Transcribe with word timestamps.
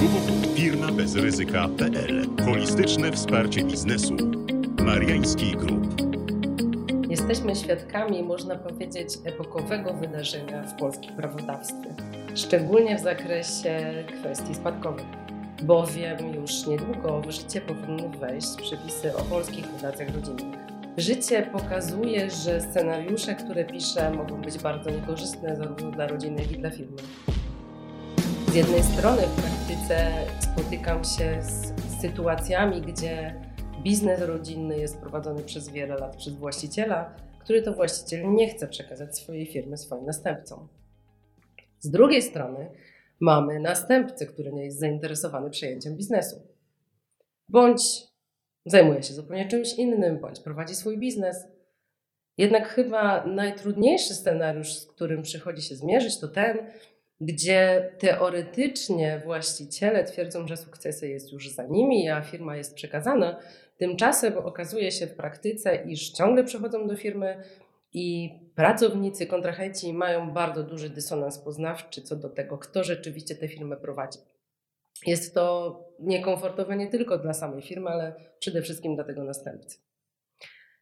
www.firmabezryzyka.pl 0.00 2.26
Holistyczne 2.44 3.12
wsparcie 3.12 3.64
biznesu. 3.64 4.16
Mariański 4.78 5.56
Group. 5.56 6.02
Jesteśmy 7.08 7.56
świadkami, 7.56 8.22
można 8.22 8.56
powiedzieć, 8.56 9.08
epokowego 9.24 9.94
wydarzenia 9.94 10.62
w 10.62 10.76
polskim 10.76 11.16
prawodawstwie, 11.16 11.94
szczególnie 12.34 12.98
w 12.98 13.00
zakresie 13.00 14.04
kwestii 14.20 14.54
spadkowych, 14.54 15.06
bowiem 15.62 16.34
już 16.34 16.66
niedługo 16.66 17.20
w 17.20 17.30
życie 17.30 17.60
powinny 17.60 18.18
wejść 18.18 18.56
przepisy 18.56 19.16
o 19.16 19.22
polskich 19.22 19.66
fundacjach 19.66 20.14
rodzinnych. 20.14 20.60
Życie 20.96 21.48
pokazuje, 21.52 22.30
że 22.30 22.60
scenariusze, 22.60 23.34
które 23.34 23.64
piszę, 23.64 24.10
mogą 24.10 24.40
być 24.40 24.58
bardzo 24.58 24.90
niekorzystne 24.90 25.56
zarówno 25.56 25.90
dla 25.90 26.06
rodziny, 26.06 26.42
jak 26.42 26.52
i 26.52 26.58
dla 26.58 26.70
firmy. 26.70 26.96
Z 28.50 28.54
jednej 28.54 28.82
strony 28.82 29.22
w 29.22 29.42
praktyce 29.42 30.12
spotykam 30.40 31.04
się 31.04 31.42
z 31.42 31.72
sytuacjami, 32.00 32.82
gdzie 32.82 33.34
biznes 33.82 34.20
rodzinny 34.20 34.78
jest 34.78 34.98
prowadzony 34.98 35.42
przez 35.42 35.68
wiele 35.68 35.94
lat 35.94 36.16
przez 36.16 36.34
właściciela, 36.34 37.16
który 37.40 37.62
to 37.62 37.72
właściciel 37.72 38.34
nie 38.34 38.48
chce 38.48 38.68
przekazać 38.68 39.18
swojej 39.18 39.46
firmy 39.46 39.76
swoim 39.76 40.04
następcom. 40.04 40.68
Z 41.78 41.90
drugiej 41.90 42.22
strony 42.22 42.70
mamy 43.20 43.60
następcę, 43.60 44.26
który 44.26 44.52
nie 44.52 44.64
jest 44.64 44.78
zainteresowany 44.78 45.50
przejęciem 45.50 45.96
biznesu. 45.96 46.36
Bądź 47.48 47.82
zajmuje 48.66 49.02
się 49.02 49.14
zupełnie 49.14 49.48
czymś 49.48 49.74
innym, 49.74 50.20
bądź 50.20 50.40
prowadzi 50.40 50.74
swój 50.74 50.98
biznes. 50.98 51.44
Jednak 52.38 52.68
chyba 52.68 53.26
najtrudniejszy 53.26 54.14
scenariusz, 54.14 54.72
z 54.72 54.86
którym 54.86 55.22
przychodzi 55.22 55.62
się 55.62 55.76
zmierzyć, 55.76 56.20
to 56.20 56.28
ten, 56.28 56.58
gdzie 57.20 57.92
teoretycznie 57.98 59.22
właściciele 59.24 60.04
twierdzą, 60.04 60.46
że 60.46 60.56
sukcesy 60.56 61.08
jest 61.08 61.32
już 61.32 61.50
za 61.50 61.66
nimi, 61.66 62.08
a 62.08 62.22
firma 62.22 62.56
jest 62.56 62.74
przekazana. 62.74 63.40
Tymczasem 63.78 64.38
okazuje 64.38 64.92
się 64.92 65.06
w 65.06 65.14
praktyce, 65.14 65.76
iż 65.76 66.10
ciągle 66.10 66.44
przychodzą 66.44 66.86
do 66.86 66.96
firmy 66.96 67.42
i 67.92 68.34
pracownicy, 68.54 69.26
kontrahenci 69.26 69.92
mają 69.92 70.30
bardzo 70.30 70.62
duży 70.62 70.90
dysonans 70.90 71.38
poznawczy 71.38 72.02
co 72.02 72.16
do 72.16 72.28
tego, 72.28 72.58
kto 72.58 72.84
rzeczywiście 72.84 73.34
tę 73.34 73.48
firmę 73.48 73.76
prowadzi. 73.76 74.18
Jest 75.06 75.34
to 75.34 75.76
niekomfortowe 75.98 76.76
nie 76.76 76.86
tylko 76.86 77.18
dla 77.18 77.34
samej 77.34 77.62
firmy, 77.62 77.90
ale 77.90 78.14
przede 78.38 78.62
wszystkim 78.62 78.94
dla 78.94 79.04
tego 79.04 79.24
następcy. 79.24 79.78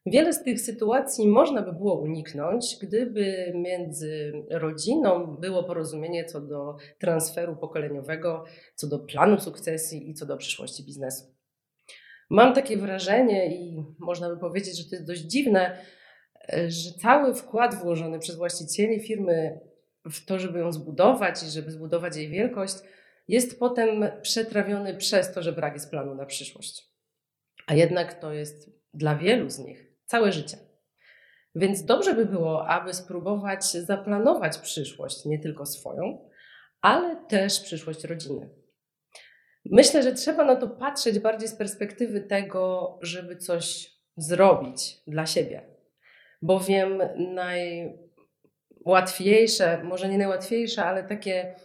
Wiele 0.05 0.33
z 0.33 0.43
tych 0.43 0.61
sytuacji 0.61 1.27
można 1.27 1.61
by 1.61 1.73
było 1.73 2.01
uniknąć, 2.01 2.77
gdyby 2.81 3.51
między 3.55 4.33
rodziną 4.49 5.37
było 5.41 5.63
porozumienie 5.63 6.25
co 6.25 6.41
do 6.41 6.75
transferu 6.99 7.55
pokoleniowego, 7.55 8.43
co 8.75 8.87
do 8.87 8.99
planu 8.99 9.39
sukcesji 9.39 10.09
i 10.09 10.13
co 10.13 10.25
do 10.25 10.37
przyszłości 10.37 10.85
biznesu. 10.85 11.35
Mam 12.29 12.53
takie 12.53 12.77
wrażenie 12.77 13.55
i 13.55 13.83
można 13.99 14.29
by 14.29 14.37
powiedzieć, 14.37 14.77
że 14.77 14.89
to 14.89 14.95
jest 14.95 15.07
dość 15.07 15.21
dziwne, 15.21 15.77
że 16.53 16.91
cały 17.01 17.35
wkład 17.35 17.75
włożony 17.75 18.19
przez 18.19 18.35
właścicieli 18.35 18.99
firmy 18.99 19.59
w 20.11 20.25
to, 20.25 20.39
żeby 20.39 20.59
ją 20.59 20.71
zbudować 20.71 21.43
i 21.43 21.49
żeby 21.49 21.71
zbudować 21.71 22.17
jej 22.17 22.29
wielkość, 22.29 22.75
jest 23.27 23.59
potem 23.59 24.05
przetrawiony 24.21 24.95
przez 24.95 25.33
to, 25.33 25.41
że 25.41 25.53
brak 25.53 25.73
jest 25.73 25.89
planu 25.89 26.15
na 26.15 26.25
przyszłość. 26.25 26.89
A 27.67 27.75
jednak 27.75 28.21
to 28.21 28.33
jest 28.33 28.71
dla 28.93 29.15
wielu 29.15 29.49
z 29.49 29.59
nich 29.59 29.88
całe 30.09 30.31
życie. 30.31 30.57
Więc 31.55 31.85
dobrze 31.85 32.13
by 32.13 32.25
było, 32.25 32.67
aby 32.67 32.93
spróbować 32.93 33.65
zaplanować 33.71 34.57
przyszłość, 34.57 35.25
nie 35.25 35.39
tylko 35.39 35.65
swoją, 35.65 36.29
ale 36.81 37.15
też 37.15 37.59
przyszłość 37.59 38.03
rodziny. 38.03 38.49
Myślę, 39.65 40.03
że 40.03 40.13
trzeba 40.13 40.45
na 40.45 40.55
to 40.55 40.67
patrzeć 40.67 41.19
bardziej 41.19 41.49
z 41.49 41.55
perspektywy 41.55 42.21
tego, 42.21 42.97
żeby 43.01 43.35
coś 43.35 43.93
zrobić 44.17 45.01
dla 45.07 45.25
siebie. 45.25 45.61
Bowiem 46.41 47.01
najłatwiejsze, 48.85 49.83
może 49.83 50.09
nie 50.09 50.17
najłatwiejsze, 50.17 50.85
ale 50.85 51.03
takie 51.03 51.55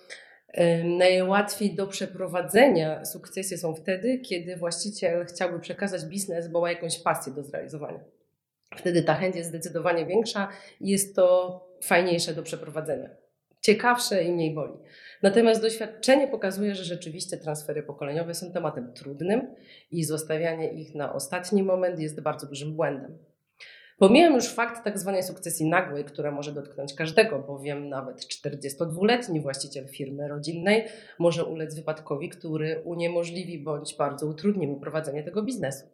najłatwiej 0.84 1.74
do 1.74 1.86
przeprowadzenia 1.86 3.04
sukcesy 3.04 3.58
są 3.58 3.74
wtedy, 3.74 4.18
kiedy 4.18 4.56
właściciel 4.56 5.26
chciałby 5.26 5.60
przekazać 5.60 6.04
biznes, 6.04 6.48
bo 6.48 6.60
ma 6.60 6.70
jakąś 6.70 6.98
pasję 7.02 7.32
do 7.32 7.42
zrealizowania. 7.42 8.04
Wtedy 8.76 9.02
ta 9.02 9.14
chęć 9.14 9.36
jest 9.36 9.48
zdecydowanie 9.48 10.06
większa 10.06 10.48
i 10.80 10.90
jest 10.90 11.16
to 11.16 11.60
fajniejsze 11.82 12.34
do 12.34 12.42
przeprowadzenia. 12.42 13.10
Ciekawsze 13.60 14.24
i 14.24 14.32
mniej 14.32 14.54
boli. 14.54 14.72
Natomiast 15.22 15.62
doświadczenie 15.62 16.28
pokazuje, 16.28 16.74
że 16.74 16.84
rzeczywiście 16.84 17.36
transfery 17.36 17.82
pokoleniowe 17.82 18.34
są 18.34 18.52
tematem 18.52 18.92
trudnym 18.92 19.54
i 19.90 20.04
zostawianie 20.04 20.72
ich 20.72 20.94
na 20.94 21.12
ostatni 21.12 21.62
moment 21.62 22.00
jest 22.00 22.20
bardzo 22.20 22.46
dużym 22.46 22.76
błędem. 22.76 23.18
Pomijam 23.98 24.34
już 24.34 24.48
fakt 24.48 24.84
tak 24.84 24.98
zwanej 24.98 25.22
sukcesji 25.22 25.66
nagłej, 25.66 26.04
która 26.04 26.30
może 26.30 26.52
dotknąć 26.52 26.94
każdego, 26.94 27.38
bowiem 27.38 27.88
nawet 27.88 28.16
42-letni 28.16 29.40
właściciel 29.40 29.88
firmy 29.88 30.28
rodzinnej 30.28 30.84
może 31.18 31.44
ulec 31.44 31.74
wypadkowi, 31.74 32.28
który 32.28 32.82
uniemożliwi 32.84 33.58
bądź 33.58 33.96
bardzo 33.96 34.26
utrudni 34.26 34.66
mu 34.66 34.80
prowadzenie 34.80 35.22
tego 35.22 35.42
biznesu. 35.42 35.93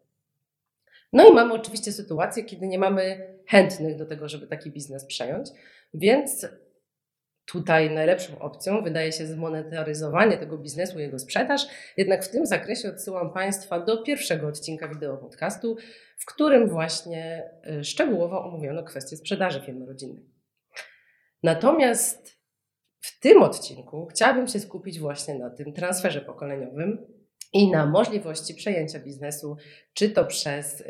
No 1.12 1.28
i 1.28 1.34
mamy 1.34 1.54
oczywiście 1.54 1.92
sytuację, 1.92 2.44
kiedy 2.44 2.66
nie 2.66 2.78
mamy 2.78 3.34
chętnych 3.46 3.96
do 3.96 4.06
tego, 4.06 4.28
żeby 4.28 4.46
taki 4.46 4.70
biznes 4.70 5.06
przejąć, 5.06 5.50
więc 5.94 6.46
tutaj 7.44 7.90
najlepszą 7.90 8.38
opcją 8.38 8.82
wydaje 8.82 9.12
się 9.12 9.26
zmonetaryzowanie 9.26 10.38
tego 10.38 10.58
biznesu, 10.58 10.98
jego 10.98 11.18
sprzedaż. 11.18 11.66
Jednak 11.96 12.24
w 12.24 12.30
tym 12.30 12.46
zakresie 12.46 12.88
odsyłam 12.88 13.32
Państwa 13.32 13.80
do 13.80 14.02
pierwszego 14.02 14.46
odcinka 14.46 14.88
wideo 14.88 15.16
podcastu, 15.16 15.76
w 16.18 16.26
którym 16.26 16.68
właśnie 16.68 17.50
y, 17.80 17.84
szczegółowo 17.84 18.44
omówiono 18.44 18.82
kwestię 18.82 19.16
sprzedaży 19.16 19.60
firmy 19.60 19.86
rodzinnej. 19.86 20.24
Natomiast 21.42 22.40
w 23.00 23.20
tym 23.20 23.42
odcinku 23.42 24.06
chciałabym 24.06 24.48
się 24.48 24.60
skupić 24.60 24.98
właśnie 24.98 25.34
na 25.34 25.50
tym 25.50 25.72
transferze 25.72 26.20
pokoleniowym, 26.20 27.06
i 27.52 27.70
na 27.70 27.86
możliwości 27.86 28.54
przejęcia 28.54 28.98
biznesu, 28.98 29.56
czy 29.94 30.10
to 30.10 30.24
przez 30.24 30.82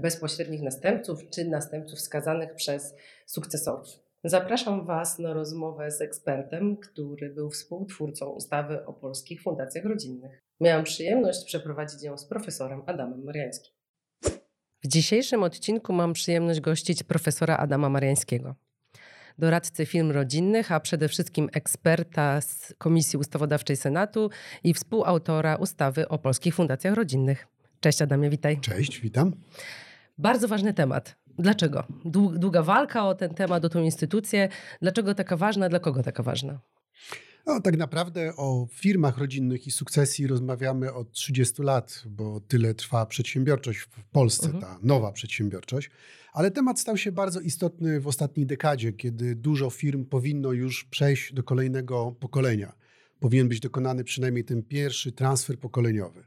bezpośrednich 0.00 0.62
następców, 0.62 1.30
czy 1.30 1.44
następców 1.44 1.98
wskazanych 1.98 2.54
przez 2.54 2.94
sukcesorów. 3.26 3.88
Zapraszam 4.24 4.86
Was 4.86 5.18
na 5.18 5.32
rozmowę 5.32 5.90
z 5.90 6.00
ekspertem, 6.00 6.76
który 6.76 7.30
był 7.30 7.50
współtwórcą 7.50 8.26
ustawy 8.26 8.86
o 8.86 8.92
polskich 8.92 9.42
fundacjach 9.42 9.84
rodzinnych. 9.84 10.42
Miałam 10.60 10.84
przyjemność 10.84 11.44
przeprowadzić 11.44 12.02
ją 12.02 12.18
z 12.18 12.26
profesorem 12.26 12.82
Adamem 12.86 13.24
Mariańskim. 13.24 13.72
W 14.84 14.88
dzisiejszym 14.88 15.42
odcinku 15.42 15.92
mam 15.92 16.12
przyjemność 16.12 16.60
gościć 16.60 17.02
profesora 17.02 17.56
Adama 17.56 17.88
Mariańskiego 17.88 18.54
doradcy 19.42 19.86
firm 19.86 20.10
rodzinnych, 20.10 20.72
a 20.72 20.80
przede 20.80 21.08
wszystkim 21.08 21.48
eksperta 21.52 22.40
z 22.40 22.74
Komisji 22.78 23.18
Ustawodawczej 23.18 23.76
Senatu 23.76 24.30
i 24.64 24.74
współautora 24.74 25.56
ustawy 25.56 26.08
o 26.08 26.18
polskich 26.18 26.54
fundacjach 26.54 26.94
rodzinnych. 26.94 27.46
Cześć 27.80 28.02
Adamie, 28.02 28.30
witaj. 28.30 28.60
Cześć, 28.60 29.00
witam. 29.00 29.32
Bardzo 30.18 30.48
ważny 30.48 30.74
temat. 30.74 31.16
Dlaczego? 31.38 31.84
Długa 32.34 32.62
walka 32.62 33.06
o 33.08 33.14
ten 33.14 33.34
temat, 33.34 33.64
o 33.64 33.68
tę 33.68 33.80
instytucję. 33.80 34.48
Dlaczego 34.82 35.14
taka 35.14 35.36
ważna? 35.36 35.68
Dla 35.68 35.78
kogo 35.78 36.02
taka 36.02 36.22
ważna? 36.22 36.58
No, 37.46 37.60
tak 37.60 37.76
naprawdę 37.76 38.36
o 38.36 38.66
firmach 38.70 39.18
rodzinnych 39.18 39.66
i 39.66 39.70
sukcesji 39.70 40.26
rozmawiamy 40.26 40.92
od 40.92 41.12
30 41.12 41.62
lat, 41.62 42.02
bo 42.06 42.40
tyle 42.40 42.74
trwa 42.74 43.06
przedsiębiorczość 43.06 43.78
w 43.78 43.88
Polsce, 44.12 44.46
mhm. 44.46 44.62
ta 44.62 44.78
nowa 44.82 45.12
przedsiębiorczość. 45.12 45.90
Ale 46.32 46.50
temat 46.50 46.80
stał 46.80 46.96
się 46.96 47.12
bardzo 47.12 47.40
istotny 47.40 48.00
w 48.00 48.06
ostatniej 48.06 48.46
dekadzie, 48.46 48.92
kiedy 48.92 49.34
dużo 49.34 49.70
firm 49.70 50.04
powinno 50.04 50.52
już 50.52 50.84
przejść 50.84 51.32
do 51.32 51.42
kolejnego 51.42 52.14
pokolenia. 52.20 52.72
Powinien 53.20 53.48
być 53.48 53.60
dokonany 53.60 54.04
przynajmniej 54.04 54.44
ten 54.44 54.62
pierwszy 54.62 55.12
transfer 55.12 55.58
pokoleniowy. 55.58 56.24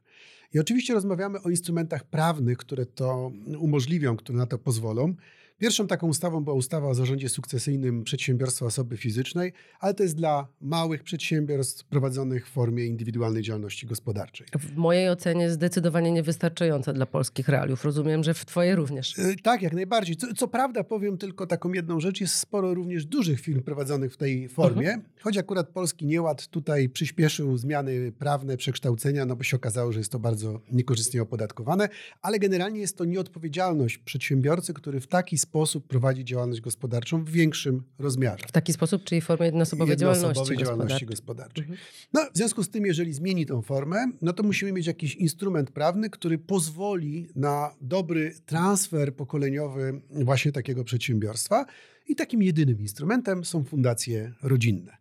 I 0.54 0.60
oczywiście 0.60 0.94
rozmawiamy 0.94 1.42
o 1.42 1.50
instrumentach 1.50 2.04
prawnych, 2.04 2.58
które 2.58 2.86
to 2.86 3.32
umożliwią, 3.60 4.18
które 4.18 4.38
na 4.38 4.46
to 4.46 4.58
pozwolą. 4.58 5.14
Pierwszą 5.58 5.88
taką 5.88 6.08
ustawą 6.08 6.44
była 6.44 6.56
ustawa 6.56 6.88
o 6.88 6.94
zarządzie 6.94 7.30
sukcesyjnym 7.30 8.04
przedsiębiorstwa 8.04 8.66
osoby 8.66 8.98
fizycznej, 8.98 9.54
ale 9.80 9.94
to 9.94 10.04
jest 10.04 10.16
dla 10.16 10.48
małych 10.62 11.04
przedsiębiorstw 11.04 11.86
prowadzonych 11.86 12.48
w 12.48 12.52
formie 12.52 12.86
indywidualnej 12.86 13.44
działalności 13.44 13.88
gospodarczej. 13.88 14.48
W 14.60 14.76
mojej 14.76 15.10
ocenie 15.10 15.50
zdecydowanie 15.50 16.12
niewystarczająca 16.12 16.94
dla 16.94 17.06
polskich 17.06 17.50
realiów. 17.50 17.86
Rozumiem, 17.86 18.24
że 18.24 18.34
w 18.34 18.46
Twoje 18.46 18.76
również. 18.76 19.20
E, 19.20 19.36
tak, 19.44 19.62
jak 19.62 19.74
najbardziej. 19.74 20.16
Co, 20.16 20.34
co, 20.34 20.48
prawda, 20.48 20.84
powiem 20.84 21.18
tylko 21.18 21.48
taką 21.48 21.74
jedną 21.74 22.00
rzecz, 22.00 22.22
jest 22.22 22.36
sporo 22.36 22.74
również 22.74 23.06
dużych 23.06 23.40
firm 23.42 23.64
prowadzonych 23.64 24.14
w 24.14 24.18
tej 24.18 24.50
formie, 24.50 24.88
mhm. 24.94 25.10
choć 25.22 25.38
akurat 25.38 25.70
polski 25.70 26.06
nieład 26.06 26.48
tutaj 26.48 26.90
przyspieszył 26.90 27.58
zmiany 27.58 28.12
prawne, 28.12 28.58
przekształcenia, 28.58 29.26
no 29.26 29.36
bo 29.36 29.44
się 29.44 29.58
okazało, 29.58 29.92
że 29.92 30.00
jest 30.00 30.12
to 30.12 30.20
bardzo 30.20 30.60
niekorzystnie 30.72 31.22
opodatkowane, 31.22 31.90
ale 32.22 32.40
generalnie 32.40 32.80
jest 32.80 32.98
to 32.98 33.06
nieodpowiedzialność 33.06 33.98
przedsiębiorcy, 33.98 34.74
który 34.74 35.00
w 35.00 35.08
taki 35.08 35.38
sposób 35.38 35.45
prowadzi 35.88 36.26
działalność 36.26 36.62
gospodarczą 36.62 37.24
w 37.24 37.30
większym 37.30 37.84
rozmiarze. 38.00 38.46
W 38.48 38.52
taki 38.52 38.74
sposób, 38.74 39.04
czyli 39.04 39.22
w 39.22 39.24
formie 39.24 39.46
jednoosobowej, 39.46 39.92
Jednoosobowej 39.92 40.34
działalności, 40.36 40.66
działalności 40.66 41.06
gospodarczej. 41.06 41.62
Mhm. 41.62 41.80
No, 42.14 42.22
w 42.34 42.38
związku 42.38 42.64
z 42.64 42.70
tym, 42.70 42.86
jeżeli 42.86 43.14
zmieni 43.14 43.46
tą 43.46 43.62
formę, 43.62 44.06
no 44.22 44.34
to 44.34 44.44
musimy 44.44 44.72
mieć 44.72 44.88
jakiś 44.88 45.16
instrument 45.16 45.72
prawny, 45.72 46.10
który 46.10 46.38
pozwoli 46.38 47.28
na 47.36 47.76
dobry 47.82 48.36
transfer 48.46 49.16
pokoleniowy 49.16 50.02
właśnie 50.10 50.52
takiego 50.52 50.84
przedsiębiorstwa. 50.84 51.66
I 52.08 52.16
takim 52.16 52.44
jedynym 52.44 52.82
instrumentem 52.82 53.46
są 53.46 53.64
fundacje 53.64 54.34
rodzinne. 54.44 54.98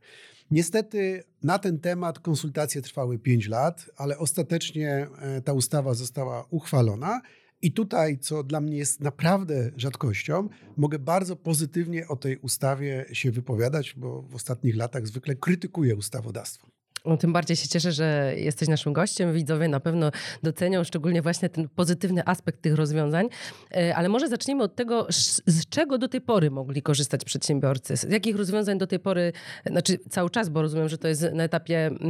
Niestety 0.50 1.22
na 1.42 1.58
ten 1.58 1.78
temat 1.78 2.18
konsultacje 2.18 2.82
trwały 2.82 3.18
5 3.18 3.48
lat, 3.48 3.90
ale 3.96 4.18
ostatecznie 4.18 5.06
e, 5.20 5.40
ta 5.42 5.52
ustawa 5.52 5.94
została 5.94 6.46
uchwalona. 6.50 7.20
I 7.64 7.72
tutaj, 7.72 8.18
co 8.18 8.42
dla 8.42 8.60
mnie 8.60 8.76
jest 8.76 9.00
naprawdę 9.00 9.70
rzadkością, 9.76 10.48
mogę 10.76 10.98
bardzo 10.98 11.36
pozytywnie 11.36 12.08
o 12.08 12.16
tej 12.16 12.36
ustawie 12.36 13.04
się 13.12 13.30
wypowiadać, 13.30 13.94
bo 13.96 14.22
w 14.22 14.34
ostatnich 14.34 14.76
latach 14.76 15.06
zwykle 15.06 15.34
krytykuję 15.34 15.96
ustawodawstwo. 15.96 16.66
No, 17.04 17.16
tym 17.16 17.32
bardziej 17.32 17.56
się 17.56 17.68
cieszę, 17.68 17.92
że 17.92 18.34
jesteś 18.36 18.68
naszym 18.68 18.92
gościem. 18.92 19.32
Widzowie 19.32 19.68
na 19.68 19.80
pewno 19.80 20.10
docenią 20.42 20.84
szczególnie 20.84 21.22
właśnie 21.22 21.48
ten 21.48 21.68
pozytywny 21.68 22.22
aspekt 22.26 22.62
tych 22.62 22.74
rozwiązań. 22.74 23.28
E, 23.76 23.96
ale 23.96 24.08
może 24.08 24.28
zacznijmy 24.28 24.62
od 24.62 24.74
tego, 24.74 25.06
z 25.46 25.66
czego 25.68 25.98
do 25.98 26.08
tej 26.08 26.20
pory 26.20 26.50
mogli 26.50 26.82
korzystać 26.82 27.24
przedsiębiorcy? 27.24 27.96
Z 27.96 28.12
jakich 28.12 28.36
rozwiązań 28.36 28.78
do 28.78 28.86
tej 28.86 28.98
pory, 28.98 29.32
znaczy 29.66 29.98
cały 30.10 30.30
czas, 30.30 30.48
bo 30.48 30.62
rozumiem, 30.62 30.88
że 30.88 30.98
to 30.98 31.08
jest 31.08 31.22
na 31.32 31.44
etapie 31.44 31.86
mm, 31.86 32.00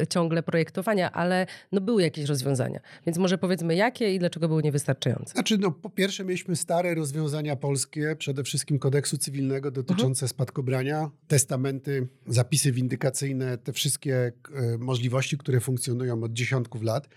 e, 0.00 0.06
ciągle 0.06 0.42
projektowania, 0.42 1.12
ale 1.12 1.46
no 1.72 1.80
były 1.80 2.02
jakieś 2.02 2.24
rozwiązania. 2.24 2.80
Więc 3.06 3.18
może 3.18 3.38
powiedzmy 3.38 3.74
jakie 3.74 4.14
i 4.14 4.18
dlaczego 4.18 4.48
były 4.48 4.62
niewystarczające? 4.62 5.32
Znaczy, 5.32 5.58
no 5.58 5.70
po 5.70 5.90
pierwsze 5.90 6.24
mieliśmy 6.24 6.56
stare 6.56 6.94
rozwiązania 6.94 7.56
polskie, 7.56 8.16
przede 8.18 8.44
wszystkim 8.44 8.78
kodeksu 8.78 9.18
cywilnego 9.18 9.70
dotyczące 9.70 10.24
mhm. 10.24 10.28
spadkobrania, 10.28 11.10
testamenty, 11.28 12.08
zapisy 12.26 12.72
windykacyjne, 12.72 13.58
te 13.58 13.72
wszystkie 13.72 14.05
wszystkie 14.06 14.32
e, 14.74 14.78
możliwości, 14.78 15.38
które 15.38 15.60
funkcjonują 15.60 16.22
od 16.22 16.32
dziesiątków 16.32 16.82
lat. 16.82 17.08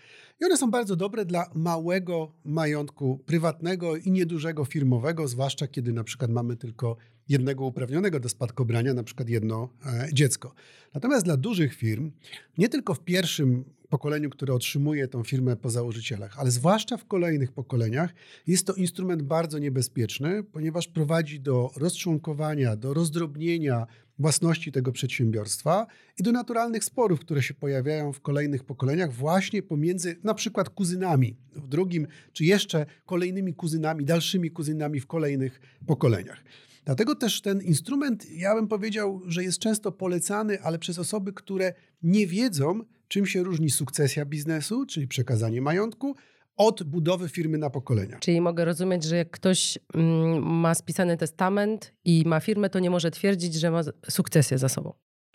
I 0.42 0.46
one 0.46 0.58
są 0.58 0.72
bardzo 0.72 0.96
dobre 0.96 1.26
dla 1.26 1.50
małego 1.56 2.32
majątku 2.44 3.20
prywatnego 3.26 3.96
i 3.96 4.12
niedużego 4.12 4.66
firmowego, 4.66 5.28
zwłaszcza 5.28 5.68
kiedy 5.68 5.94
na 5.94 6.04
przykład 6.04 6.32
mamy 6.32 6.58
tylko 6.58 6.98
jednego 7.30 7.66
uprawnionego 7.66 8.20
do 8.20 8.30
spadkobrania, 8.30 8.94
na 8.94 9.04
przykład 9.04 9.30
jedno 9.30 9.70
e, 9.86 10.10
dziecko. 10.14 10.54
Natomiast 10.94 11.26
dla 11.26 11.38
dużych 11.38 11.76
firm, 11.76 12.12
nie 12.58 12.70
tylko 12.70 12.94
w 12.94 13.00
pierwszym 13.00 13.64
pokoleniu, 13.90 14.30
które 14.30 14.54
otrzymuje 14.54 15.08
tą 15.08 15.24
firmę 15.24 15.56
po 15.56 15.70
założycielach, 15.70 16.40
ale 16.40 16.52
zwłaszcza 16.52 16.98
w 16.98 17.06
kolejnych 17.06 17.52
pokoleniach, 17.52 18.14
jest 18.48 18.68
to 18.68 18.74
instrument 18.74 19.22
bardzo 19.22 19.60
niebezpieczny, 19.60 20.44
ponieważ 20.44 20.88
prowadzi 20.88 21.40
do 21.40 21.72
rozczłonkowania, 21.76 22.76
do 22.76 22.94
rozdrobnienia 22.94 23.88
własności 24.20 24.72
tego 24.72 24.92
przedsiębiorstwa 24.92 25.88
i 26.20 26.24
do 26.24 26.32
naturalnych 26.32 26.84
sporów, 26.84 27.20
które 27.20 27.44
się 27.44 27.54
pojawiają 27.54 28.14
w 28.14 28.22
kolejnych 28.22 28.64
pokoleniach, 28.64 29.14
właśnie 29.14 29.64
pomiędzy 29.64 30.16
na 30.30 30.34
przykład 30.34 30.70
kuzynami 30.70 31.38
w 31.56 31.68
drugim, 31.68 32.08
czy 32.34 32.46
jeszcze 32.46 32.86
kolejnymi 33.06 33.54
kuzynami, 33.54 34.06
dalszymi 34.06 34.52
kuzynami 34.52 35.00
w 35.00 35.08
kolejnych 35.08 35.62
pokoleniach. 35.86 36.44
Dlatego 36.86 37.16
też 37.16 37.42
ten 37.42 37.62
instrument, 37.62 38.32
ja 38.32 38.56
bym 38.56 38.68
powiedział, 38.68 39.22
że 39.26 39.44
jest 39.44 39.60
często 39.60 39.92
polecany, 39.92 40.62
ale 40.62 40.80
przez 40.80 41.00
osoby, 41.00 41.34
które 41.34 41.74
nie 42.04 42.28
wiedzą, 42.28 42.80
czym 43.08 43.26
się 43.26 43.44
różni 43.44 43.70
sukcesja 43.70 44.26
biznesu, 44.26 44.86
czyli 44.86 45.08
przekazanie 45.08 45.62
majątku, 45.62 46.16
od 46.58 46.84
budowy 46.84 47.30
firmy 47.30 47.58
na 47.58 47.70
pokolenia. 47.70 48.20
Czyli 48.20 48.42
mogę 48.42 48.66
rozumieć, 48.66 49.04
że 49.04 49.16
jak 49.16 49.32
ktoś 49.32 49.78
mm, 49.94 50.44
ma 50.44 50.76
spisany 50.76 51.18
testament 51.18 51.94
i 52.06 52.24
ma 52.26 52.40
firmę, 52.40 52.70
to 52.70 52.80
nie 52.80 52.90
może 52.90 53.12
twierdzić, 53.12 53.54
że 53.54 53.72
ma 53.72 53.82
sukcesję 54.10 54.58
za 54.58 54.70
sobą. 54.70 54.94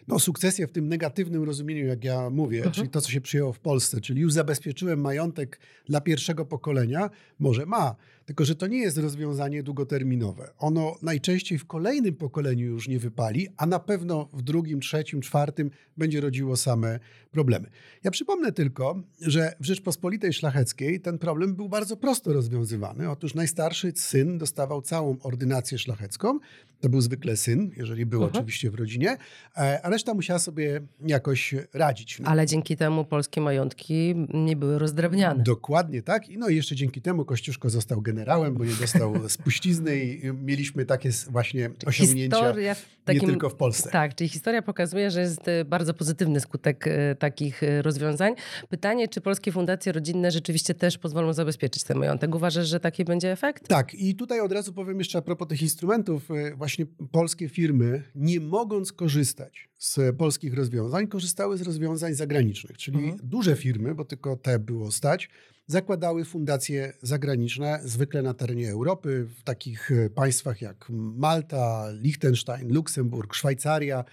No, 0.09 0.19
sukcesję 0.19 0.67
w 0.67 0.73
tym 0.73 0.89
negatywnym 0.89 1.45
rozumieniu, 1.45 1.87
jak 1.87 2.05
ja 2.05 2.31
mówię, 2.31 2.59
mhm. 2.59 2.75
czyli 2.75 2.89
to, 2.89 3.01
co 3.01 3.11
się 3.11 3.21
przyjęło 3.21 3.53
w 3.53 3.59
Polsce, 3.59 4.01
czyli 4.01 4.21
już 4.21 4.33
zabezpieczyłem 4.33 5.01
majątek 5.01 5.61
dla 5.87 6.01
pierwszego 6.01 6.45
pokolenia, 6.45 7.11
może 7.39 7.67
ma, 7.67 7.97
tylko 8.25 8.45
że 8.45 8.55
to 8.55 8.67
nie 8.67 8.79
jest 8.79 8.99
rozwiązanie 8.99 9.63
długoterminowe. 9.63 10.51
Ono 10.59 10.97
najczęściej 11.03 11.59
w 11.59 11.67
kolejnym 11.67 12.15
pokoleniu 12.15 12.67
już 12.67 12.89
nie 12.89 12.99
wypali, 12.99 13.49
a 13.57 13.67
na 13.67 13.79
pewno 13.79 14.29
w 14.33 14.43
drugim, 14.43 14.81
trzecim, 14.81 15.21
czwartym 15.21 15.71
będzie 15.97 16.21
rodziło 16.21 16.57
same 16.57 16.99
problemy. 17.31 17.71
Ja 18.05 18.11
przypomnę 18.11 18.53
tylko, 18.53 19.03
że 19.21 19.53
w 19.61 19.65
Rzeczpospolitej 19.65 20.33
Szlacheckiej 20.33 21.01
ten 21.01 21.19
problem 21.19 21.55
był 21.55 21.69
bardzo 21.69 21.97
prosto 21.97 22.33
rozwiązywany. 22.33 23.11
Otóż 23.11 23.35
najstarszy 23.35 23.93
syn 23.97 24.39
dostawał 24.39 24.83
całą 24.83 25.17
ordynację 25.23 25.79
szlachecką, 25.79 26.39
to 26.81 26.89
był 26.89 27.01
zwykle 27.01 27.37
syn, 27.37 27.71
jeżeli 27.77 28.07
był 28.07 28.21
uh 28.21 28.27
mhm. 28.27 28.43
oczywiście 28.43 28.71
w 28.71 28.75
rodzinie, 28.75 29.17
e, 29.57 29.81
a 29.83 29.91
reszta 29.91 30.15
musiała 30.15 30.39
sobie 30.39 30.81
jakoś 31.07 31.55
radzić. 31.75 32.19
No. 32.21 32.29
Ale 32.29 32.47
dzięki 32.47 32.77
temu 32.77 33.05
polskie 33.05 33.41
majątki 33.41 34.15
nie 34.35 34.57
były 34.57 34.79
rozdrabniane. 34.79 35.43
Dokładnie 35.43 36.03
tak. 36.03 36.23
No 36.39 36.49
i 36.49 36.57
jeszcze 36.57 36.77
dzięki 36.77 37.03
temu 37.03 37.25
Kościuszko 37.25 37.71
został 37.71 38.03
generałem, 38.15 38.55
bo 38.55 38.65
nie 38.65 38.75
dostał 38.75 39.15
spuścizny 39.29 40.05
i 40.05 40.33
mieliśmy 40.33 40.87
takie 40.87 41.11
właśnie 41.31 41.71
osiągnięcia 41.87 42.37
historia 42.37 42.77
takim, 43.05 43.23
nie 43.23 43.29
tylko 43.29 43.51
w 43.51 43.55
Polsce. 43.55 43.91
Tak, 43.91 44.15
czyli 44.15 44.29
historia 44.29 44.63
pokazuje, 44.63 45.11
że 45.11 45.21
jest 45.21 45.49
e, 45.49 45.65
bardzo 45.65 45.95
pozytywny 45.95 46.41
skutek 46.41 46.87
e, 46.87 47.15
takich 47.15 47.61
rozwiązań. 47.83 48.35
Pytanie, 48.69 49.09
czy 49.09 49.21
polskie 49.21 49.53
fundacje 49.53 49.93
rodzinne 49.93 50.31
rzeczywiście 50.31 50.75
też 50.75 50.99
pozwolą 50.99 51.33
zabezpieczyć 51.33 51.85
ten 51.85 51.99
majątek? 51.99 52.35
Uważasz, 52.35 52.69
że 52.69 52.81
taki 52.81 53.05
będzie 53.05 53.33
efekt? 53.33 53.69
Tak 53.69 53.95
i 53.95 54.15
tutaj 54.15 54.41
od 54.41 54.53
razu 54.53 54.73
powiem 54.73 54.99
jeszcze 54.99 55.19
a 55.19 55.23
propos 55.23 55.49
tych 55.49 55.63
instrumentów. 55.63 56.29
Właśnie 56.57 56.75
właśnie 56.75 56.87
polskie 57.13 57.49
firmy, 57.49 58.03
nie 58.15 58.41
mogąc 58.41 58.93
korzystać 58.93 59.69
z 59.79 60.17
polskich 60.17 60.55
rozwiązań, 60.55 61.09
korzystały 61.09 61.59
z 61.59 61.63
rozwiązań 61.63 62.15
zagranicznych, 62.15 62.79
czyli 62.79 62.99
mhm. 62.99 63.19
duże 63.23 63.57
firmy, 63.57 63.95
bo 63.95 64.05
tylko 64.05 64.37
te 64.37 64.59
było 64.59 64.91
stać, 64.91 65.29
zakładały 65.67 66.25
fundacje 66.25 66.93
zagraniczne, 67.03 67.81
zwykle 67.85 68.23
na 68.23 68.35
terenie 68.35 68.71
Europy, 68.71 69.27
w 69.39 69.43
takich 69.43 69.91
e, 69.91 70.11
państwach 70.11 70.63
jak 70.63 70.87
Malta, 70.91 71.91
Liechtenstein, 71.93 72.73
Luksemburg, 72.73 73.35
Szwajcaria 73.35 74.05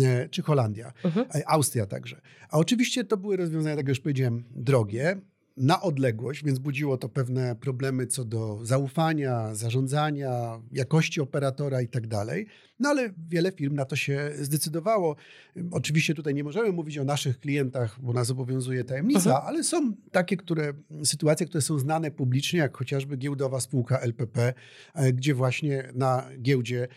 e, 0.00 0.28
czy 0.28 0.42
Holandia, 0.42 0.92
mhm. 1.04 1.26
E, 1.34 1.48
Austria 1.48 1.86
także. 1.86 2.20
A 2.50 2.58
oczywiście 2.58 3.04
to 3.04 3.16
były 3.16 3.36
rozwiązania, 3.36 3.76
tak 3.76 3.84
jak 3.84 3.88
już 3.88 4.00
powiedziałem, 4.00 4.44
drogie 4.50 5.20
na 5.56 5.82
odległość, 5.82 6.44
więc 6.44 6.58
budziło 6.58 6.96
to 6.96 7.08
pewne 7.08 7.56
problemy 7.56 8.06
co 8.06 8.24
do 8.24 8.58
zaufania, 8.62 9.54
zarządzania, 9.54 10.60
jakości 10.72 11.20
operatora 11.20 11.82
i 11.82 11.88
tak 11.88 12.06
dalej. 12.06 12.46
No 12.80 12.88
ale 12.88 13.10
wiele 13.28 13.52
firm 13.52 13.74
na 13.74 13.84
to 13.84 13.96
się 13.96 14.30
zdecydowało. 14.40 15.16
Oczywiście 15.70 16.14
tutaj 16.14 16.34
nie 16.34 16.44
możemy 16.44 16.72
mówić 16.72 16.98
o 16.98 17.04
naszych 17.04 17.38
klientach, 17.38 18.00
bo 18.02 18.12
nas 18.12 18.30
obowiązuje 18.30 18.84
tajemnica, 18.84 19.30
Aha. 19.30 19.42
ale 19.46 19.64
są 19.64 19.92
takie 20.10 20.36
które, 20.36 20.72
sytuacje, 21.04 21.46
które 21.46 21.62
są 21.62 21.78
znane 21.78 22.10
publicznie, 22.10 22.58
jak 22.58 22.76
chociażby 22.76 23.16
giełdowa 23.16 23.60
spółka 23.60 23.98
LPP, 23.98 24.54
e, 24.94 25.12
gdzie 25.12 25.34
właśnie 25.34 25.92
na 25.94 26.28
giełdzie 26.42 26.88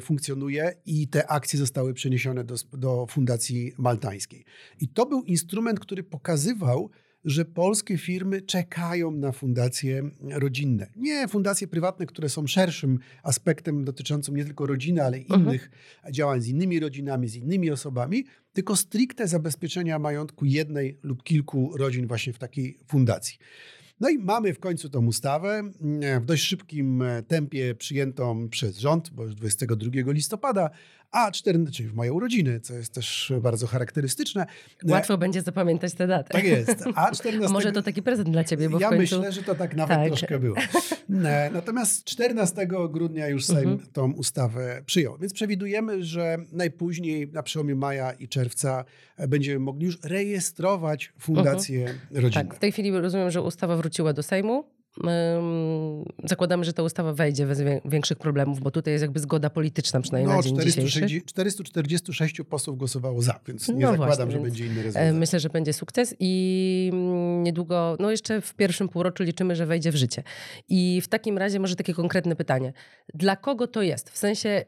funkcjonuje 0.00 0.74
i 0.86 1.08
te 1.08 1.30
akcje 1.30 1.58
zostały 1.58 1.94
przeniesione 1.94 2.44
do, 2.44 2.54
do 2.72 3.06
Fundacji 3.10 3.72
Maltańskiej. 3.78 4.44
I 4.80 4.88
to 4.88 5.06
był 5.06 5.22
instrument, 5.22 5.80
który 5.80 6.02
pokazywał, 6.02 6.90
że 7.24 7.44
polskie 7.44 7.98
firmy 7.98 8.42
czekają 8.42 9.10
na 9.10 9.32
fundacje 9.32 10.10
rodzinne. 10.20 10.86
Nie 10.96 11.28
fundacje 11.28 11.66
prywatne, 11.68 12.06
które 12.06 12.28
są 12.28 12.46
szerszym 12.46 12.98
aspektem 13.22 13.84
dotyczącym 13.84 14.36
nie 14.36 14.44
tylko 14.44 14.66
rodziny, 14.66 15.04
ale 15.04 15.16
mhm. 15.16 15.40
innych 15.40 15.70
mhm. 15.96 16.14
działań 16.14 16.40
z 16.40 16.48
innymi 16.48 16.80
rodzinami, 16.80 17.28
z 17.28 17.36
innymi 17.36 17.70
osobami, 17.70 18.24
tylko 18.52 18.76
stricte 18.76 19.28
zabezpieczenia 19.28 19.98
majątku 19.98 20.44
jednej 20.44 20.98
lub 21.02 21.22
kilku 21.22 21.76
rodzin 21.76 22.06
właśnie 22.06 22.32
w 22.32 22.38
takiej 22.38 22.78
fundacji. 22.86 23.38
No 24.00 24.08
i 24.10 24.18
mamy 24.18 24.54
w 24.54 24.58
końcu 24.58 24.88
tą 24.88 25.06
ustawę 25.06 25.62
w 26.20 26.24
dość 26.24 26.44
szybkim 26.44 27.04
tempie 27.28 27.74
przyjętą 27.74 28.48
przez 28.48 28.78
rząd, 28.78 29.10
bo 29.10 29.24
już 29.24 29.34
22 29.34 30.12
listopada, 30.12 30.70
a 31.14 31.30
14, 31.30 31.76
czyli 31.76 31.88
w 31.88 31.94
moje 31.94 32.12
urodziny, 32.12 32.60
co 32.60 32.74
jest 32.74 32.94
też 32.94 33.32
bardzo 33.40 33.66
charakterystyczne. 33.66 34.46
Łatwo 34.88 35.18
będzie 35.18 35.42
zapamiętać 35.42 35.94
tę 35.94 36.06
datę. 36.06 36.32
Tak 36.32 36.44
jest. 36.44 36.84
A 36.94 37.10
14... 37.10 37.52
Może 37.54 37.72
to 37.72 37.82
taki 37.82 38.02
prezent 38.02 38.30
dla 38.30 38.44
ciebie, 38.44 38.68
bo 38.68 38.80
Ja 38.80 38.88
końcu... 38.88 39.18
myślę, 39.18 39.32
że 39.32 39.42
to 39.42 39.54
tak 39.54 39.76
nawet 39.76 39.96
tak. 39.96 40.06
troszkę 40.06 40.38
było. 40.38 40.56
Natomiast 41.52 42.04
14 42.04 42.66
grudnia 42.90 43.28
już 43.28 43.44
Sejm 43.44 43.68
mhm. 43.68 43.92
tą 43.92 44.12
ustawę 44.12 44.82
przyjął. 44.86 45.18
Więc 45.18 45.32
przewidujemy, 45.32 46.04
że 46.04 46.36
najpóźniej 46.52 47.28
na 47.32 47.42
przełomie 47.42 47.74
maja 47.74 48.12
i 48.12 48.28
czerwca 48.28 48.84
będziemy 49.28 49.58
mogli 49.58 49.86
już 49.86 49.98
rejestrować 50.02 51.12
fundacje 51.18 51.80
mhm. 51.80 51.98
rodzinne. 52.10 52.44
Tak, 52.44 52.54
w 52.54 52.58
tej 52.58 52.72
chwili 52.72 52.90
rozumiem, 52.90 53.30
że 53.30 53.42
ustawa 53.42 53.76
wróciła 53.76 54.12
do 54.12 54.22
Sejmu. 54.22 54.64
Zakładamy, 56.24 56.64
że 56.64 56.72
ta 56.72 56.82
ustawa 56.82 57.12
wejdzie 57.12 57.46
bez 57.46 57.62
większych 57.84 58.18
problemów, 58.18 58.60
bo 58.60 58.70
tutaj 58.70 58.92
jest 58.92 59.02
jakby 59.02 59.20
zgoda 59.20 59.50
polityczna 59.50 60.00
przynajmniej 60.00 60.30
no, 60.30 60.36
na 60.36 60.42
dzień 60.42 60.54
460, 60.54 61.26
446 61.26 62.40
posłów 62.48 62.78
głosowało 62.78 63.22
za, 63.22 63.40
więc 63.48 63.68
nie 63.68 63.74
no 63.74 63.90
zakładam, 63.90 64.16
właśnie, 64.16 64.32
że 64.32 64.38
będzie 64.38 64.66
inny 64.66 64.82
rezultat. 64.82 65.14
Myślę, 65.14 65.40
że 65.40 65.48
będzie 65.48 65.72
sukces 65.72 66.14
i 66.20 66.90
mm, 66.92 67.42
niedługo, 67.42 67.96
no 68.00 68.10
jeszcze 68.10 68.40
w 68.40 68.54
pierwszym 68.54 68.88
półroczu 68.88 69.22
liczymy, 69.22 69.56
że 69.56 69.66
wejdzie 69.66 69.92
w 69.92 69.96
życie. 69.96 70.22
I 70.68 71.00
w 71.00 71.08
takim 71.08 71.38
razie 71.38 71.60
może 71.60 71.76
takie 71.76 71.94
konkretne 71.94 72.36
pytanie. 72.36 72.72
Dla 73.14 73.36
kogo 73.36 73.66
to 73.66 73.82
jest? 73.82 74.10
W 74.10 74.18
sensie 74.18 74.64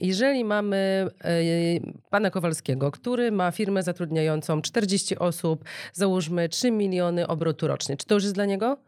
jeżeli 0.00 0.44
mamy 0.44 1.06
e, 1.24 1.40
pana 2.10 2.30
Kowalskiego, 2.30 2.90
który 2.90 3.32
ma 3.32 3.50
firmę 3.50 3.82
zatrudniającą 3.82 4.62
40 4.62 5.18
osób, 5.18 5.64
załóżmy 5.92 6.48
3 6.48 6.70
miliony 6.70 7.26
obrotu 7.26 7.66
rocznie, 7.66 7.96
czy 7.96 8.06
to 8.06 8.14
już 8.14 8.22
jest 8.24 8.34
dla 8.34 8.44
niego? 8.44 8.78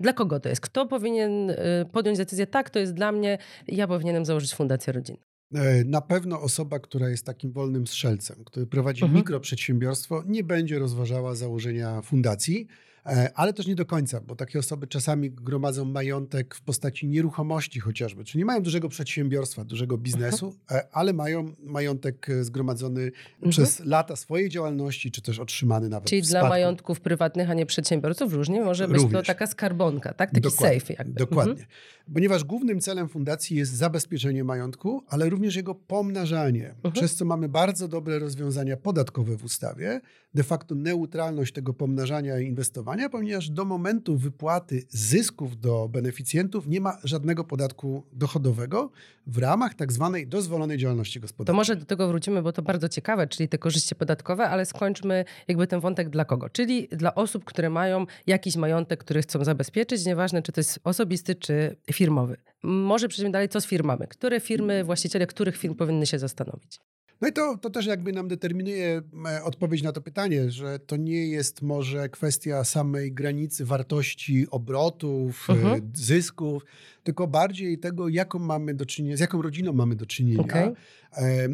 Dla 0.00 0.12
kogo 0.12 0.40
to 0.40 0.48
jest? 0.48 0.60
Kto 0.60 0.86
powinien 0.86 1.50
y, 1.50 1.56
podjąć 1.92 2.18
decyzję, 2.18 2.46
tak, 2.46 2.70
to 2.70 2.78
jest 2.78 2.92
dla 2.94 3.12
mnie, 3.12 3.38
ja 3.68 3.88
powinienem 3.88 4.24
założyć 4.24 4.54
fundację 4.54 4.92
rodzinną? 4.92 5.22
E, 5.54 5.84
na 5.84 6.00
pewno 6.00 6.40
osoba, 6.40 6.78
która 6.78 7.08
jest 7.08 7.26
takim 7.26 7.52
wolnym 7.52 7.86
strzelcem, 7.86 8.44
który 8.44 8.66
prowadzi 8.66 9.02
mhm. 9.02 9.16
mikroprzedsiębiorstwo, 9.18 10.22
nie 10.26 10.44
będzie 10.44 10.78
rozważała 10.78 11.34
założenia 11.34 12.02
fundacji. 12.02 12.66
E, 13.06 13.30
ale 13.34 13.52
też 13.52 13.66
nie 13.66 13.74
do 13.74 13.86
końca, 13.86 14.20
bo 14.20 14.36
takie 14.36 14.58
osoby 14.58 14.86
czasami 14.86 15.30
gromadzą 15.30 15.84
majątek 15.84 16.54
w 16.54 16.62
postaci 16.62 17.08
nieruchomości 17.08 17.80
chociażby, 17.80 18.24
czyli 18.24 18.38
nie 18.38 18.44
mają 18.44 18.62
dużego 18.62 18.88
przedsiębiorstwa, 18.88 19.64
dużego 19.64 19.98
biznesu, 19.98 20.54
e, 20.70 20.86
ale 20.92 21.12
mają 21.12 21.52
majątek 21.62 22.30
e, 22.30 22.44
zgromadzony 22.44 23.02
mhm. 23.02 23.50
przez 23.50 23.80
lata 23.80 24.16
swojej 24.16 24.48
działalności, 24.48 25.10
czy 25.10 25.22
też 25.22 25.38
otrzymany 25.38 25.88
nawet 25.88 26.08
Czyli 26.08 26.22
dla 26.22 26.48
majątków 26.48 27.00
prywatnych, 27.00 27.50
a 27.50 27.54
nie 27.54 27.66
przedsiębiorców 27.66 28.32
różnie 28.32 28.60
może 28.60 28.88
być 28.88 29.02
Również. 29.02 29.20
to 29.20 29.26
taka 29.26 29.46
skarbonka, 29.46 30.14
tak? 30.14 30.30
taki 30.30 30.40
dokładnie, 30.40 30.80
safe 30.80 30.94
jakby. 30.94 31.14
Dokładnie. 31.14 31.52
Mhm. 31.52 31.68
Ponieważ 32.14 32.44
głównym 32.44 32.80
celem 32.80 33.08
fundacji 33.08 33.56
jest 33.56 33.72
zabezpieczenie 33.72 34.44
majątku, 34.44 35.02
ale 35.08 35.28
również 35.28 35.56
jego 35.56 35.74
pomnażanie, 35.74 36.68
mhm. 36.70 36.94
przez 36.94 37.14
co 37.14 37.24
mamy 37.24 37.48
bardzo 37.48 37.88
dobre 37.88 38.18
rozwiązania 38.18 38.76
podatkowe 38.76 39.36
w 39.36 39.44
ustawie, 39.44 40.00
de 40.34 40.42
facto 40.42 40.74
neutralność 40.74 41.52
tego 41.52 41.74
pomnażania 41.74 42.38
i 42.38 42.46
inwestowania, 42.46 42.93
ponieważ 43.10 43.50
do 43.50 43.64
momentu 43.64 44.16
wypłaty 44.16 44.82
zysków 44.88 45.60
do 45.60 45.88
beneficjentów 45.88 46.66
nie 46.66 46.80
ma 46.80 46.98
żadnego 47.04 47.44
podatku 47.44 48.02
dochodowego 48.12 48.90
w 49.26 49.38
ramach 49.38 49.74
tak 49.74 49.92
zwanej 49.92 50.26
dozwolonej 50.26 50.78
działalności 50.78 51.20
gospodarczej. 51.20 51.52
To 51.52 51.56
może 51.56 51.76
do 51.76 51.84
tego 51.84 52.08
wrócimy, 52.08 52.42
bo 52.42 52.52
to 52.52 52.62
bardzo 52.62 52.88
ciekawe, 52.88 53.26
czyli 53.26 53.48
te 53.48 53.58
korzyści 53.58 53.94
podatkowe, 53.94 54.48
ale 54.48 54.66
skończmy 54.66 55.24
jakby 55.48 55.66
ten 55.66 55.80
wątek 55.80 56.10
dla 56.10 56.24
kogo? 56.24 56.48
Czyli 56.50 56.88
dla 56.88 57.14
osób, 57.14 57.44
które 57.44 57.70
mają 57.70 58.06
jakiś 58.26 58.56
majątek, 58.56 59.00
który 59.00 59.22
chcą 59.22 59.44
zabezpieczyć, 59.44 60.06
nieważne 60.06 60.42
czy 60.42 60.52
to 60.52 60.60
jest 60.60 60.78
osobisty, 60.84 61.34
czy 61.34 61.76
firmowy. 61.92 62.36
Może 62.62 63.08
przejdźmy 63.08 63.32
dalej, 63.32 63.48
co 63.48 63.60
z 63.60 63.66
firmami? 63.66 64.06
Które 64.08 64.40
firmy, 64.40 64.84
właściciele 64.84 65.26
których 65.26 65.56
firm 65.56 65.74
powinny 65.74 66.06
się 66.06 66.18
zastanowić? 66.18 66.80
No 67.20 67.28
i 67.28 67.32
to, 67.32 67.58
to 67.58 67.70
też 67.70 67.86
jakby 67.86 68.12
nam 68.12 68.28
determinuje 68.28 69.02
e, 69.26 69.44
odpowiedź 69.44 69.82
na 69.82 69.92
to 69.92 70.00
pytanie, 70.00 70.50
że 70.50 70.78
to 70.78 70.96
nie 70.96 71.26
jest 71.26 71.62
może 71.62 72.08
kwestia 72.08 72.64
samej 72.64 73.12
granicy 73.12 73.64
wartości 73.64 74.46
obrotów, 74.50 75.46
e. 75.50 75.52
Mhm. 75.52 75.90
zysków, 75.94 76.64
tylko 77.04 77.26
bardziej 77.26 77.78
tego, 77.78 78.08
jaką 78.08 78.38
mamy 78.38 78.74
do 78.74 78.86
czynienia, 78.86 79.16
z 79.16 79.20
jaką 79.20 79.42
rodziną 79.42 79.72
mamy 79.72 79.96
do 79.96 80.06
czynienia, 80.06 80.40
okay. 80.40 80.74
E, 81.16 81.48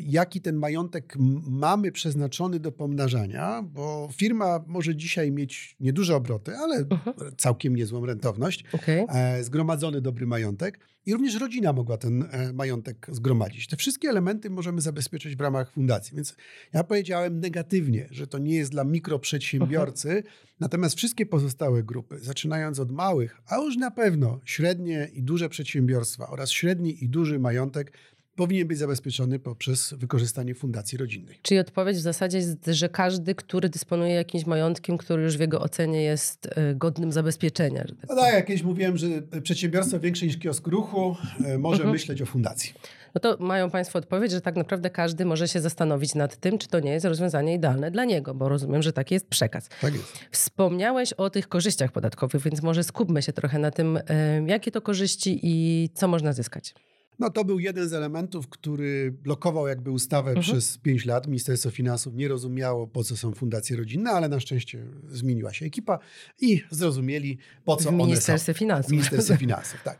jaki 0.00 0.40
ten 0.40 0.56
majątek 0.56 1.14
mamy 1.50 1.92
przeznaczony 1.92 2.60
do 2.60 2.72
pomnażania, 2.72 3.62
bo 3.62 4.08
firma 4.16 4.64
może 4.66 4.96
dzisiaj 4.96 5.32
mieć 5.32 5.76
nieduże 5.80 6.16
obroty, 6.16 6.56
ale 6.56 6.82
uh 6.84 6.92
mhm. 6.92 7.36
całkiem 7.36 7.76
niezłą 7.76 8.06
rentowność, 8.06 8.64
okay. 8.72 9.06
zgromadzony 9.44 10.00
dobry 10.00 10.26
majątek 10.26 10.78
i 11.06 11.12
również 11.12 11.34
rodzina 11.34 11.72
mogła 11.72 11.96
ten 11.96 12.24
majątek 12.54 13.06
zgromadzić. 13.12 13.66
Te 13.66 13.76
wszystkie 13.76 14.08
elementy 14.08 14.50
możemy 14.50 14.80
zabezpieczyć 14.80 15.36
w 15.36 15.40
ramach 15.40 15.72
fundacji. 15.72 16.16
Więc 16.16 16.36
ja 16.72 16.84
powiedziałem 16.84 17.40
negatywnie, 17.40 18.08
że 18.10 18.26
to 18.26 18.38
nie 18.38 18.56
jest 18.56 18.70
dla 18.70 18.84
mikroprzedsiębiorcy, 18.84 20.08
uh 20.08 20.14
-huh. 20.14 20.56
natomiast 20.60 20.96
wszystkie 20.96 21.26
pozostałe 21.26 21.82
grupy, 21.82 22.18
zaczynając 22.18 22.78
od 22.78 22.90
małych, 22.90 23.42
a 23.46 23.56
już 23.56 23.76
na 23.76 23.90
pewno 23.90 24.40
średnie 24.44 25.08
i 25.12 25.22
duże 25.22 25.48
przedsiębiorstwa 25.48 26.30
oraz 26.30 26.50
średni 26.50 27.04
i 27.04 27.08
duży 27.08 27.38
majątek, 27.38 27.92
powinien 28.36 28.68
być 28.68 28.78
zabezpieczony 28.78 29.38
poprzez 29.38 29.94
wykorzystanie 29.94 30.54
fundacji 30.54 30.98
rodzinnej. 30.98 31.38
Czyli 31.42 31.60
odpowiedź 31.60 31.96
w 31.96 32.00
zasadzie 32.00 32.38
jest, 32.38 32.66
że 32.66 32.88
każdy, 32.88 33.34
który 33.34 33.68
dysponuje 33.68 34.14
jakimś 34.14 34.46
majątkiem, 34.46 34.98
który 34.98 35.22
już 35.22 35.36
w 35.36 35.40
jego 35.40 35.60
ocenie 35.60 36.02
jest 36.02 36.46
e, 36.46 36.74
godnym 36.74 37.12
zabezpieczenia. 37.12 37.84
Tak 37.84 38.08
no 38.08 38.16
tak, 38.16 38.34
jakieś 38.34 38.62
mówiłem, 38.62 38.96
że 38.96 39.06
przedsiębiorstwo 39.42 40.00
większe 40.00 40.26
niż 40.26 40.38
kiosk 40.38 40.66
ruchu 40.66 41.16
e, 41.44 41.58
może 41.58 41.84
-huh. 41.84 41.92
myśleć 41.92 42.22
o 42.22 42.26
fundacji 42.26 42.72
no 43.14 43.20
to 43.20 43.36
mają 43.40 43.70
Państwo 43.70 43.98
odpowiedź, 43.98 44.32
że 44.32 44.40
tak 44.40 44.56
naprawdę 44.56 44.90
każdy 44.90 45.24
może 45.24 45.48
się 45.48 45.60
zastanowić 45.60 46.14
nad 46.14 46.36
tym, 46.36 46.58
czy 46.58 46.68
to 46.68 46.80
nie 46.80 46.92
jest 46.92 47.06
rozwiązanie 47.06 47.54
idealne 47.54 47.90
dla 47.90 48.04
niego, 48.04 48.34
bo 48.34 48.48
rozumiem, 48.48 48.82
że 48.82 48.92
taki 48.92 49.14
jest 49.14 49.28
przekaz. 49.28 49.68
Tak 49.80 49.94
jest. 49.94 50.18
Wspomniałeś 50.30 51.12
o 51.12 51.30
tych 51.30 51.48
korzyściach 51.48 51.92
podatkowych, 51.92 52.42
więc 52.42 52.62
może 52.62 52.84
skupmy 52.84 53.22
się 53.22 53.32
trochę 53.32 53.58
na 53.58 53.70
tym, 53.70 53.98
jakie 54.46 54.70
to 54.70 54.80
korzyści 54.80 55.40
i 55.42 55.88
co 55.94 56.08
można 56.08 56.32
zyskać. 56.32 56.74
No 57.18 57.30
to 57.30 57.44
był 57.44 57.58
jeden 57.58 57.88
z 57.88 57.92
elementów, 57.92 58.48
który 58.48 59.12
blokował 59.22 59.68
jakby 59.68 59.90
ustawę 59.90 60.30
mhm. 60.30 60.44
przez 60.44 60.78
pięć 60.78 61.04
lat. 61.04 61.26
Ministerstwo 61.26 61.70
Finansów 61.70 62.14
nie 62.14 62.28
rozumiało, 62.28 62.86
po 62.86 63.04
co 63.04 63.16
są 63.16 63.32
fundacje 63.32 63.76
rodzinne, 63.76 64.10
ale 64.10 64.28
na 64.28 64.40
szczęście 64.40 64.86
zmieniła 65.10 65.52
się 65.52 65.66
ekipa 65.66 65.98
i 66.40 66.62
zrozumieli, 66.70 67.38
po 67.64 67.76
co 67.76 67.84
w 67.84 67.94
one 67.94 68.04
Ministerstwie 68.04 68.52
są. 68.52 68.58
Finansów. 68.58 68.88
W 68.88 68.92
Ministerstwie 68.92 69.36
Finansów, 69.36 69.80
tak. 69.84 69.98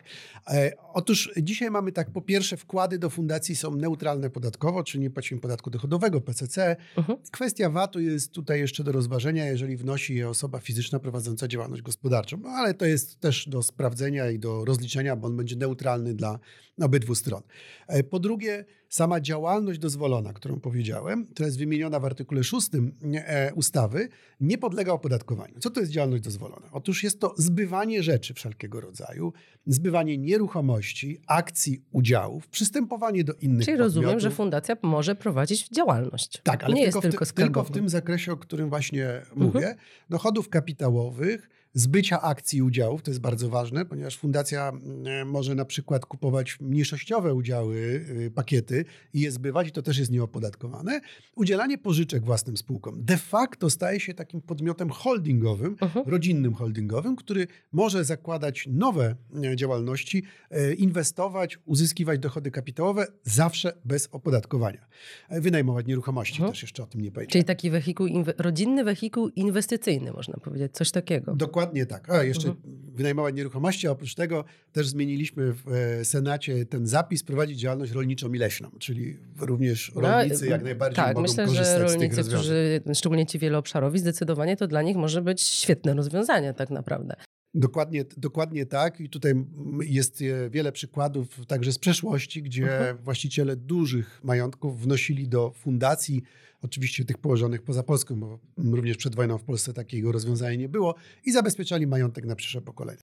E, 0.49 0.73
otóż 0.93 1.33
dzisiaj 1.43 1.71
mamy 1.71 1.93
tak, 1.93 2.11
po 2.11 2.23
pierwsze 2.23 2.57
wkłady 2.57 2.99
do 2.99 3.11
fundacji 3.11 3.57
są 3.57 3.77
neutralne 3.77 4.31
podatkowo, 4.31 4.85
czyli 4.85 5.03
nie 5.03 5.11
płacimy 5.11 5.41
podatku 5.41 5.71
dochodowego, 5.71 6.21
PCC. 6.21 6.77
Mhm. 6.97 7.19
Kwestia 7.31 7.71
VAT-u 7.71 8.01
jest 8.01 8.33
tutaj 8.33 8.61
jeszcze 8.61 8.85
do 8.85 8.93
rozważenia, 8.93 9.47
jeżeli 9.47 9.77
wnosi 9.77 10.15
je 10.15 10.29
osoba 10.29 10.59
fizyczna 10.59 10.99
prowadząca 10.99 11.49
działalność 11.49 11.83
gospodarczą, 11.83 12.37
no, 12.37 12.49
ale 12.49 12.75
to 12.75 12.87
jest 12.87 13.21
też 13.21 13.49
do 13.49 13.63
sprawdzenia 13.63 14.31
i 14.31 14.39
do 14.39 14.65
rozliczenia, 14.65 15.17
bo 15.17 15.27
on 15.27 15.37
będzie 15.37 15.57
neutralny 15.57 16.15
dla 16.15 16.39
obydwu 16.81 17.02
stron. 17.15 17.43
E, 17.87 18.03
po 18.03 18.19
drugie, 18.19 18.65
sama 18.89 19.21
działalność 19.21 19.79
dozwolona, 19.79 20.33
którą 20.33 20.61
powiedziałem, 20.61 21.27
która 21.27 21.47
jest 21.47 21.59
wymieniona 21.59 22.01
w 22.01 22.05
artykule 22.05 22.45
6 22.45 22.69
e, 23.15 23.55
ustawy, 23.55 24.09
nie 24.41 24.59
podlega 24.59 24.93
opodatkowaniu. 24.93 25.55
Co 25.61 25.71
to 25.71 25.81
jest 25.81 25.93
działalność 25.93 26.23
dozwolona? 26.23 26.69
Otóż 26.73 27.05
jest 27.05 27.21
to 27.21 27.35
zbywanie 27.37 28.03
rzeczy 28.03 28.35
wszelkiego 28.35 28.81
rodzaju, 28.81 29.33
zbywanie 29.67 30.19
nieruchomości, 30.19 31.21
akcji, 31.27 31.83
udziałów, 31.93 32.49
przystępowanie 32.49 33.25
do 33.25 33.35
innych 33.35 33.65
Czyli 33.65 33.77
podmiotów. 33.79 33.97
rozumiem, 33.97 34.21
że 34.21 34.31
fundacja 34.31 34.77
może 34.83 35.15
prowadzić 35.15 35.69
działalność. 35.69 36.41
Tak, 36.43 36.65
ale 36.65 36.75
nie 36.75 36.85
tylko, 36.85 36.99
jest 36.99 37.11
tylko, 37.11 37.25
w, 37.25 37.33
tylko 37.33 37.65
w 37.65 37.71
tym 37.71 37.89
zakresie, 37.89 38.33
o 38.33 38.37
którym 38.37 38.69
właśnie 38.69 39.09
mhm. 39.09 39.43
mówię, 39.43 39.77
dochodów 40.11 40.49
kapitałowych, 40.49 41.49
zbycia 41.75 42.21
akcji 42.21 42.59
i 42.59 42.63
udziałów, 42.63 43.03
to 43.03 43.11
jest 43.11 43.21
bardzo 43.21 43.49
ważne, 43.49 43.85
ponieważ 43.85 44.19
fundacja 44.19 44.69
mm, 44.69 45.29
może 45.29 45.55
na 45.55 45.65
przykład 45.65 46.07
kupować 46.07 46.61
mniejszościowe 46.61 47.35
udziały, 47.35 47.77
y, 47.77 48.31
pakiety 48.35 48.85
i 49.15 49.21
je 49.21 49.31
zbywać 49.31 49.69
i 49.69 49.73
to 49.73 49.83
też 49.83 49.99
jest 49.99 50.11
nieopodatkowane. 50.11 51.01
Udzielanie 51.37 51.79
pożyczek 51.79 52.25
własnym 52.25 52.57
spółkom 52.57 53.05
de 53.05 53.17
facto 53.17 53.71
staje 53.71 54.01
się 54.01 54.15
takim 54.15 54.41
podmiotem 54.41 54.91
holdingowym, 54.91 55.73
uh 55.73 55.83
mhm. 55.83 56.05
-huh. 56.05 56.11
rodzinnym 56.11 56.55
holdingowym, 56.55 57.17
który 57.17 57.47
może 57.73 58.05
zakładać 58.05 58.69
nowe 58.71 59.17
e, 59.45 59.57
działalności, 59.57 60.23
e, 60.51 60.75
inwestować, 60.75 61.59
uzyskiwać 61.65 62.19
dochody 62.19 62.51
kapitałowe 62.51 63.07
zawsze 63.23 63.73
bez 63.85 64.09
opodatkowania. 64.13 64.87
E, 65.29 65.41
wynajmować 65.41 65.87
nieruchomości, 65.87 66.35
uh 66.35 66.39
mhm. 66.39 66.51
-huh. 66.51 66.53
też 66.53 66.63
jeszcze 66.63 66.83
o 66.83 66.87
tym 66.87 67.01
nie 67.01 67.11
powiedziałem. 67.11 67.31
Czyli 67.31 67.45
taki 67.45 67.71
wehikuł, 67.71 68.07
rodzinny 68.39 68.85
wehikuł 68.85 69.29
inwestycyjny, 69.29 70.13
można 70.13 70.35
powiedzieć, 70.35 70.73
coś 70.73 70.91
takiego. 70.91 71.35
Dokładnie 71.35 71.62
Dokładnie 71.63 71.87
tak. 71.87 72.11
A 72.11 72.25
jeszcze 72.25 72.49
mhm. 72.49 72.77
wynajmować 72.95 73.35
nieruchomości, 73.35 73.89
a 73.89 73.91
oprócz 73.91 74.15
tego 74.15 74.45
też 74.73 74.89
zmieniliśmy 74.89 75.53
w 75.53 75.69
e, 75.69 76.05
Senacie 76.05 76.67
ten 76.67 76.87
zapis 76.87 77.23
prowadzić 77.23 77.61
działalność 77.61 77.93
rolniczą 77.93 78.33
i 78.33 78.39
leśną, 78.39 78.71
czyli 78.79 79.19
również 79.39 79.93
no, 79.95 80.01
rolnicy 80.01 80.45
no, 80.45 80.51
jak 80.51 80.63
najbardziej 80.63 80.97
tak, 80.97 81.15
mogą 81.15 81.23
myślę, 81.23 81.47
korzystać 81.47 81.91
że 81.91 81.97
rolnicy, 81.99 82.25
którzy, 82.25 82.81
szczególnie 82.95 83.27
ci 83.27 83.39
wieloobszarowi, 83.39 83.99
zdecydowanie 83.99 84.57
to 84.57 84.67
dla 84.67 84.83
nich 84.83 84.97
może 84.97 85.23
być 85.23 85.43
świetne 85.43 85.95
rozwiązanie 85.95 86.55
tak 86.55 86.71
naprawdę. 86.71 87.15
Dokładnie, 87.55 88.05
dokładnie 88.17 88.67
tak. 88.67 89.01
I 89.01 89.09
tutaj 89.09 89.35
jest 89.81 90.23
e, 90.23 90.51
wiele 90.51 90.73
przykładów 90.73 91.47
także 91.47 91.73
z 91.73 91.79
przeszłości, 91.79 92.43
gdzie 92.43 92.65
uh 92.65 92.71
mhm. 92.71 92.97
-huh. 92.97 93.01
właściciele 93.01 93.57
dużych 93.57 94.21
majątków 94.25 94.81
wnosili 94.81 95.29
do 95.29 95.51
fundacji 95.51 96.23
oczywiście 96.63 97.05
tych 97.05 97.19
położonych 97.19 97.63
poza 97.63 97.83
Polską, 97.83 98.21
bo 98.21 98.39
również 98.59 98.97
przed 98.97 99.15
wojną 99.15 99.39
w 99.39 99.45
Polsce 99.45 99.73
takiego 99.73 100.13
rozwiązania 100.13 100.55
nie 100.55 100.69
było 100.69 100.95
i 101.25 101.33
zabezpieczali 101.33 101.87
majątek 101.87 102.25
na 102.25 102.37
przyszłe 102.37 102.61
pokolenia. 102.61 103.01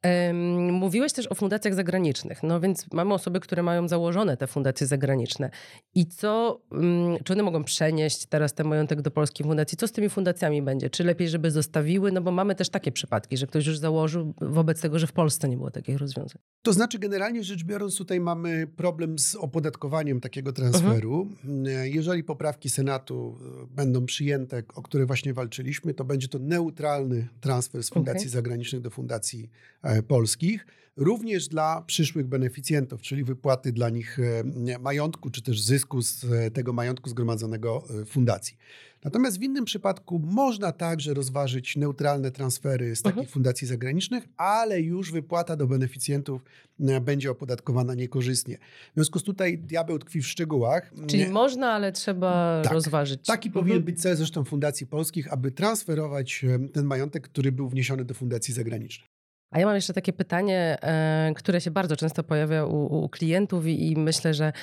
Mówiłeś 0.71 1.13
też 1.13 1.27
o 1.27 1.35
fundacjach 1.35 1.75
zagranicznych, 1.75 2.43
no 2.43 2.59
więc 2.59 2.85
mamy 2.93 3.13
osoby, 3.13 3.39
które 3.39 3.63
mają 3.63 3.87
założone 3.87 4.37
te 4.37 4.47
fundacje 4.47 4.87
zagraniczne. 4.87 5.49
I 5.95 6.07
co, 6.07 6.61
mm, 6.71 7.17
czy 7.23 7.33
one 7.33 7.43
mogą 7.43 7.63
przenieść 7.63 8.25
teraz 8.25 8.53
ten 8.53 8.67
majątek 8.67 9.01
do 9.01 9.11
polskiej 9.11 9.45
fundacji? 9.45 9.77
Co 9.77 9.87
z 9.87 9.91
tymi 9.91 10.09
fundacjami 10.09 10.61
będzie? 10.61 10.89
Czy 10.89 11.03
lepiej, 11.03 11.29
żeby 11.29 11.51
zostawiły? 11.51 12.11
No 12.11 12.21
bo 12.21 12.31
mamy 12.31 12.55
też 12.55 12.69
takie 12.69 12.91
przypadki, 12.91 13.37
że 13.37 13.47
ktoś 13.47 13.65
już 13.65 13.77
założył, 13.77 14.33
wobec 14.41 14.81
tego, 14.81 14.99
że 14.99 15.07
w 15.07 15.11
Polsce 15.11 15.49
nie 15.49 15.57
było 15.57 15.71
takich 15.71 15.97
rozwiązań? 15.97 16.41
To 16.61 16.73
znaczy, 16.73 16.99
generalnie 16.99 17.43
rzecz 17.43 17.63
biorąc, 17.63 17.97
tutaj 17.97 18.19
mamy 18.19 18.67
problem 18.67 19.19
z 19.19 19.35
opodatkowaniem 19.35 20.21
takiego 20.21 20.53
transferu. 20.53 21.27
Mhm. 21.45 21.65
Jeżeli 21.85 22.23
poprawki 22.23 22.69
Senatu 22.69 23.37
będą 23.69 24.05
przyjęte, 24.05 24.63
o 24.75 24.81
które 24.81 25.05
właśnie 25.05 25.33
walczyliśmy, 25.33 25.93
to 25.93 26.05
będzie 26.05 26.27
to 26.27 26.39
neutralny 26.39 27.27
transfer 27.41 27.83
z 27.83 27.89
fundacji 27.89 28.21
okay. 28.21 28.29
zagranicznych 28.29 28.81
do 28.81 28.89
fundacji 28.89 29.49
e, 29.81 30.03
polskich. 30.03 30.67
Również 30.95 31.47
dla 31.47 31.81
przyszłych 31.81 32.27
beneficjentów, 32.27 33.01
czyli 33.01 33.23
wypłaty 33.23 33.71
dla 33.71 33.89
nich 33.89 34.19
e, 34.19 34.79
majątku, 34.79 35.29
czy 35.29 35.41
też 35.41 35.61
zysku 35.61 36.01
z 36.01 36.25
tego 36.53 36.73
majątku 36.73 37.09
zgromadzonego 37.09 37.83
w 37.89 38.05
fundacji. 38.05 38.57
Natomiast 39.03 39.39
w 39.39 39.41
innym 39.41 39.65
przypadku 39.65 40.19
można 40.19 40.71
także 40.71 41.13
rozważyć 41.13 41.75
neutralne 41.75 42.31
transfery 42.31 42.95
z 42.95 43.01
takich 43.01 43.17
mhm. 43.17 43.33
fundacji 43.33 43.67
zagranicznych, 43.67 44.27
ale 44.37 44.81
już 44.81 45.11
wypłata 45.11 45.55
do 45.55 45.67
beneficjentów 45.67 46.41
e, 46.79 47.01
będzie 47.01 47.31
opodatkowana 47.31 47.95
niekorzystnie. 47.95 48.57
W 48.91 48.93
związku 48.95 49.19
z 49.19 49.23
tutaj 49.23 49.57
diabeł 49.57 49.99
tkwi 49.99 50.21
w 50.21 50.27
szczegółach. 50.27 50.91
Czyli 51.07 51.27
można, 51.27 51.71
ale 51.71 51.91
trzeba 51.91 52.61
tak, 52.63 52.73
rozważyć. 52.73 53.25
Taki 53.25 53.49
mhm. 53.49 53.63
powinien 53.63 53.83
być 53.83 54.01
cel 54.01 54.15
zresztą 54.15 54.43
fundacji 54.43 54.87
polskich, 54.87 55.33
aby 55.33 55.51
transferować 55.51 56.43
e, 56.43 56.69
ten 56.69 56.85
majątek, 56.85 57.23
który 57.23 57.51
był 57.51 57.69
wniesiony 57.69 58.05
do 58.05 58.13
fundacji 58.13 58.53
zagranicznych. 58.53 59.08
A 59.51 59.59
ja 59.59 59.65
mam 59.65 59.75
jeszcze 59.75 59.93
takie 59.93 60.13
pytanie, 60.13 60.77
e, 60.81 61.33
które 61.35 61.61
się 61.61 61.71
bardzo 61.71 61.95
często 61.95 62.23
pojawia 62.23 62.65
u, 62.65 63.03
u 63.03 63.09
klientów 63.09 63.67
i, 63.67 63.91
i, 63.91 63.97
myślę, 63.97 64.33
że 64.33 64.53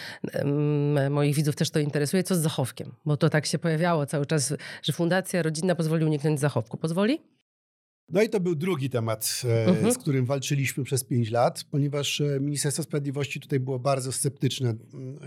moich 1.10 1.34
widzów 1.34 1.56
też 1.56 1.70
to 1.70 1.78
interesuje. 1.78 2.22
Co 2.22 2.34
z 2.34 2.38
zachowkiem? 2.38 2.94
Bo 3.04 3.16
to 3.16 3.30
tak 3.30 3.46
się 3.46 3.58
pojawiało 3.58 4.06
cały 4.06 4.26
czas, 4.26 4.54
że 4.82 4.92
Fundacja 4.92 5.42
Rodzinna 5.42 5.74
pozwoli 5.74 6.04
uniknąć 6.04 6.40
zachowku. 6.40 6.76
Pozwoli? 6.76 7.35
No 8.08 8.22
i 8.22 8.28
to 8.28 8.40
był 8.40 8.54
drugi 8.54 8.90
temat, 8.90 9.42
e, 9.44 9.66
mhm. 9.66 9.92
z 9.92 9.98
którym 9.98 10.26
walczyliśmy 10.26 10.84
przez 10.84 11.04
pięć 11.04 11.30
lat, 11.30 11.64
ponieważ 11.70 12.20
e, 12.20 12.40
Ministerstwo 12.40 12.82
Sprawiedliwości 12.82 13.40
tutaj 13.40 13.60
było 13.60 13.78
bardzo 13.78 14.12
sceptyczne, 14.12 14.74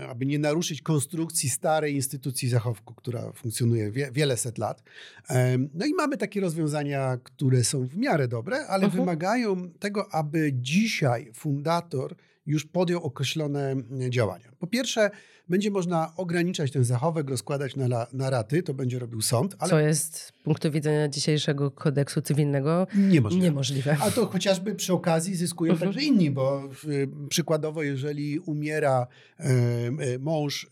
aby 0.08 0.26
nie 0.26 0.38
naruszyć 0.38 0.82
konstrukcji 0.82 1.50
starej 1.50 1.94
instytucji 1.94 2.48
zachowku, 2.48 2.94
która 2.94 3.32
funkcjonuje 3.32 3.90
wie, 3.90 4.10
wiele 4.12 4.36
set 4.36 4.58
lat. 4.58 4.82
No 5.74 5.86
i 5.86 5.94
mamy 5.94 6.16
takie 6.16 6.40
rozwiązania, 6.40 7.18
które 7.22 7.64
są 7.64 7.86
w 7.86 7.96
miarę 7.96 8.28
dobre, 8.28 8.66
ale 8.66 8.84
mhm. 8.84 9.02
wymagają 9.02 9.70
tego, 9.70 10.14
aby 10.14 10.50
dzisiaj 10.54 11.30
fundator 11.34 12.16
już 12.46 12.66
podjął 12.66 13.02
określone 13.02 13.76
działania. 14.08 14.49
Po 14.60 14.66
pierwsze, 14.66 15.10
będzie 15.50 15.70
można 15.70 16.12
ograniczać 16.16 16.70
ten 16.70 16.84
zachowek, 16.84 17.30
rozkładać 17.30 17.76
na, 17.76 18.06
na 18.12 18.30
raty, 18.30 18.62
to 18.62 18.74
będzie 18.74 18.98
robił 18.98 19.20
sąd. 19.20 19.56
Ale... 19.58 19.70
Co 19.70 19.80
jest 19.80 20.16
z 20.16 20.32
punktu 20.32 20.70
widzenia 20.70 21.08
dzisiejszego 21.08 21.70
kodeksu 21.70 22.22
cywilnego 22.22 22.86
niemożliwe. 22.94 23.44
niemożliwe. 23.44 23.96
A 24.00 24.10
to 24.10 24.26
chociażby 24.26 24.74
przy 24.74 24.92
okazji 24.92 25.34
zyskują 25.36 25.72
mhm. 25.72 25.92
także 25.92 26.06
inni, 26.06 26.30
bo 26.30 26.68
y, 26.88 27.08
przykładowo, 27.28 27.82
jeżeli 27.82 28.38
umiera 28.38 29.06
y, 29.40 29.44
y, 30.04 30.18
mąż 30.18 30.70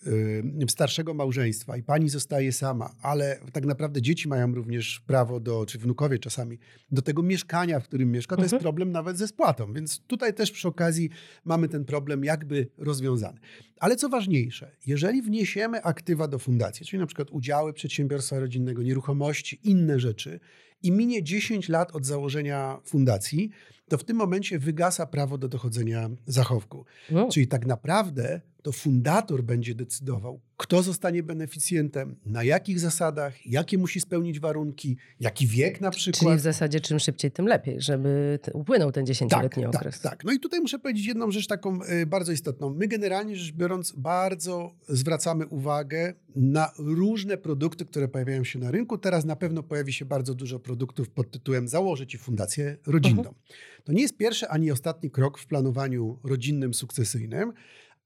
starszego 0.68 1.14
małżeństwa 1.14 1.76
i 1.76 1.82
pani 1.82 2.08
zostaje 2.08 2.52
sama, 2.52 2.94
ale 3.02 3.38
tak 3.52 3.66
naprawdę 3.66 4.02
dzieci 4.02 4.28
mają 4.28 4.54
również 4.54 5.00
prawo 5.06 5.40
do, 5.40 5.66
czy 5.66 5.78
wnukowie 5.78 6.18
czasami, 6.18 6.58
do 6.90 7.02
tego 7.02 7.22
mieszkania, 7.22 7.80
w 7.80 7.84
którym 7.84 8.12
mieszka, 8.12 8.36
to 8.36 8.42
mhm. 8.42 8.54
jest 8.54 8.62
problem 8.62 8.92
nawet 8.92 9.18
ze 9.18 9.28
spłatą. 9.28 9.72
Więc 9.72 10.00
tutaj 10.00 10.34
też 10.34 10.50
przy 10.50 10.68
okazji 10.68 11.10
mamy 11.44 11.68
ten 11.68 11.84
problem 11.84 12.24
jakby 12.24 12.68
rozwiązany. 12.78 13.38
Ale 13.80 13.96
co 13.96 14.08
ważniejsze, 14.08 14.70
jeżeli 14.86 15.22
wniesiemy 15.22 15.82
aktywa 15.82 16.28
do 16.28 16.38
fundacji, 16.38 16.86
czyli 16.86 17.00
na 17.00 17.06
przykład 17.06 17.30
udziały 17.30 17.72
przedsiębiorstwa 17.72 18.40
rodzinnego, 18.40 18.82
nieruchomości, 18.82 19.60
inne 19.64 20.00
rzeczy, 20.00 20.40
i 20.82 20.92
minie 20.92 21.22
10 21.22 21.68
lat 21.68 21.96
od 21.96 22.06
założenia 22.06 22.78
fundacji, 22.84 23.50
to 23.88 23.98
w 23.98 24.04
tym 24.04 24.16
momencie 24.16 24.58
wygasa 24.58 25.06
prawo 25.06 25.38
do 25.38 25.48
dochodzenia 25.48 26.10
zachowku. 26.26 26.84
No. 27.10 27.28
Czyli 27.28 27.46
tak 27.46 27.66
naprawdę 27.66 28.40
to 28.62 28.72
fundator 28.72 29.42
będzie 29.42 29.74
decydował, 29.74 30.40
kto 30.56 30.82
zostanie 30.82 31.22
beneficjentem, 31.22 32.16
na 32.26 32.44
jakich 32.44 32.80
zasadach, 32.80 33.46
jakie 33.46 33.78
musi 33.78 34.00
spełnić 34.00 34.40
warunki, 34.40 34.96
jaki 35.20 35.46
wiek 35.46 35.80
na 35.80 35.90
przykład. 35.90 36.20
Czyli 36.24 36.36
w 36.36 36.40
zasadzie 36.40 36.80
czym 36.80 36.98
szybciej, 36.98 37.30
tym 37.30 37.46
lepiej, 37.46 37.80
żeby 37.80 38.38
upłynął 38.52 38.92
ten 38.92 39.06
dziesięcioletni 39.06 39.62
tak, 39.62 39.74
okres. 39.74 40.00
Tak, 40.00 40.12
tak. 40.12 40.24
No 40.24 40.32
i 40.32 40.40
tutaj 40.40 40.60
muszę 40.60 40.78
powiedzieć 40.78 41.06
jedną 41.06 41.30
rzecz 41.30 41.46
taką 41.46 41.78
y, 41.82 42.06
bardzo 42.06 42.32
istotną. 42.32 42.74
My 42.74 42.88
generalnie 42.88 43.36
rzecz 43.36 43.54
biorąc 43.54 43.92
bardzo 43.92 44.74
zwracamy 44.88 45.46
uwagę 45.46 46.14
na 46.36 46.70
różne 46.78 47.36
produkty, 47.36 47.84
które 47.84 48.08
pojawiają 48.08 48.44
się 48.44 48.58
na 48.58 48.70
rynku. 48.70 48.98
Teraz 48.98 49.24
na 49.24 49.36
pewno 49.36 49.62
pojawi 49.62 49.92
się 49.92 50.04
bardzo 50.04 50.34
dużo 50.34 50.58
produktów 50.58 51.10
pod 51.10 51.30
tytułem 51.30 51.68
założyć 51.68 52.14
i 52.14 52.18
fundację 52.18 52.76
rodzinną. 52.86 53.20
Mhm. 53.20 53.36
To 53.84 53.92
nie 53.92 54.02
jest 54.02 54.16
pierwszy 54.16 54.48
ani 54.48 54.70
ostatni 54.70 55.10
krok 55.10 55.38
w 55.38 55.46
planowaniu 55.46 56.18
rodzinnym 56.24 56.74
sukcesyjnym 56.74 57.52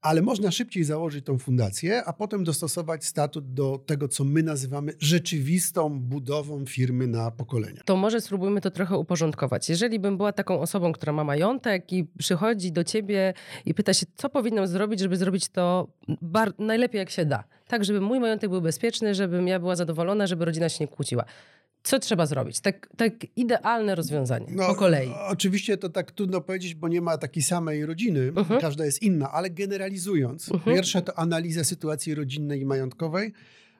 ale 0.03 0.21
można 0.21 0.51
szybciej 0.51 0.83
założyć 0.83 1.25
tą 1.25 1.37
fundację, 1.37 2.03
a 2.05 2.13
potem 2.13 2.43
dostosować 2.43 3.05
statut 3.05 3.53
do 3.53 3.83
tego, 3.85 4.07
co 4.07 4.23
my 4.23 4.43
nazywamy 4.43 4.93
rzeczywistą 4.99 5.99
budową 5.99 6.65
firmy 6.65 7.07
na 7.07 7.31
pokolenia. 7.31 7.81
To 7.85 7.95
może 7.95 8.21
spróbujmy 8.21 8.61
to 8.61 8.71
trochę 8.71 8.97
uporządkować. 8.97 9.69
Jeżeli 9.69 9.99
bym 9.99 10.17
była 10.17 10.33
taką 10.33 10.59
osobą, 10.59 10.91
która 10.91 11.13
ma 11.13 11.23
majątek 11.23 11.93
i 11.93 12.07
przychodzi 12.17 12.71
do 12.71 12.83
ciebie 12.83 13.33
i 13.65 13.73
pyta 13.73 13.93
się, 13.93 14.05
co 14.15 14.29
powinnam 14.29 14.67
zrobić, 14.67 14.99
żeby 14.99 15.17
zrobić 15.17 15.49
to 15.49 15.87
najlepiej 16.59 16.99
jak 16.99 17.09
się 17.09 17.25
da. 17.25 17.43
Tak, 17.67 17.85
żeby 17.85 18.01
mój 18.01 18.19
majątek 18.19 18.49
był 18.49 18.61
bezpieczny, 18.61 19.15
żebym 19.15 19.47
ja 19.47 19.59
była 19.59 19.75
zadowolona, 19.75 20.27
żeby 20.27 20.45
rodzina 20.45 20.69
się 20.69 20.83
nie 20.83 20.87
kłóciła 20.87 21.25
co 21.83 21.99
trzeba 21.99 22.25
zrobić? 22.25 22.59
Tak, 22.59 22.89
tak 22.97 23.13
idealne 23.35 23.95
rozwiązanie 23.95 24.47
no, 24.49 24.67
po 24.67 24.75
kolei. 24.75 25.09
Oczywiście 25.27 25.77
to 25.77 25.89
tak 25.89 26.11
trudno 26.11 26.41
powiedzieć, 26.41 26.75
bo 26.75 26.87
nie 26.87 27.01
ma 27.01 27.17
takiej 27.17 27.43
samej 27.43 27.85
rodziny, 27.85 28.31
uh 28.31 28.37
mhm. 28.37 28.57
-huh. 28.57 28.61
każda 28.61 28.85
jest 28.85 29.01
inna, 29.01 29.31
ale 29.31 29.49
generalizując, 29.49 30.49
uh 30.49 30.55
mhm. 30.55 30.71
-huh. 30.71 30.75
pierwsze 30.75 31.01
to 31.01 31.19
analiza 31.19 31.63
sytuacji 31.63 32.15
rodzinnej 32.15 32.61
i 32.61 32.65
majątkowej, 32.65 33.33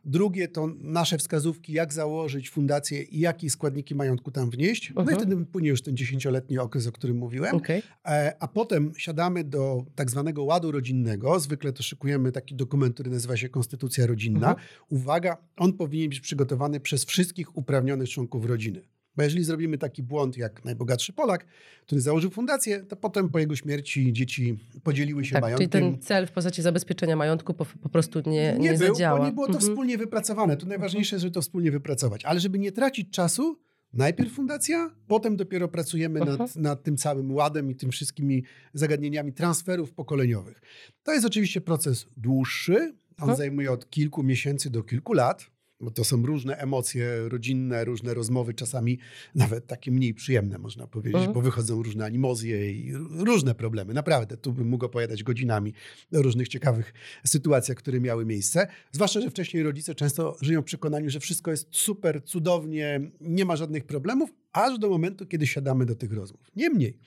Drugie 0.05 0.47
to 0.47 0.67
nasze 0.81 1.17
wskazówki, 1.17 1.73
jak 1.73 1.93
założyć 1.93 2.49
fundację 2.49 3.03
i 3.03 3.19
jakie 3.19 3.49
składniki 3.49 3.95
majątku 3.95 4.31
tam 4.31 4.49
wnieść. 4.49 4.93
No 4.95 5.01
i 5.01 5.03
mhm. 5.03 5.17
wtedy 5.19 5.45
płynie 5.45 5.69
już 5.69 5.81
ten 5.81 5.97
dziesięcioletni 5.97 6.59
okres, 6.59 6.87
o 6.87 6.91
którym 6.91 7.17
mówiłem. 7.17 7.55
Okay. 7.55 7.81
E, 8.05 8.35
a 8.39 8.47
potem 8.47 8.91
siadamy 8.97 9.43
do 9.43 9.85
tak 9.95 10.11
zwanego 10.11 10.43
ładu 10.43 10.71
rodzinnego. 10.71 11.39
Zwykle 11.39 11.73
to 11.73 11.83
szykujemy 11.83 12.31
taki 12.31 12.55
dokument, 12.55 12.93
który 12.93 13.11
nazywa 13.11 13.37
się 13.37 13.49
Konstytucja 13.49 14.07
Rodzinna. 14.07 14.53
-huh. 14.53 14.57
Uwaga, 14.89 15.37
on 15.57 15.73
powinien 15.73 16.09
być 16.09 16.19
przygotowany 16.19 16.79
przez 16.79 17.05
wszystkich 17.05 17.57
uprawnionych 17.57 18.09
członków 18.09 18.45
rodziny. 18.45 18.81
Bo 19.17 19.23
jeżeli 19.23 19.43
zrobimy 19.43 19.77
taki 19.77 20.03
błąd 20.03 20.37
jak 20.37 20.65
najbogatszy 20.65 21.13
Polak, 21.13 21.45
który 21.81 22.01
założył 22.01 22.31
fundację, 22.31 22.83
to 22.83 22.95
potem 22.95 23.29
po 23.29 23.39
jego 23.39 23.55
śmierci 23.55 24.13
dzieci 24.13 24.59
podzieliły 24.83 25.25
się 25.25 25.33
tak, 25.33 25.41
majątkiem. 25.41 25.69
Czyli 25.69 25.91
ten 25.91 26.01
cel 26.01 26.27
w 26.27 26.31
postaci 26.31 26.61
zabezpieczenia 26.61 27.15
majątku 27.15 27.53
po, 27.53 27.65
po 27.65 27.89
prostu 27.89 28.19
nie, 28.25 28.31
nie, 28.31 28.57
nie 28.59 28.77
był, 28.77 28.87
zadziała. 28.87 29.19
Bo 29.19 29.25
nie 29.25 29.31
było 29.31 29.47
to 29.47 29.53
mhm. 29.53 29.71
wspólnie 29.71 29.97
wypracowane. 29.97 30.57
To 30.57 30.65
najważniejsze, 30.65 31.19
żeby 31.19 31.31
to 31.31 31.41
wspólnie 31.41 31.71
wypracować. 31.71 32.25
Ale 32.25 32.39
żeby 32.39 32.59
nie 32.59 32.71
tracić 32.71 33.09
czasu, 33.09 33.59
najpierw 33.93 34.33
fundacja, 34.33 34.95
potem 35.07 35.35
dopiero 35.35 35.67
pracujemy 35.67 36.19
nad, 36.19 36.29
mhm. 36.29 36.49
nad, 36.55 36.83
tym 36.83 36.97
całym 36.97 37.31
ładem 37.31 37.71
i 37.71 37.75
tym 37.75 37.91
wszystkimi 37.91 38.43
zagadnieniami 38.73 39.33
transferów 39.33 39.93
pokoleniowych. 39.93 40.61
To 41.03 41.13
jest 41.13 41.25
oczywiście 41.25 41.61
proces 41.61 42.05
dłuższy. 42.17 42.75
On 43.17 43.29
mhm. 43.29 43.37
zajmuje 43.37 43.71
od 43.71 43.89
kilku 43.89 44.23
miesięcy 44.23 44.69
do 44.69 44.83
kilku 44.83 45.13
lat 45.13 45.52
bo 45.83 45.91
to 45.91 46.03
są 46.03 46.25
różne 46.25 46.57
emocje 46.57 47.29
rodzinne, 47.29 47.85
różne 47.85 48.13
rozmowy, 48.13 48.53
czasami 48.53 48.99
nawet 49.35 49.67
takie 49.67 49.91
mniej 49.91 50.13
przyjemne, 50.13 50.57
można 50.57 50.87
powiedzieć, 50.87 51.15
mhm. 51.15 51.33
bo 51.33 51.41
wychodzą 51.41 51.83
różne 51.83 52.05
animozje 52.05 52.71
i 52.71 52.93
różne 53.09 53.55
problemy. 53.55 53.93
Naprawdę, 53.93 54.37
tu 54.37 54.53
bym 54.53 54.67
mógł 54.67 54.85
opowiadać 54.85 55.23
godzinami 55.23 55.73
o 56.13 56.21
różnych 56.21 56.47
ciekawych 56.47 56.93
sytuacjach, 57.25 57.77
które 57.77 57.99
miały 57.99 58.25
miejsce. 58.25 58.67
Zwłaszcza, 58.91 59.21
że 59.21 59.29
wcześniej 59.29 59.63
rodzice 59.63 59.95
często 59.95 60.37
żyją 60.41 60.61
w 60.61 60.65
przekonaniu, 60.65 61.09
że 61.09 61.19
wszystko 61.19 61.51
jest 61.51 61.67
super, 61.71 62.23
cudownie, 62.23 63.11
nie 63.21 63.45
ma 63.45 63.55
żadnych 63.55 63.83
problemów, 63.83 64.33
aż 64.53 64.79
do 64.79 64.89
momentu, 64.89 65.25
kiedy 65.25 65.47
siadamy 65.47 65.85
do 65.85 65.95
tych 65.95 66.13
rozmów. 66.13 66.51
Niemniej, 66.55 66.97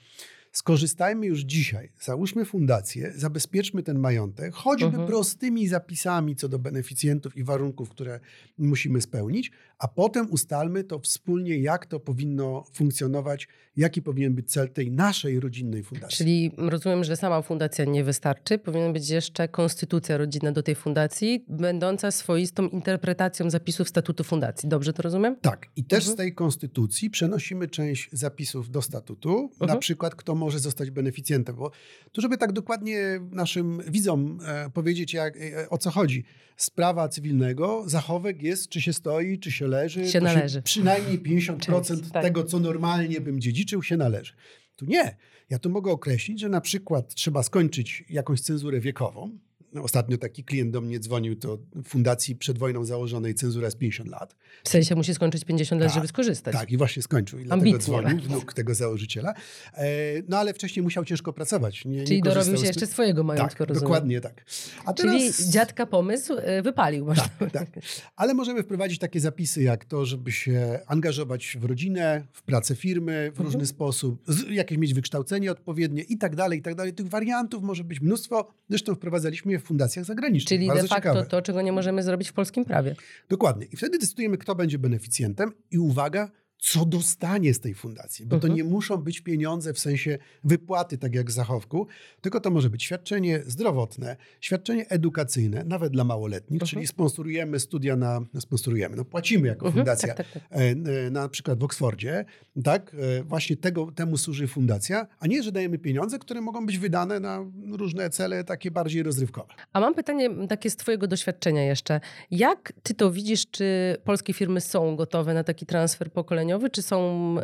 Skorzystajmy 0.56 1.26
już 1.26 1.40
dzisiaj, 1.40 1.88
załóżmy 2.00 2.44
fundację, 2.44 3.12
zabezpieczmy 3.16 3.82
ten 3.82 3.98
majątek, 3.98 4.54
choćby 4.54 4.86
mhm. 4.86 5.06
prostymi 5.06 5.68
zapisami 5.68 6.36
co 6.36 6.48
do 6.48 6.58
beneficjentów 6.58 7.36
i 7.36 7.44
warunków, 7.44 7.90
które 7.90 8.20
musimy 8.58 9.00
spełnić, 9.00 9.52
a 9.78 9.88
potem 9.88 10.30
ustalmy 10.30 10.84
to 10.84 10.98
wspólnie, 10.98 11.58
jak 11.58 11.86
to 11.86 12.00
powinno 12.00 12.64
funkcjonować, 12.72 13.48
jaki 13.76 14.02
powinien 14.02 14.34
być 14.34 14.50
cel 14.50 14.68
tej 14.68 14.90
naszej 14.90 15.40
rodzinnej 15.40 15.82
fundacji. 15.82 16.16
Czyli 16.16 16.52
rozumiem, 16.56 17.04
że 17.04 17.16
sama 17.16 17.42
fundacja 17.42 17.84
nie 17.84 18.04
wystarczy, 18.04 18.58
powinna 18.58 18.92
być 18.92 19.08
jeszcze 19.08 19.48
konstytucja 19.48 20.16
rodzinna 20.16 20.52
do 20.52 20.62
tej 20.62 20.74
fundacji, 20.74 21.44
będąca 21.48 22.10
swoistą 22.10 22.68
interpretacją 22.68 23.50
zapisów 23.50 23.88
statutu 23.88 24.24
fundacji. 24.24 24.68
Dobrze 24.68 24.92
to 24.92 25.02
rozumiem? 25.02 25.36
Tak. 25.36 25.66
I 25.76 25.84
też 25.84 25.98
mhm. 25.98 26.14
z 26.14 26.16
tej 26.16 26.34
konstytucji 26.34 27.10
przenosimy 27.10 27.68
część 27.68 28.08
zapisów 28.12 28.70
do 28.70 28.82
statutu, 28.82 29.50
mhm. 29.52 29.68
na 29.68 29.76
przykład 29.76 30.14
kto 30.14 30.34
może 30.34 30.58
zostać 30.58 30.90
beneficjentem, 30.90 31.56
bo 31.56 31.70
tu, 32.12 32.20
żeby 32.20 32.36
tak 32.36 32.52
dokładnie 32.52 33.20
naszym 33.30 33.82
widzom 33.88 34.38
e, 34.46 34.70
powiedzieć, 34.70 35.14
jak, 35.14 35.36
e, 35.36 35.70
o 35.70 35.78
co 35.78 35.90
chodzi. 35.90 36.24
Sprawa 36.56 37.08
cywilnego, 37.08 37.82
zachowek 37.86 38.42
jest, 38.42 38.68
czy 38.68 38.80
się 38.80 38.92
stoi, 38.92 39.38
czy 39.38 39.50
się 39.50 39.65
leży. 39.66 40.09
Się 40.09 40.20
należy. 40.20 40.59
Się 40.59 40.62
przynajmniej 40.62 41.18
50% 41.18 41.85
Część, 41.87 42.11
tak. 42.12 42.22
tego, 42.22 42.44
co 42.44 42.61
normalnie 42.61 43.20
bym 43.20 43.40
dziedziczył, 43.40 43.83
się 43.83 43.96
należy. 43.96 44.33
Tu 44.76 44.87
nie. 44.87 45.16
Ja 45.50 45.59
tu 45.59 45.70
mogę 45.70 45.90
określić, 45.90 46.40
że 46.40 46.48
na 46.48 46.61
przykład 46.61 47.14
trzeba 47.14 47.42
skończyć 47.42 48.05
jakąś 48.11 48.40
cenzurę 48.40 48.81
wiekową, 48.81 49.38
ostatnio 49.82 50.18
taki 50.18 50.44
klient 50.44 50.70
do 50.70 50.80
mnie 50.80 51.00
dzwonił, 51.00 51.36
to 51.36 51.58
fundacji 51.84 52.36
przed 52.36 52.58
wojną 52.58 52.84
założonej 52.84 53.34
cenzura 53.34 53.70
z 53.70 53.76
50 53.76 54.10
lat. 54.10 54.36
W 54.64 54.68
sensie 54.68 54.94
musi 54.94 55.14
skończyć 55.14 55.44
50 55.44 55.80
lat, 55.80 55.88
tak, 55.88 55.94
żeby 55.94 56.08
skorzystać. 56.08 56.54
Tak, 56.54 56.70
i 56.70 56.76
właśnie 56.76 57.02
skończył. 57.02 57.38
I 57.38 57.44
dlatego 57.44 57.78
dzwonił, 57.78 58.20
wnuk 58.20 58.52
tego 58.52 58.74
założyciela. 58.74 59.34
E, 59.74 59.86
no 60.28 60.38
ale 60.38 60.54
wcześniej 60.54 60.82
musiał 60.82 61.04
ciężko 61.04 61.32
pracować. 61.32 61.84
Nie, 61.84 62.04
Czyli 62.04 62.16
nie 62.16 62.22
dorobił 62.22 62.56
się 62.56 62.66
jeszcze 62.66 62.86
swojego 62.86 63.24
majątku, 63.24 63.58
tak, 63.58 63.68
rozumiem. 63.68 63.82
dokładnie 63.82 64.20
tak. 64.20 64.44
A 64.84 64.94
Czyli 64.94 65.18
teraz... 65.20 65.48
dziadka 65.48 65.86
pomysł 65.86 66.34
e, 66.38 66.62
wypalił. 66.62 67.06
Tak, 67.14 67.50
tak. 67.52 67.68
Ale 68.16 68.34
możemy 68.34 68.62
wprowadzić 68.62 68.98
takie 68.98 69.20
zapisy 69.20 69.62
jak 69.62 69.84
to, 69.84 70.06
żeby 70.06 70.32
się 70.32 70.80
angażować 70.86 71.56
w 71.60 71.64
rodzinę, 71.64 72.26
w 72.32 72.42
pracę 72.42 72.76
firmy 72.76 73.32
w 73.34 73.38
różny 73.38 73.48
mhm. 73.48 73.66
sposób, 73.66 74.24
jakieś 74.50 74.78
mieć 74.78 74.94
wykształcenie 74.94 75.50
odpowiednie 75.50 76.02
i 76.02 76.18
tak 76.18 76.36
dalej, 76.36 76.58
i 76.58 76.62
tak 76.62 76.74
dalej. 76.74 76.94
Tych 76.94 77.08
wariantów 77.08 77.62
może 77.62 77.84
być 77.84 78.00
mnóstwo. 78.00 78.52
Zresztą 78.68 78.94
wprowadzaliśmy 78.94 79.52
je 79.52 79.58
w 79.58 79.64
fundacjach 79.66 80.05
zagranicznych. 80.05 80.48
Czyli 80.48 80.66
Bardzo 80.66 80.83
de 80.83 80.88
facto 80.88 81.09
ciekawe. 81.11 81.26
to, 81.26 81.42
czego 81.42 81.62
nie 81.62 81.72
możemy 81.72 82.02
zrobić 82.02 82.29
w 82.29 82.33
polskim 82.33 82.64
prawie. 82.64 82.94
Dokładnie. 83.29 83.66
I 83.72 83.76
wtedy 83.76 83.98
decydujemy, 83.98 84.38
kto 84.38 84.55
będzie 84.55 84.79
beneficjentem 84.79 85.52
i 85.70 85.79
uwaga, 85.79 86.31
co 86.58 86.84
dostanie 86.84 87.54
z 87.54 87.60
tej 87.60 87.74
fundacji, 87.74 88.26
bo 88.26 88.30
to 88.38 88.46
Mhm. 88.46 88.54
nie 88.54 88.64
muszą 88.64 88.96
być 88.96 89.20
pieniądze 89.20 89.72
w 89.72 89.78
sensie 89.78 90.18
wypłaty, 90.44 90.98
tak 90.98 91.14
jak 91.14 91.28
w 91.28 91.32
zachowku, 91.32 91.86
tylko 92.20 92.40
to 92.40 92.50
może 92.50 92.70
być 92.70 92.84
świadczenie 92.84 93.42
zdrowotne, 93.46 94.16
świadczenie 94.40 94.88
edukacyjne, 94.88 95.64
nawet 95.64 95.92
dla 95.92 96.04
małoletnich, 96.04 96.56
Mhm. 96.62 96.68
czyli 96.68 96.86
sponsorujemy 96.86 97.60
studia 97.60 97.96
na, 97.96 98.20
sponsorujemy, 98.40 98.96
no 98.96 99.04
płacimy 99.04 99.48
jako 99.48 99.66
Mhm, 99.66 99.84
fundacja, 99.84 100.14
tak, 100.14 100.16
tak, 100.32 100.42
tak. 100.42 100.52
e, 100.52 100.64
e, 101.06 101.10
na 101.10 101.28
przykład 101.28 101.58
w 101.60 101.64
Oksfordzie, 101.64 102.24
tak, 102.64 102.96
e, 103.20 103.22
właśnie 103.24 103.56
tego, 103.56 103.92
temu 103.92 104.16
służy 104.16 104.48
fundacja, 104.48 105.06
a 105.18 105.26
nie, 105.26 105.42
że 105.42 105.52
dajemy 105.52 105.78
pieniądze, 105.78 106.18
które 106.18 106.40
mogą 106.40 106.66
być 106.66 106.78
wydane 106.78 107.20
na 107.20 107.44
różne 107.72 108.10
cele 108.10 108.44
takie 108.44 108.70
bardziej 108.70 109.02
rozrywkowe. 109.02 109.54
A 109.72 109.80
mam 109.80 109.94
pytanie 109.94 110.30
takie 110.48 110.70
z 110.70 110.76
Twojego 110.76 111.06
doświadczenia 111.06 111.62
jeszcze. 111.64 112.00
Jak 112.30 112.72
Ty 112.82 112.94
to 112.94 113.10
widzisz, 113.12 113.50
czy 113.50 113.96
polskie 114.04 114.32
firmy 114.32 114.60
są 114.60 114.96
gotowe 114.96 115.34
na 115.34 115.44
taki 115.44 115.66
transfer 115.66 116.12
pokoleniowy, 116.46 116.70
czy 116.70 116.82
są 116.82 117.37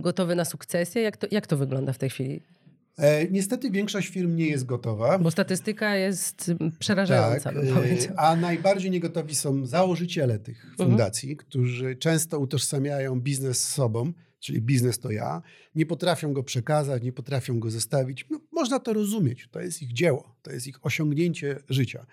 gotowe 0.00 0.34
na 0.34 0.44
sukcesję? 0.44 1.02
Jak 1.02 1.16
to, 1.16 1.26
jak 1.30 1.46
to 1.46 1.56
wygląda 1.56 1.92
w 1.92 1.98
tej 1.98 2.10
chwili? 2.10 2.40
E, 2.98 3.28
niestety 3.30 3.70
większość 3.70 4.08
firm 4.08 4.36
nie 4.36 4.46
jest 4.46 4.66
gotowa. 4.66 5.18
Bo 5.18 5.30
statystyka 5.30 5.96
jest 5.96 6.52
przerażająca, 6.78 7.52
Tak, 7.52 7.56
e, 7.56 8.20
a 8.20 8.36
najbardziej 8.36 8.90
niegotowi 8.90 9.34
są 9.34 9.66
założyciele 9.66 10.38
tych 10.38 10.64
Mhm. 10.64 10.88
fundacji, 10.90 11.36
którzy 11.36 11.96
często 11.96 12.38
utożsamiają 12.38 13.20
biznes 13.20 13.60
z 13.60 13.68
sobą, 13.68 14.12
czyli 14.40 14.62
biznes 14.62 14.98
to 14.98 15.10
ja, 15.10 15.42
nie 15.74 15.86
potrafią 15.86 16.32
go 16.32 16.42
przekazać, 16.42 17.02
nie 17.02 17.12
potrafią 17.12 17.60
go 17.60 17.70
zostawić. 17.70 18.26
No, 18.30 18.40
można 18.52 18.78
to 18.80 18.92
rozumieć, 18.92 19.48
to 19.50 19.60
jest 19.60 19.82
ich 19.82 19.92
dzieło, 19.92 20.36
to 20.42 20.50
jest 20.52 20.66
ich 20.66 20.86
osiągnięcie 20.86 21.56
życia. 21.68 22.06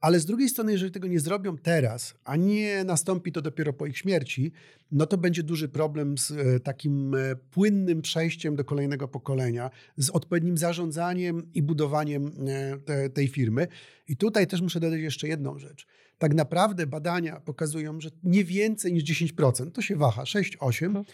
Ale 0.00 0.20
z 0.20 0.24
drugiej 0.24 0.48
strony, 0.48 0.72
jeżeli 0.72 0.92
tego 0.92 1.08
nie 1.08 1.20
zrobią 1.20 1.58
teraz, 1.58 2.14
a 2.24 2.36
nie 2.36 2.84
nastąpi 2.84 3.32
to 3.32 3.42
dopiero 3.42 3.72
po 3.72 3.86
ich 3.86 3.98
śmierci, 3.98 4.52
no 4.92 5.06
to 5.06 5.18
będzie 5.18 5.42
duży 5.42 5.68
problem 5.68 6.18
z 6.18 6.30
e, 6.30 6.60
takim 6.60 7.14
e, 7.14 7.36
płynnym 7.36 8.02
przejściem 8.02 8.56
do 8.56 8.64
kolejnego 8.64 9.08
pokolenia, 9.08 9.70
z 9.96 10.10
odpowiednim 10.10 10.58
zarządzaniem 10.58 11.52
i 11.54 11.62
budowaniem 11.62 12.26
e, 12.26 12.78
te, 12.78 13.10
tej 13.10 13.28
firmy. 13.28 13.68
I 14.08 14.16
tutaj 14.16 14.46
też 14.46 14.60
muszę 14.60 14.80
dodać 14.80 15.00
jeszcze 15.00 15.28
jedną 15.28 15.58
rzecz. 15.58 15.86
Tak 16.18 16.34
naprawdę 16.34 16.86
badania 16.86 17.40
pokazują, 17.40 18.00
że 18.00 18.10
nie 18.24 18.44
więcej 18.44 18.92
niż 18.92 19.04
10%, 19.04 19.70
to 19.70 19.82
się 19.82 19.96
waha, 19.96 20.22
6-8% 20.22 21.04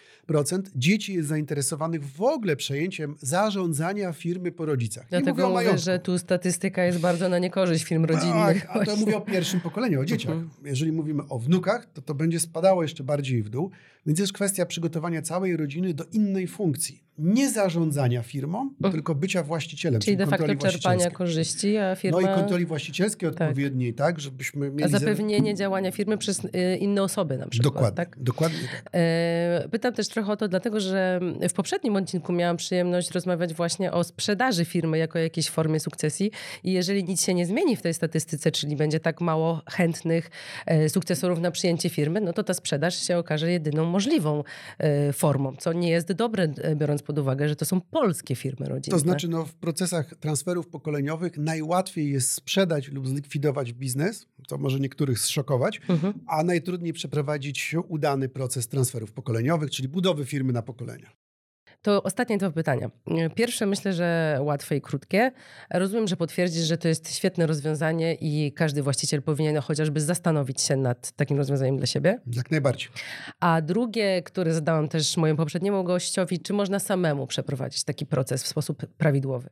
dzieci 0.76 1.14
jest 1.14 1.28
zainteresowanych 1.28 2.04
w 2.04 2.22
ogóle 2.22 2.56
przejęciem 2.56 3.16
zarządzania 3.20 4.12
firmy 4.12 4.52
po 4.52 4.66
rodzicach. 4.66 5.04
Mówię 5.04 5.22
Dlatego 5.22 5.42
mówię, 5.42 5.54
majątku. 5.54 5.84
że 5.84 5.98
tu 5.98 6.18
statystyka 6.18 6.84
jest 6.84 6.98
bardzo 6.98 7.28
na 7.28 7.38
niekorzyść 7.38 7.84
firm 7.84 8.04
rodzinnych. 8.04 8.66
Tak, 8.66 8.76
a 8.76 8.84
to 8.84 8.96
mówię 9.00 9.16
o 9.16 9.20
pierwszym 9.20 9.60
pokoleniu, 9.60 10.00
o 10.00 10.04
dzieciach. 10.04 10.32
Mhm. 10.32 10.50
Jeżeli 10.64 10.92
mówimy 10.92 11.22
o 11.28 11.38
wnukach, 11.38 11.86
to 11.92 12.02
to 12.02 12.14
będzie 12.14 12.40
spadało 12.40 12.82
jeszcze 12.82 13.04
bardziej 13.04 13.42
w 13.42 13.48
dół. 13.48 13.70
Więc 14.06 14.18
jest 14.18 14.32
kwestia 14.32 14.66
przygotowania 14.66 15.22
całej 15.22 15.56
rodziny 15.56 15.94
do 15.94 16.04
innej 16.04 16.46
funkcji. 16.46 17.04
Nie 17.18 17.50
zarządzania 17.50 18.22
firmą, 18.22 18.70
tylko 18.90 19.14
bycia 19.14 19.42
właścicielem. 19.42 20.00
Czyli 20.00 20.16
de 20.16 20.26
facto 20.26 20.56
czerpania 20.56 21.10
korzyści, 21.10 21.76
a 21.76 21.96
firma... 21.96 22.20
No 22.20 22.32
i 22.32 22.34
kontroli 22.34 22.66
właścicielskiej 22.66 23.28
odpowiedniej, 23.28 23.94
tak, 23.94 24.20
żebyśmy 24.20 24.70
mieli... 24.70 24.84
A 24.84 24.88
za- 24.88 24.98
zapewnienie 24.98 25.54
działania 25.54 25.92
firmy 25.92 26.18
przez 26.18 26.44
y, 26.44 26.76
inne 26.80 27.02
osoby 27.02 27.38
na 27.38 27.48
przykład. 27.48 27.74
Dokładnie, 27.74 27.96
Tak? 27.96 28.16
dokładnie 28.18 28.58
tak. 28.58 28.90
E, 28.94 29.68
Pytam 29.70 29.92
też 29.92 30.08
trochę 30.08 30.32
o 30.32 30.36
to, 30.36 30.48
dlatego 30.48 30.80
że 30.80 31.20
w 31.48 31.52
poprzednim 31.52 31.96
odcinku 31.96 32.32
miałam 32.32 32.56
przyjemność 32.56 33.10
rozmawiać 33.10 33.54
właśnie 33.54 33.92
o 33.92 34.04
sprzedaży 34.04 34.64
firmy 34.64 34.98
jako 34.98 35.18
jakiejś 35.18 35.48
formie 35.50 35.80
sukcesji. 35.80 36.30
I 36.64 36.72
jeżeli 36.72 37.04
nic 37.04 37.24
się 37.24 37.34
nie 37.34 37.46
zmieni 37.46 37.76
w 37.76 37.82
tej 37.82 37.94
statystyce, 37.94 38.52
czyli 38.52 38.76
będzie 38.76 39.00
tak 39.00 39.20
mało 39.20 39.62
chętnych 39.70 40.30
e, 40.66 40.88
sukcesorów 40.88 41.40
na 41.40 41.50
przyjęcie 41.50 41.88
firmy, 41.88 42.20
no 42.20 42.32
to 42.32 42.44
ta 42.44 42.54
sprzedaż 42.54 43.06
się 43.06 43.18
okaże 43.18 43.50
jedyną 43.50 43.84
możliwą 43.84 44.44
e, 44.78 45.12
formą, 45.12 45.56
co 45.56 45.72
nie 45.72 45.90
jest 45.90 46.12
dobre, 46.12 46.48
biorąc 46.76 47.02
pod 47.02 47.11
uwagę, 47.18 47.48
że 47.48 47.56
to 47.56 47.64
są 47.64 47.80
polskie 47.80 48.34
firmy 48.36 48.66
rodzinne. 48.66 48.98
To 48.98 48.98
znaczy, 48.98 49.28
no, 49.28 49.44
w 49.44 49.54
procesach 49.54 50.14
transferów 50.20 50.68
pokoleniowych 50.68 51.38
najłatwiej 51.38 52.10
jest 52.12 52.30
sprzedać 52.30 52.88
lub 52.88 53.08
zlikwidować 53.08 53.72
biznes, 53.72 54.26
to 54.48 54.58
może 54.58 54.80
niektórych 54.80 55.18
zszokować, 55.18 55.80
Mhm. 55.88 56.14
a 56.26 56.42
najtrudniej 56.44 56.92
przeprowadzić 56.92 57.74
udany 57.88 58.28
proces 58.28 58.68
transferów 58.68 59.12
pokoleniowych, 59.12 59.70
czyli 59.70 59.88
budowy 59.88 60.24
firmy 60.24 60.52
na 60.52 60.62
pokolenia. 60.62 61.10
To 61.82 62.02
ostatnie 62.02 62.38
dwa 62.38 62.50
pytania. 62.50 62.90
Pierwsze 63.34 63.66
myślę, 63.66 63.92
że 63.92 64.38
łatwe 64.40 64.76
i 64.76 64.80
krótkie. 64.80 65.32
Rozumiem, 65.70 66.08
że 66.08 66.16
potwierdzisz, 66.16 66.64
że 66.64 66.78
to 66.78 66.88
jest 66.88 67.14
świetne 67.14 67.46
rozwiązanie 67.46 68.14
i 68.14 68.52
każdy 68.52 68.82
właściciel 68.82 69.22
powinien 69.22 69.60
chociażby 69.60 70.00
zastanowić 70.00 70.60
się 70.60 70.76
nad 70.76 71.12
takim 71.12 71.38
rozwiązaniem 71.38 71.76
dla 71.76 71.86
siebie. 71.86 72.20
Jak 72.32 72.50
najbardziej. 72.50 72.88
A 73.40 73.60
drugie, 73.60 74.22
które 74.22 74.54
zadałam 74.54 74.88
też 74.88 75.16
mojemu 75.16 75.36
poprzedniemu 75.36 75.84
gościowi, 75.84 76.40
czy 76.40 76.52
można 76.52 76.78
samemu 76.78 77.26
przeprowadzić 77.26 77.84
taki 77.84 78.06
proces 78.06 78.42
w 78.42 78.46
sposób 78.46 78.86
prawidłowy? 78.86 79.50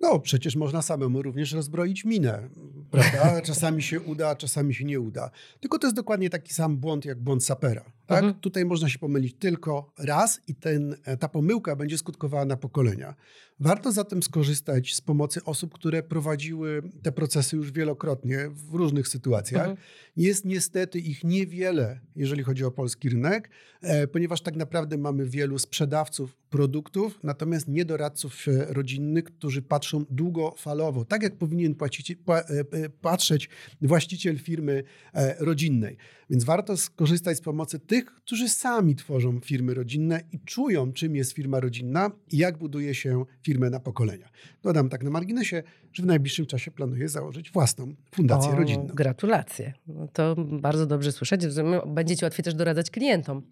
No, 0.00 0.18
przecież 0.18 0.56
można 0.56 0.82
samemu 0.82 1.22
również 1.22 1.52
rozbroić 1.52 2.04
minę, 2.04 2.48
prawda? 2.90 3.40
Czasami 3.50 3.82
się 3.82 4.00
uda, 4.00 4.36
czasami 4.36 4.74
się 4.74 4.84
nie 4.84 5.00
uda. 5.00 5.30
Tylko 5.60 5.78
to 5.78 5.86
jest 5.86 5.96
dokładnie 5.96 6.30
taki 6.30 6.54
sam 6.54 6.76
błąd 6.76 7.04
jak 7.04 7.20
błąd 7.20 7.44
sapera. 7.44 7.84
Tak? 8.10 8.24
Mhm. 8.24 8.40
Tutaj 8.40 8.64
można 8.64 8.88
się 8.88 8.98
pomylić 8.98 9.34
tylko 9.38 9.92
raz 9.98 10.40
i 10.46 10.54
ten, 10.54 10.96
ta 11.20 11.28
pomyłka 11.28 11.76
będzie 11.76 11.98
skutkowała 11.98 12.44
na 12.44 12.56
pokolenia. 12.56 13.14
Warto 13.60 13.92
zatem 13.92 14.22
skorzystać 14.22 14.94
z 14.94 15.00
pomocy 15.00 15.44
osób, 15.44 15.74
które 15.74 16.02
prowadziły 16.02 16.82
te 17.02 17.12
procesy 17.12 17.56
już 17.56 17.72
wielokrotnie 17.72 18.48
w 18.48 18.74
różnych 18.74 19.08
sytuacjach. 19.08 19.68
Mhm. 19.68 19.86
Jest 20.16 20.44
niestety 20.44 20.98
ich 20.98 21.24
niewiele, 21.24 22.00
jeżeli 22.16 22.42
chodzi 22.42 22.64
o 22.64 22.70
polski 22.70 23.08
rynek, 23.08 23.50
e, 23.82 24.06
ponieważ 24.06 24.40
tak 24.40 24.56
naprawdę 24.56 24.98
mamy 24.98 25.26
wielu 25.26 25.58
sprzedawców 25.58 26.36
produktów, 26.50 27.18
natomiast 27.22 27.68
nie 27.68 27.84
doradców 27.84 28.48
e, 28.48 28.74
rodzinnych, 28.74 29.24
którzy 29.24 29.62
patrzą 29.62 30.04
długofalowo, 30.10 31.04
tak 31.04 31.22
jak 31.22 31.36
powinien 31.36 31.74
płacić, 31.74 32.14
pła, 32.24 32.40
e, 32.40 32.44
e, 32.44 32.88
patrzeć 32.88 33.48
właściciel 33.82 34.38
firmy 34.38 34.84
e, 35.14 35.44
rodzinnej. 35.44 35.96
Więc 36.30 36.44
warto 36.44 36.76
skorzystać 36.76 37.36
z 37.36 37.40
pomocy 37.40 37.78
tych, 37.78 37.99
którzy 38.02 38.48
sami 38.48 38.96
tworzą 38.96 39.40
firmy 39.40 39.74
rodzinne 39.74 40.20
i 40.32 40.38
czują, 40.40 40.92
czym 40.92 41.16
jest 41.16 41.32
firma 41.32 41.60
rodzinna 41.60 42.10
i 42.32 42.36
jak 42.36 42.58
buduje 42.58 42.94
się 42.94 43.24
firmę 43.42 43.70
na 43.70 43.80
pokolenia. 43.80 44.28
Dodam 44.62 44.88
tak 44.88 45.02
na 45.02 45.10
marginesie, 45.10 45.62
że 45.92 46.02
w 46.02 46.06
najbliższym 46.06 46.46
czasie 46.46 46.70
planuję 46.70 47.08
założyć 47.08 47.50
własną 47.50 47.94
fundację 48.14 48.52
O, 48.52 48.56
rodzinną. 48.56 48.86
Gratulacje. 48.86 49.72
No 49.86 50.08
to 50.12 50.36
bardzo 50.36 50.86
dobrze 50.86 51.12
słyszeć. 51.12 51.44
Rozumiem, 51.44 51.80
Będzie 51.86 52.16
ci 52.16 52.24
łatwiej 52.24 52.44
też 52.44 52.54
doradzać 52.54 52.90
klientom. 52.90 53.42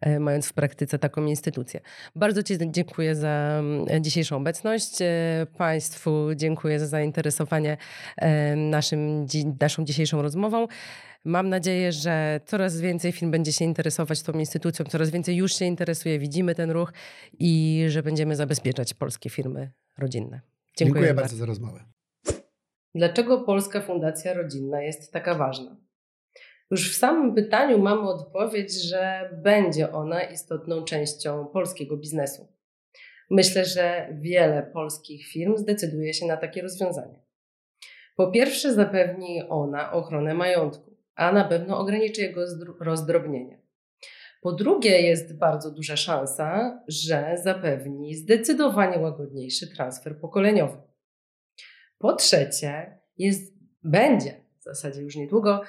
e, 0.00 0.20
Mając 0.20 0.46
w 0.46 0.52
praktyce 0.52 0.98
taką 0.98 1.26
instytucję. 1.26 1.80
Bardzo 2.16 2.42
Ci 2.42 2.54
dziękuję 2.70 3.14
za 3.16 3.60
mm, 3.60 4.04
dzisiejszą 4.04 4.36
obecność. 4.36 5.02
E, 5.02 5.46
Państwu 5.58 6.10
dziękuję 6.36 6.80
za 6.80 6.86
zainteresowanie 6.86 7.76
e, 8.16 8.56
naszym, 8.56 9.26
naszą 9.60 9.84
dzisiejszą 9.84 10.22
rozmową. 10.22 10.66
Mam 11.24 11.48
nadzieję, 11.48 11.92
że 11.92 12.40
coraz 12.46 12.80
więcej 12.80 13.12
firm 13.12 13.30
będzie 13.30 13.52
się 13.52 13.64
interesować 13.64 14.22
tą 14.22 14.32
instytucją, 14.32 14.84
coraz 14.84 15.10
więcej 15.10 15.36
już 15.36 15.54
się 15.54 15.64
interesuje, 15.64 16.18
widzimy 16.18 16.54
ten 16.54 16.70
ruch 16.70 16.92
i 17.38 17.84
że 17.88 18.02
będziemy 18.02 18.36
zabezpieczać 18.36 18.94
polskie 18.94 19.30
firmy 19.30 19.70
rodzinne. 19.98 20.40
Dziękuję, 20.76 21.00
Dziękuję 21.00 21.14
bardzo 21.14 21.36
za 21.36 21.46
rozmowę. 21.46 21.84
Dlaczego 22.94 23.40
Polska 23.40 23.80
Fundacja 23.80 24.34
Rodzinna 24.34 24.82
jest 24.82 25.12
taka 25.12 25.34
ważna? 25.34 25.76
Już 26.70 26.92
w 26.92 26.98
samym 26.98 27.34
pytaniu 27.34 27.78
mamy 27.78 28.00
odpowiedź, 28.00 28.82
że 28.82 29.30
będzie 29.42 29.92
ona 29.92 30.22
istotną 30.22 30.84
częścią 30.84 31.46
polskiego 31.46 31.96
biznesu. 31.96 32.48
Myślę, 33.30 33.64
że 33.64 34.08
wiele 34.20 34.62
polskich 34.62 35.26
firm 35.26 35.56
zdecyduje 35.56 36.14
się 36.14 36.26
na 36.26 36.36
takie 36.36 36.62
rozwiązanie. 36.62 37.22
Po 38.16 38.30
pierwsze, 38.30 38.74
zapewni 38.74 39.42
ona 39.48 39.92
ochronę 39.92 40.34
majątku, 40.34 40.89
a 41.20 41.32
na 41.32 41.44
pewno 41.44 41.78
ograniczy 41.78 42.20
jego 42.20 42.40
rozdrobnienie. 42.80 43.60
Po 44.40 44.52
drugie, 44.52 45.02
jest 45.02 45.38
bardzo 45.38 45.70
duża 45.70 45.96
szansa, 45.96 46.80
że 46.88 47.36
zapewni 47.42 48.14
zdecydowanie 48.14 48.98
łagodniejszy 48.98 49.74
transfer 49.74 50.20
pokoleniowy. 50.20 50.76
Po 51.98 52.12
trzecie, 52.12 52.98
jest, 53.18 53.54
będzie 53.82 54.44
w 54.60 54.62
zasadzie 54.62 55.02
już 55.02 55.16
niedługo 55.16 55.62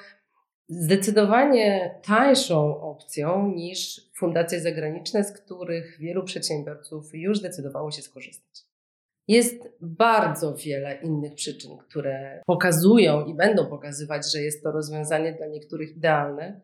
zdecydowanie 0.68 2.00
tańszą 2.06 2.80
opcją 2.80 3.52
niż 3.54 4.00
fundacje 4.14 4.60
zagraniczne, 4.60 5.24
z 5.24 5.32
których 5.32 5.98
wielu 5.98 6.24
przedsiębiorców 6.24 7.10
już 7.14 7.38
zdecydowało 7.38 7.90
się 7.90 8.02
skorzystać. 8.02 8.71
Jest 9.28 9.68
bardzo 9.80 10.54
wiele 10.54 10.98
innych 11.02 11.34
przyczyn, 11.34 11.76
które 11.78 12.42
pokazują 12.46 13.24
i 13.24 13.34
będą 13.34 13.66
pokazywać, 13.66 14.32
że 14.32 14.42
jest 14.42 14.62
to 14.62 14.72
rozwiązanie 14.72 15.32
dla 15.32 15.46
niektórych 15.46 15.96
idealne. 15.96 16.60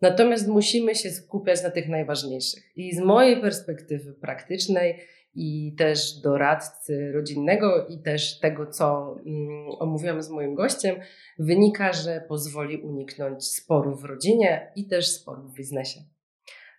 Natomiast 0.00 0.48
musimy 0.48 0.94
się 0.94 1.10
skupiać 1.10 1.62
na 1.62 1.70
tych 1.70 1.88
najważniejszych. 1.88 2.62
I 2.76 2.94
z 2.94 3.00
mojej 3.00 3.40
perspektywy 3.40 4.12
praktycznej 4.12 5.00
i 5.34 5.74
też 5.78 6.20
doradcy 6.20 7.12
rodzinnego 7.12 7.86
i 7.86 8.02
też 8.02 8.38
tego, 8.38 8.66
co 8.66 9.16
mm, 9.26 9.68
omówiłam 9.78 10.22
z 10.22 10.30
moim 10.30 10.54
gościem, 10.54 10.96
wynika, 11.38 11.92
że 11.92 12.24
pozwoli 12.28 12.82
uniknąć 12.82 13.44
sporów 13.44 14.02
w 14.02 14.04
rodzinie 14.04 14.72
i 14.76 14.86
też 14.86 15.08
sporów 15.08 15.52
w 15.52 15.54
biznesie. 15.54 16.00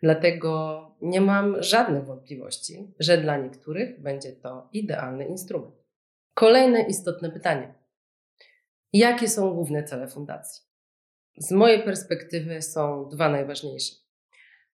Dlatego 0.03 0.81
nie 1.01 1.21
mam 1.21 1.63
żadnych 1.63 2.05
wątpliwości, 2.05 2.93
że 2.99 3.17
dla 3.17 3.38
niektórych 3.38 4.01
będzie 4.01 4.31
to 4.33 4.69
idealny 4.73 5.25
instrument. 5.25 5.75
Kolejne 6.33 6.81
istotne 6.81 7.31
pytanie. 7.31 7.73
Jakie 8.93 9.27
są 9.27 9.53
główne 9.53 9.83
cele 9.83 10.07
fundacji? 10.07 10.63
Z 11.38 11.51
mojej 11.51 11.83
perspektywy 11.83 12.62
są 12.62 13.10
dwa 13.10 13.29
najważniejsze. 13.29 13.95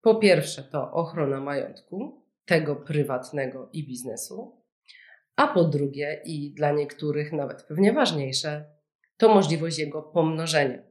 Po 0.02 0.16
pierwsze, 0.16 0.64
to 0.64 0.92
ochrona 0.92 1.40
majątku, 1.40 2.26
tego 2.46 2.76
prywatnego 2.76 3.70
i 3.74 3.88
biznesu, 3.88 4.64
a 5.36 5.48
po 5.48 5.64
drugie, 5.64 6.22
i 6.26 6.54
dla 6.54 6.72
niektórych 6.72 7.34
nawet 7.34 7.64
pewnie 7.64 7.94
ważniejsze, 7.94 8.66
to 9.18 9.34
możliwość 9.34 9.80
jego 9.80 10.02
pomnożenia, 10.02 10.84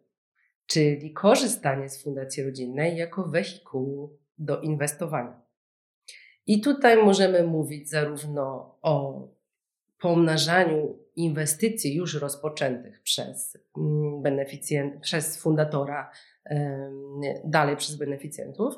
czyli 0.67 1.13
korzystanie 1.13 1.89
z 1.89 2.03
fundacji 2.03 2.43
rodzinnej 2.43 2.97
jako 2.97 3.23
wehikułu 3.23 4.20
do 4.41 4.61
inwestowania. 4.61 5.41
I 6.47 6.61
tutaj 6.61 7.05
możemy 7.05 7.43
mówić 7.43 7.91
zarówno 7.91 8.79
o 8.83 9.29
pomnażaniu 10.01 10.99
inwestycji 11.17 11.95
już 11.95 12.15
rozpoczętych 12.15 13.03
przez 13.03 13.59
mm, 13.77 14.23
beneficjent, 14.23 15.01
przez 15.01 15.37
fundatora, 15.37 16.11
dalej 17.45 17.77
przez 17.77 17.97
beneficjentów, 17.97 18.75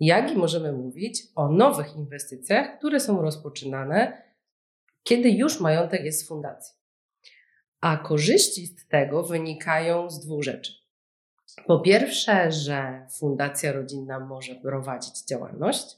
jak 0.00 0.32
i 0.32 0.36
możemy 0.36 0.72
mówić 0.72 1.22
o 1.34 1.48
nowych 1.48 1.96
inwestycjach, 1.96 2.78
które 2.78 3.00
są 3.00 3.22
rozpoczynane, 3.22 4.22
kiedy 5.02 5.30
już 5.30 5.60
majątek 5.60 6.04
jest 6.04 6.20
z 6.20 6.28
fundacji. 6.28 6.76
A 7.80 7.96
korzyści 7.96 8.66
z 8.66 8.88
tego 8.88 9.22
wynikają 9.22 10.10
z 10.10 10.20
dwóch 10.20 10.42
rzeczy. 10.42 10.72
Po 11.64 11.80
pierwsze, 11.80 12.52
że 12.52 13.06
fundacja 13.18 13.72
rodzinna 13.72 14.20
może 14.20 14.54
prowadzić 14.54 15.24
działalność, 15.24 15.96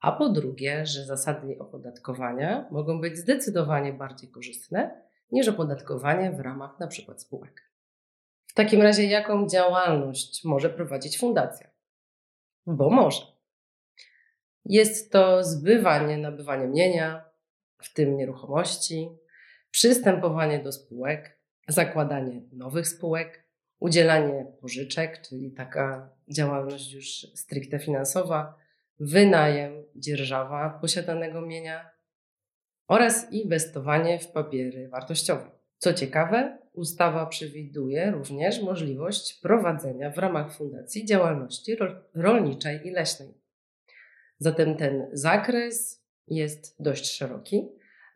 a 0.00 0.12
po 0.12 0.28
drugie, 0.28 0.86
że 0.86 1.04
zasady 1.04 1.56
opodatkowania 1.58 2.68
mogą 2.70 3.00
być 3.00 3.16
zdecydowanie 3.16 3.92
bardziej 3.92 4.30
korzystne 4.30 5.02
niż 5.30 5.48
opodatkowanie 5.48 6.32
w 6.32 6.40
ramach 6.40 6.76
np. 6.80 7.18
spółek. 7.18 7.62
W 8.46 8.54
takim 8.54 8.82
razie, 8.82 9.04
jaką 9.04 9.48
działalność 9.48 10.44
może 10.44 10.70
prowadzić 10.70 11.18
fundacja? 11.18 11.70
Bo 12.66 12.90
może. 12.90 13.22
Jest 14.64 15.12
to 15.12 15.44
zbywanie, 15.44 16.18
nabywanie 16.18 16.66
mienia, 16.66 17.24
w 17.82 17.92
tym 17.92 18.16
nieruchomości, 18.16 19.08
przystępowanie 19.70 20.58
do 20.58 20.72
spółek, 20.72 21.38
zakładanie 21.68 22.42
nowych 22.52 22.88
spółek, 22.88 23.47
udzielanie 23.80 24.46
pożyczek, 24.60 25.22
czyli 25.22 25.50
taka 25.50 26.10
działalność 26.28 26.92
już 26.92 27.06
stricte 27.34 27.78
finansowa, 27.78 28.58
wynajem, 29.00 29.84
dzierżawa 29.96 30.78
posiadanego 30.80 31.40
mienia 31.40 31.90
oraz 32.88 33.32
inwestowanie 33.32 34.18
w 34.18 34.28
papiery 34.28 34.88
wartościowe. 34.88 35.50
Co 35.78 35.94
ciekawe, 35.94 36.58
ustawa 36.72 37.26
przewiduje 37.26 38.10
również 38.10 38.62
możliwość 38.62 39.40
prowadzenia 39.42 40.10
w 40.10 40.18
ramach 40.18 40.56
fundacji 40.56 41.04
działalności 41.04 41.76
rolniczej 42.14 42.86
i 42.86 42.90
leśnej. 42.90 43.34
Zatem 44.38 44.76
ten 44.76 45.08
zakres 45.12 46.04
jest 46.28 46.82
dość 46.82 47.10
szeroki, 47.12 47.68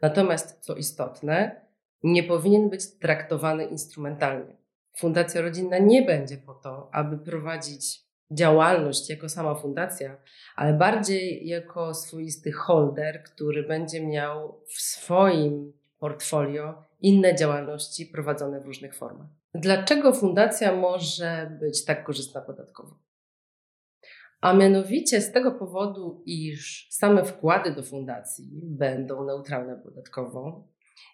natomiast 0.03 0.59
co 0.61 0.75
istotne, 0.75 1.67
nie 2.03 2.23
powinien 2.23 2.71
być 2.71 2.99
traktowany 2.99 3.65
instrumentalnie. 3.65 4.62
Fundacja 4.97 5.41
rodzinna 5.41 5.79
nie 5.79 6.03
będzie 6.03 6.37
po 6.37 6.55
to, 6.55 6.89
aby 6.93 7.19
prowadzić 7.19 8.01
działalność 8.31 9.11
jako 9.11 9.29
sama 9.29 9.55
fundacja, 9.55 10.17
ale 10.57 10.75
bardziej 10.75 11.47
jako 11.49 11.95
swoisty 11.95 12.53
holder, 12.53 13.23
który 13.23 13.63
będzie 13.63 14.07
miał 14.07 14.61
w 14.67 14.81
swoim 14.81 15.73
portfolio 15.99 16.85
inne 17.01 17.35
działalności 17.35 18.07
prowadzone 18.07 18.61
w 18.61 18.67
różnych 18.67 18.97
formach. 18.97 19.29
Dlaczego 19.55 20.13
fundacja 20.13 20.77
może 20.77 21.57
być 21.61 21.85
tak 21.85 22.05
korzystna 22.05 22.41
podatkowo? 22.41 22.99
A 24.41 24.53
mianowicie 24.53 25.21
z 25.21 25.33
tego 25.33 25.53
powodu, 25.53 26.23
iż 26.27 26.89
same 26.91 27.25
wkłady 27.25 27.75
do 27.75 27.83
fundacji 27.83 28.61
będą 28.65 29.25
neutralne 29.25 29.77
podatkowo, 29.77 30.69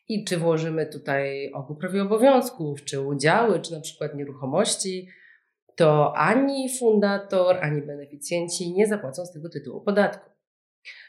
i 0.09 0.25
czy 0.25 0.37
włożymy 0.37 0.87
tutaj 0.87 1.53
ogół 1.53 1.77
prawie 1.77 2.03
obowiązków, 2.03 2.85
czy 2.85 3.01
udziały, 3.01 3.61
czy 3.61 3.73
na 3.73 3.81
przykład 3.81 4.15
nieruchomości, 4.15 5.09
to 5.77 6.17
ani 6.17 6.79
fundator, 6.79 7.57
ani 7.61 7.83
beneficjenci 7.83 8.73
nie 8.73 8.87
zapłacą 8.87 9.27
z 9.27 9.33
tego 9.33 9.49
tytułu 9.49 9.81
podatku. 9.81 10.31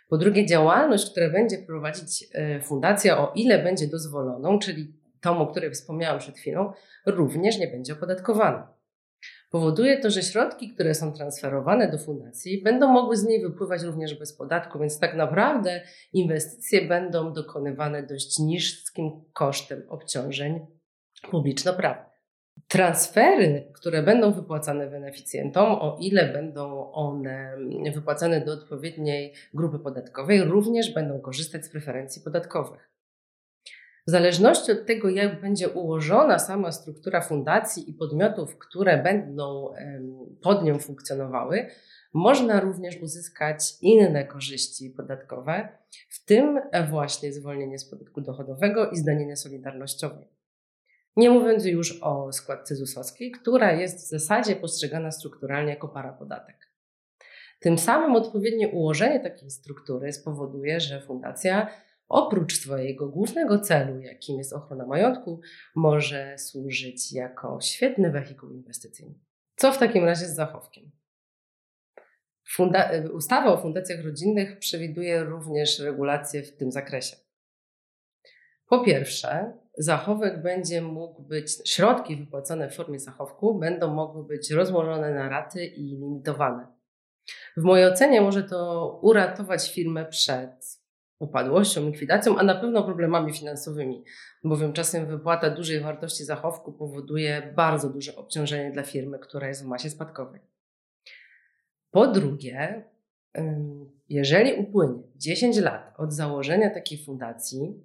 Po 0.09 0.17
drugie, 0.17 0.45
działalność, 0.45 1.11
którą 1.11 1.31
będzie 1.31 1.57
prowadzić 1.57 2.25
e, 2.33 2.61
fundacja, 2.61 3.17
o 3.17 3.31
ile 3.35 3.63
będzie 3.63 3.87
dozwoloną, 3.87 4.59
czyli 4.59 4.93
tą, 5.21 5.39
o 5.39 5.47
której 5.47 5.71
wspomniałam 5.71 6.19
przed 6.19 6.37
chwilą, 6.37 6.71
również 7.05 7.59
nie 7.59 7.67
będzie 7.67 7.93
opodatkowana. 7.93 8.78
Powoduje 9.49 9.97
to, 9.97 10.09
że 10.09 10.23
środki, 10.23 10.69
które 10.69 10.95
są 10.95 11.13
transferowane 11.13 11.91
do 11.91 11.97
fundacji, 11.97 12.63
będą 12.63 12.88
mogły 12.88 13.17
z 13.17 13.25
niej 13.25 13.41
wypływać 13.41 13.83
również 13.83 14.19
bez 14.19 14.33
podatku, 14.33 14.79
więc 14.79 14.99
tak 14.99 15.15
naprawdę 15.15 15.81
inwestycje 16.13 16.88
będą 16.88 17.33
dokonywane 17.33 18.03
dość 18.03 18.39
niskim 18.39 19.12
kosztem 19.33 19.83
obciążeń 19.89 20.59
publiczno-prawnych. 21.31 22.09
Transfery, 22.67 23.71
które 23.73 24.03
będą 24.03 24.31
wypłacane 24.31 24.88
beneficjentom, 24.88 25.71
o 25.71 25.97
ile 26.01 26.33
będą 26.33 26.91
one 26.91 27.57
wypłacane 27.95 28.41
do 28.41 28.53
odpowiedniej 28.53 29.33
grupy 29.53 29.79
podatkowej, 29.79 30.43
również 30.43 30.93
będą 30.93 31.19
korzystać 31.21 31.65
z 31.65 31.69
preferencji 31.69 32.21
podatkowych. 32.21 32.89
W 34.09 34.11
zależności 34.11 34.71
od 34.71 34.85
tego, 34.85 35.09
jak 35.09 35.41
będzie 35.41 35.69
ułożona 35.69 36.39
sama 36.39 36.71
struktura 36.71 37.21
fundacji 37.21 37.89
i 37.89 37.93
podmiotów, 37.93 38.57
które 38.57 39.03
będą 39.03 39.73
pod 40.41 40.63
nią 40.63 40.79
funkcjonowały, 40.79 41.67
można 42.13 42.59
również 42.59 42.97
uzyskać 42.97 43.63
inne 43.81 44.25
korzyści 44.25 44.89
podatkowe, 44.89 45.69
w 46.09 46.25
tym 46.25 46.59
właśnie 46.89 47.33
zwolnienie 47.33 47.79
z 47.79 47.89
podatku 47.89 48.21
dochodowego 48.21 48.89
i 48.89 48.97
zdanienie 48.97 49.35
solidarnościowej. 49.35 50.27
Nie 51.15 51.29
mówiąc 51.29 51.65
już 51.65 52.03
o 52.03 52.33
składce 52.33 52.75
ZUS-owskiej, 52.75 53.31
która 53.31 53.73
jest 53.73 53.97
w 53.97 54.09
zasadzie 54.09 54.55
postrzegana 54.55 55.11
strukturalnie 55.11 55.69
jako 55.69 55.87
parapodatek. 55.87 56.55
Tym 57.59 57.77
samym 57.77 58.15
odpowiednie 58.15 58.69
ułożenie 58.69 59.19
takiej 59.19 59.51
struktury 59.51 60.13
spowoduje, 60.13 60.79
że 60.79 61.01
fundacja 61.01 61.67
oprócz 62.09 62.53
swojego 62.53 63.07
głównego 63.07 63.59
celu, 63.59 63.99
jakim 63.99 64.37
jest 64.37 64.53
ochrona 64.53 64.85
majątku, 64.85 65.41
może 65.75 66.37
służyć 66.37 67.13
jako 67.13 67.61
świetny 67.61 68.11
wehikuł 68.11 68.51
inwestycyjny. 68.51 69.15
Co 69.55 69.71
w 69.71 69.77
takim 69.77 70.05
razie 70.05 70.25
z 70.25 70.35
zachowkiem? 70.35 70.91
Funda 72.47 72.91
ustawa 73.13 73.53
o 73.53 73.61
fundacjach 73.61 74.05
rodzinnych 74.05 74.59
przewiduje 74.59 75.23
również 75.23 75.79
regulacje 75.79 76.43
w 76.43 76.57
tym 76.57 76.71
zakresie. 76.71 77.15
Po 78.67 78.83
pierwsze, 78.83 79.53
zachowek 79.77 80.41
będzie 80.41 80.81
mógł 80.81 81.23
być, 81.23 81.69
środki 81.69 82.15
wypłacone 82.15 82.69
w 82.69 82.75
formie 82.75 82.99
zachowku 82.99 83.59
będą 83.59 83.93
mogły 83.93 84.23
być 84.23 84.51
rozłożone 84.51 85.13
na 85.13 85.29
raty 85.29 85.65
i 85.65 85.83
limitowane. 85.83 86.67
W 87.57 87.63
mojej 87.63 87.87
ocenie 87.87 88.21
może 88.21 88.43
to 88.43 88.99
uratować 89.01 89.73
firmę 89.73 90.05
przed 90.05 90.78
upadłością, 91.19 91.89
likwidacją, 91.89 92.38
a 92.38 92.43
na 92.43 92.55
pewno 92.55 92.84
problemami 92.84 93.34
finansowymi, 93.34 94.03
bowiem 94.43 94.73
czasem 94.73 95.05
wypłata 95.05 95.49
dużej 95.49 95.79
wartości 95.79 96.23
zachowku 96.25 96.73
powoduje 96.73 97.53
bardzo 97.55 97.89
duże 97.89 98.15
obciążenie 98.15 98.71
dla 98.71 98.84
firmy, 98.84 99.19
która 99.19 99.47
jest 99.47 99.63
w 99.63 99.67
masie 99.67 99.89
spadkowej. 99.89 100.41
Po 101.91 102.08
drugie, 102.08 102.84
jeżeli 104.10 104.53
upłynie 104.53 105.03
10 105.15 105.58
lat 105.58 105.93
od 105.97 106.13
założenia 106.13 106.69
takiej 106.69 107.05
fundacji, 107.05 107.84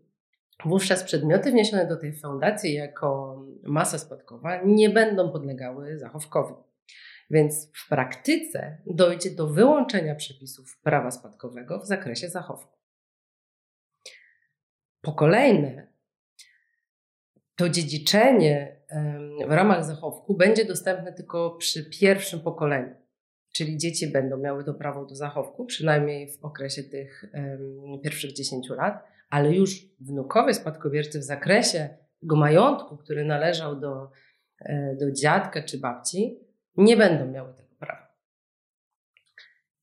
wówczas 0.64 1.04
przedmioty 1.04 1.50
wniesione 1.50 1.86
do 1.86 1.96
tej 1.96 2.12
fundacji 2.12 2.74
jako 2.74 3.40
masa 3.62 3.98
spadkowa 3.98 4.62
nie 4.64 4.90
będą 4.90 5.30
podlegały 5.30 5.98
zachowkowi. 5.98 6.54
Więc 7.30 7.70
w 7.74 7.88
praktyce 7.88 8.78
dojdzie 8.86 9.30
do 9.30 9.46
wyłączenia 9.46 10.14
przepisów 10.14 10.78
prawa 10.82 11.10
spadkowego 11.10 11.80
w 11.80 11.86
zakresie 11.86 12.28
zachowku. 12.28 12.83
Po 15.04 15.12
kolejne, 15.12 15.86
to 17.56 17.68
dziedziczenie 17.68 18.76
w 19.48 19.52
ramach 19.52 19.84
zachowku 19.84 20.34
będzie 20.34 20.64
dostępne 20.64 21.12
tylko 21.12 21.50
przy 21.50 21.90
pierwszym 21.90 22.40
pokoleniu. 22.40 22.94
Czyli 23.52 23.78
dzieci 23.78 24.06
będą 24.06 24.36
miały 24.36 24.64
to 24.64 24.74
prawo 24.74 25.06
do 25.06 25.14
zachowku, 25.14 25.66
przynajmniej 25.66 26.32
w 26.32 26.44
okresie 26.44 26.82
tych 26.82 27.24
pierwszych 28.02 28.32
10 28.32 28.68
lat, 28.68 29.04
ale 29.30 29.54
już 29.54 29.86
wnukowie 30.00 30.54
spadkobiercy 30.54 31.18
w 31.18 31.22
zakresie 31.22 31.88
tego 32.20 32.36
majątku, 32.36 32.96
który 32.96 33.24
należał 33.24 33.80
do, 33.80 34.10
e, 34.60 34.96
do 34.96 35.12
dziadka 35.12 35.62
czy 35.62 35.78
babci, 35.78 36.38
nie 36.76 36.96
będą 36.96 37.26
miały 37.26 37.54
tego 37.54 37.74
prawa. 37.78 38.14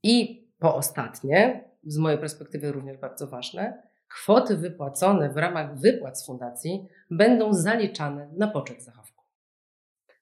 I 0.03 0.47
po 0.59 0.75
ostatnie, 0.75 1.63
z 1.83 1.97
mojej 1.97 2.19
perspektywy 2.19 2.71
również 2.71 2.97
bardzo 2.97 3.27
ważne, 3.27 3.90
kwoty 4.13 4.57
wypłacone 4.57 5.29
w 5.29 5.37
ramach 5.37 5.79
wypłat 5.79 6.19
z 6.19 6.25
fundacji 6.25 6.87
będą 7.09 7.53
zaliczane 7.53 8.29
na 8.37 8.47
poczet 8.47 8.83
zachowku. 8.83 9.23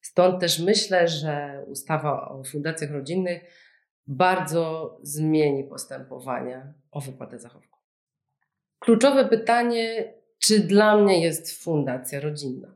Stąd 0.02 0.42
też 0.42 0.60
myślę, 0.60 1.08
że 1.08 1.64
ustawa 1.68 2.30
o 2.30 2.44
fundacjach 2.44 2.92
rodzinnych 2.92 3.44
bardzo 4.08 4.98
zmieni 5.02 5.64
postępowania 5.64 6.74
o 6.92 7.02
wypłatę 7.02 7.40
zachowku. 7.40 7.80
Kluczowe 8.80 9.26
pytanie, 9.26 10.14
czy 10.40 10.60
dla 10.60 10.98
mnie 10.98 11.22
jest 11.22 11.64
fundacja 11.64 12.20
rodzinna? 12.20 12.76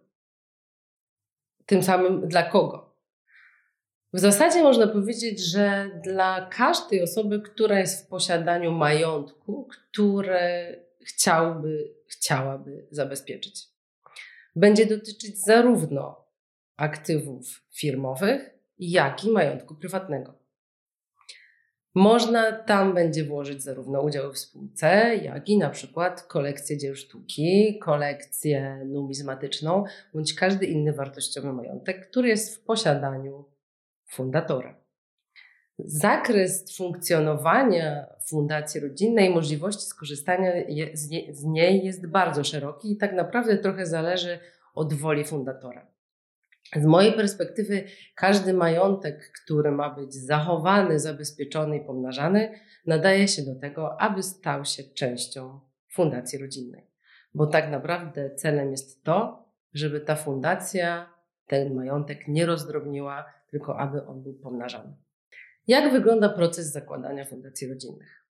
Tym 1.65 1.83
samym 1.83 2.27
dla 2.27 2.43
kogo? 2.43 2.93
W 4.13 4.19
zasadzie 4.19 4.63
można 4.63 4.87
powiedzieć, 4.87 5.39
że 5.39 5.89
dla 6.03 6.47
każdej 6.51 7.03
osoby, 7.03 7.41
która 7.41 7.79
jest 7.79 8.05
w 8.05 8.09
posiadaniu 8.09 8.71
majątku, 8.71 9.65
które 9.65 10.75
chciałby, 11.05 11.93
chciałaby 12.07 12.87
zabezpieczyć. 12.91 13.67
Będzie 14.55 14.85
dotyczyć 14.85 15.39
zarówno 15.39 16.25
aktywów 16.77 17.63
firmowych, 17.71 18.49
jak 18.79 19.23
i 19.23 19.31
majątku 19.31 19.75
prywatnego. 19.75 20.43
Można 21.95 22.51
tam 22.51 22.93
będzie 22.93 23.23
włożyć 23.23 23.63
zarówno 23.63 24.01
udziały 24.01 24.33
w 24.33 24.39
spółce, 24.39 25.15
jak 25.15 25.49
i 25.49 25.57
na 25.57 25.69
przykład 25.69 26.23
kolekcję 26.23 26.77
dzieł 26.77 26.95
sztuki, 26.95 27.79
kolekcję 27.79 28.85
numizmatyczną, 28.85 29.83
bądź 30.13 30.33
każdy 30.33 30.65
inny 30.65 30.93
wartościowy 30.93 31.53
majątek, 31.53 32.09
który 32.09 32.29
jest 32.29 32.55
w 32.55 32.63
posiadaniu 32.63 33.45
fundatora. 34.05 34.82
Zakres 35.79 36.77
funkcjonowania 36.77 38.05
Fundacji 38.27 38.81
Rodzinnej, 38.81 39.29
możliwości 39.29 39.85
skorzystania 39.85 40.51
z 41.33 41.43
niej 41.43 41.85
jest 41.85 42.07
bardzo 42.07 42.43
szeroki 42.43 42.91
i 42.91 42.97
tak 42.97 43.13
naprawdę 43.13 43.57
trochę 43.57 43.85
zależy 43.85 44.39
od 44.73 44.93
woli 44.93 45.25
fundatora. 45.25 45.87
Z 46.75 46.85
mojej 46.85 47.13
perspektywy, 47.13 47.83
każdy 48.15 48.53
majątek, 48.53 49.31
który 49.43 49.71
ma 49.71 49.95
być 49.95 50.13
zachowany, 50.13 50.99
zabezpieczony 50.99 51.77
i 51.77 51.85
pomnażany, 51.85 52.59
nadaje 52.85 53.27
się 53.27 53.41
do 53.41 53.55
tego, 53.55 54.01
aby 54.01 54.23
stał 54.23 54.65
się 54.65 54.83
częścią 54.83 55.59
Fundacji 55.91 56.39
Rodzinnej. 56.39 56.87
Bo 57.33 57.47
tak 57.47 57.71
naprawdę 57.71 58.35
celem 58.35 58.71
jest 58.71 59.03
to, 59.03 59.45
żeby 59.73 59.99
ta 59.99 60.15
fundacja 60.15 61.13
ten 61.47 61.75
majątek 61.75 62.27
nie 62.27 62.45
rozdrobniła, 62.45 63.25
tylko 63.51 63.79
aby 63.79 64.05
on 64.05 64.23
był 64.23 64.33
pomnażany. 64.33 64.93
Jak 65.67 65.91
wygląda 65.91 66.29
proces 66.29 66.71
zakładania 66.71 67.25
fundacji 67.25 67.67
rodzinnych? 67.67 68.25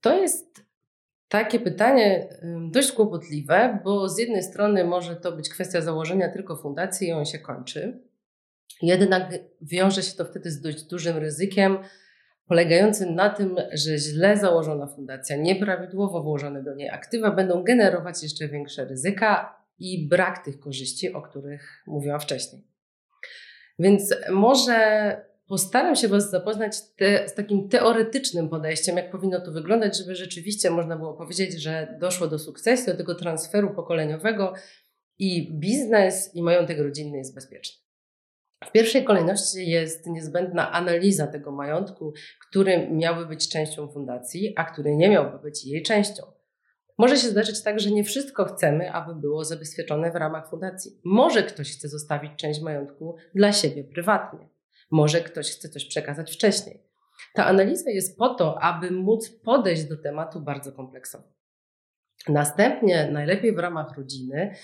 To 0.00 0.18
jest 0.18 0.64
takie 1.28 1.60
pytanie 1.60 2.28
dość 2.70 2.92
kłopotliwe, 2.92 3.80
bo 3.84 4.08
z 4.08 4.18
jednej 4.18 4.42
strony 4.42 4.84
może 4.84 5.16
to 5.16 5.32
być 5.32 5.48
kwestia 5.48 5.80
założenia 5.80 6.32
tylko 6.32 6.56
fundacji 6.56 7.08
i 7.08 7.12
on 7.12 7.24
się 7.24 7.38
kończy. 7.38 8.02
Jednak 8.82 9.34
wiąże 9.62 10.02
się 10.02 10.16
to 10.16 10.24
wtedy 10.24 10.50
z 10.50 10.60
dość 10.60 10.82
dużym 10.82 11.16
ryzykiem, 11.16 11.78
polegającym 12.46 13.14
na 13.14 13.30
tym, 13.30 13.56
że 13.72 13.98
źle 13.98 14.36
założona 14.36 14.86
fundacja, 14.86 15.36
nieprawidłowo 15.36 16.22
włożone 16.22 16.62
do 16.62 16.74
niej 16.74 16.90
aktywa 16.90 17.30
będą 17.30 17.62
generować 17.62 18.22
jeszcze 18.22 18.48
większe 18.48 18.84
ryzyka 18.84 19.56
i 19.78 20.08
brak 20.08 20.44
tych 20.44 20.60
korzyści, 20.60 21.12
o 21.12 21.22
których 21.22 21.82
mówiłam 21.86 22.20
wcześniej. 22.20 22.62
Więc 23.78 24.14
może 24.30 25.28
Postaram 25.48 25.96
się 25.96 26.08
Was 26.08 26.30
zapoznać 26.30 26.76
te, 26.96 27.28
z 27.28 27.34
takim 27.34 27.68
teoretycznym 27.68 28.48
podejściem, 28.48 28.96
jak 28.96 29.10
powinno 29.10 29.40
to 29.40 29.52
wyglądać, 29.52 29.98
żeby 29.98 30.14
rzeczywiście 30.14 30.70
można 30.70 30.96
było 30.96 31.14
powiedzieć, 31.14 31.62
że 31.62 31.96
doszło 32.00 32.26
do 32.26 32.38
sukcesu, 32.38 32.86
do 32.86 32.96
tego 32.96 33.14
transferu 33.14 33.74
pokoleniowego 33.74 34.54
i 35.18 35.58
biznes 35.58 36.34
i 36.34 36.42
majątek 36.42 36.78
rodzinny 36.78 37.18
jest 37.18 37.34
bezpieczny. 37.34 37.82
W 38.64 38.72
pierwszej 38.72 39.04
kolejności 39.04 39.70
jest 39.70 40.06
niezbędna 40.06 40.72
analiza 40.72 41.26
tego 41.26 41.52
majątku, 41.52 42.12
który 42.48 42.88
miałby 42.90 43.26
być 43.26 43.48
częścią 43.48 43.88
fundacji, 43.88 44.52
a 44.56 44.64
który 44.64 44.96
nie 44.96 45.08
miałby 45.08 45.38
być 45.38 45.66
jej 45.66 45.82
częścią. 45.82 46.22
Może 46.98 47.16
się 47.16 47.28
zdarzyć 47.28 47.62
tak, 47.62 47.80
że 47.80 47.90
nie 47.90 48.04
wszystko 48.04 48.44
chcemy, 48.44 48.92
aby 48.92 49.14
było 49.14 49.44
zabezpieczone 49.44 50.12
w 50.12 50.16
ramach 50.16 50.50
fundacji. 50.50 51.00
Może 51.04 51.42
ktoś 51.42 51.72
chce 51.72 51.88
zostawić 51.88 52.32
część 52.36 52.60
majątku 52.60 53.16
dla 53.34 53.52
siebie 53.52 53.84
prywatnie. 53.84 54.48
Może 54.90 55.20
ktoś 55.20 55.50
chce 55.50 55.68
coś 55.68 55.84
przekazać 55.84 56.32
wcześniej. 56.32 56.82
Ta 57.34 57.46
analiza 57.46 57.90
jest 57.90 58.18
po 58.18 58.34
to, 58.34 58.62
aby 58.62 58.90
móc 58.90 59.28
podejść 59.28 59.84
do 59.84 59.96
tematu 59.96 60.40
bardzo 60.40 60.72
kompleksowo. 60.72 61.38
Następnie, 62.28 63.08
najlepiej 63.12 63.54
w 63.54 63.58
ramach 63.58 63.96
rodziny, 63.96 64.54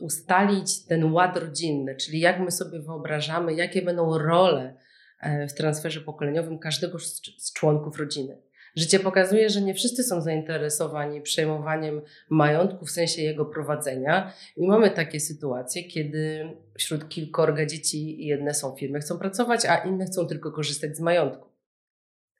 ustalić 0.00 0.86
ten 0.86 1.12
ład 1.12 1.36
rodzinny, 1.36 1.96
czyli 1.96 2.20
jak 2.20 2.40
my 2.40 2.50
sobie 2.50 2.80
wyobrażamy, 2.80 3.54
jakie 3.54 3.82
będą 3.82 4.18
role 4.18 4.76
e, 5.20 5.48
w 5.48 5.54
transferze 5.54 6.00
pokoleniowym 6.00 6.58
każdego 6.58 6.98
z 7.38 7.52
członków 7.52 7.98
rodziny. 7.98 8.42
Życie 8.76 9.00
pokazuje, 9.00 9.50
że 9.50 9.60
nie 9.60 9.74
wszyscy 9.74 10.04
są 10.04 10.20
zainteresowani 10.20 11.20
przejmowaniem 11.20 12.02
majątku 12.30 12.86
w 12.86 12.90
sensie 12.90 13.22
jego 13.22 13.44
prowadzenia. 13.44 14.32
I 14.56 14.66
mamy 14.66 14.90
takie 14.90 15.20
sytuacje, 15.20 15.84
kiedy 15.84 16.50
wśród 16.78 17.08
kilkorga 17.08 17.66
dzieci 17.66 18.26
jedne 18.26 18.54
są 18.54 18.76
firmy, 18.76 19.00
chcą 19.00 19.18
pracować, 19.18 19.64
a 19.64 19.76
inne 19.76 20.04
chcą 20.04 20.26
tylko 20.26 20.52
korzystać 20.52 20.96
z 20.96 21.00
majątku. 21.00 21.48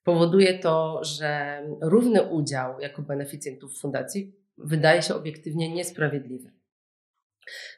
Powoduje 0.04 0.58
to, 0.58 1.04
że 1.04 1.60
równy 1.80 2.22
udział 2.22 2.80
jako 2.80 3.02
beneficjentów 3.02 3.78
fundacji 3.78 4.40
wydaje 4.58 5.02
się 5.02 5.14
obiektywnie 5.14 5.74
niesprawiedliwy. 5.74 6.52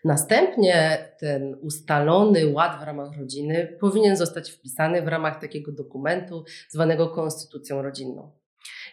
Następnie 0.05 1.09
ten 1.19 1.55
ustalony 1.61 2.47
ład 2.47 2.81
w 2.81 2.83
ramach 2.83 3.19
rodziny 3.19 3.77
powinien 3.81 4.17
zostać 4.17 4.51
wpisany 4.51 5.03
w 5.03 5.09
ramach 5.09 5.41
takiego 5.41 5.73
dokumentu 5.73 6.45
zwanego 6.69 7.09
konstytucją 7.09 7.83
rodzinną. 7.83 8.42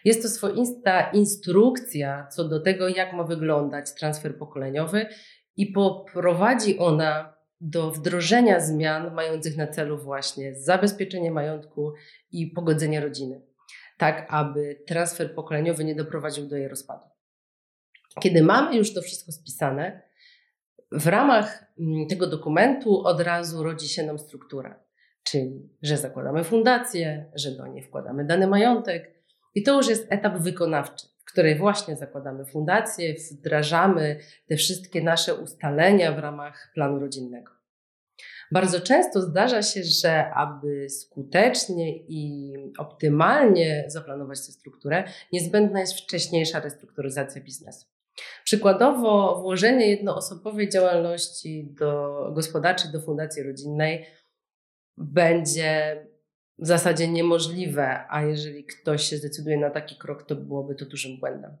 Jest 0.04 0.22
to 0.22 0.28
swoista 0.28 1.10
instrukcja 1.10 2.26
co 2.26 2.48
do 2.48 2.60
tego, 2.60 2.88
jak 2.88 3.12
ma 3.12 3.24
wyglądać 3.24 3.94
transfer 3.94 4.38
pokoleniowy 4.38 5.06
i 5.56 5.66
poprowadzi 5.66 6.78
ona 6.78 7.36
do 7.60 7.90
wdrożenia 7.90 8.60
zmian 8.60 9.14
mających 9.14 9.56
na 9.56 9.66
celu 9.66 9.98
właśnie 9.98 10.54
zabezpieczenie 10.54 11.30
majątku 11.30 11.92
i 12.32 12.46
pogodzenie 12.46 13.00
rodziny, 13.00 13.42
tak 13.98 14.26
aby 14.28 14.82
transfer 14.86 15.34
pokoleniowy 15.34 15.84
nie 15.84 15.94
doprowadził 15.94 16.48
do 16.48 16.56
jej 16.56 16.68
rozpadu. 16.68 17.04
Kiedy 18.20 18.42
mamy 18.42 18.76
już 18.76 18.94
to 18.94 19.02
wszystko 19.02 19.32
spisane, 19.32 20.02
w 20.92 21.06
ramach 21.06 21.64
mm, 21.80 22.06
tego 22.06 22.26
dokumentu 22.26 23.06
od 23.06 23.20
razu 23.20 23.62
rodzi 23.62 23.88
się 23.88 24.02
nam 24.02 24.18
struktura, 24.18 24.80
czyli 25.22 25.68
że 25.82 25.96
zakładamy 25.96 26.44
fundację, 26.44 27.30
że 27.34 27.50
do 27.50 27.66
niej 27.66 27.82
wkładamy 27.82 28.24
dany 28.24 28.46
majątek, 28.46 29.19
i 29.54 29.62
to 29.62 29.76
już 29.76 29.88
jest 29.88 30.06
etap 30.12 30.38
wykonawczy, 30.38 31.06
w 31.18 31.32
której 31.32 31.58
właśnie 31.58 31.96
zakładamy 31.96 32.46
fundację, 32.46 33.14
wdrażamy 33.32 34.18
te 34.48 34.56
wszystkie 34.56 35.02
nasze 35.02 35.34
ustalenia 35.34 36.12
w 36.12 36.18
ramach 36.18 36.70
planu 36.74 36.98
rodzinnego. 36.98 37.52
Bardzo 38.52 38.80
często 38.80 39.20
zdarza 39.20 39.62
się, 39.62 39.82
że 39.84 40.30
aby 40.30 40.90
skutecznie 40.90 41.96
i 41.96 42.54
optymalnie 42.78 43.84
zaplanować 43.86 44.46
tę 44.46 44.52
strukturę, 44.52 45.04
niezbędna 45.32 45.80
jest 45.80 45.94
wcześniejsza 45.94 46.60
restrukturyzacja 46.60 47.42
biznesu. 47.42 47.86
Przykładowo, 48.44 49.40
włożenie 49.40 49.90
jednoosobowej 49.90 50.68
działalności 50.68 51.74
do 51.78 52.30
gospodarczej 52.34 52.92
do 52.92 53.00
fundacji 53.00 53.42
rodzinnej 53.42 54.06
będzie 54.96 55.96
w 56.60 56.66
zasadzie 56.66 57.08
niemożliwe, 57.08 58.04
a 58.08 58.22
jeżeli 58.22 58.64
ktoś 58.64 59.02
się 59.02 59.16
zdecyduje 59.16 59.58
na 59.58 59.70
taki 59.70 59.96
krok, 59.96 60.22
to 60.22 60.36
byłoby 60.36 60.74
to 60.74 60.84
dużym 60.84 61.20
błędem. 61.20 61.56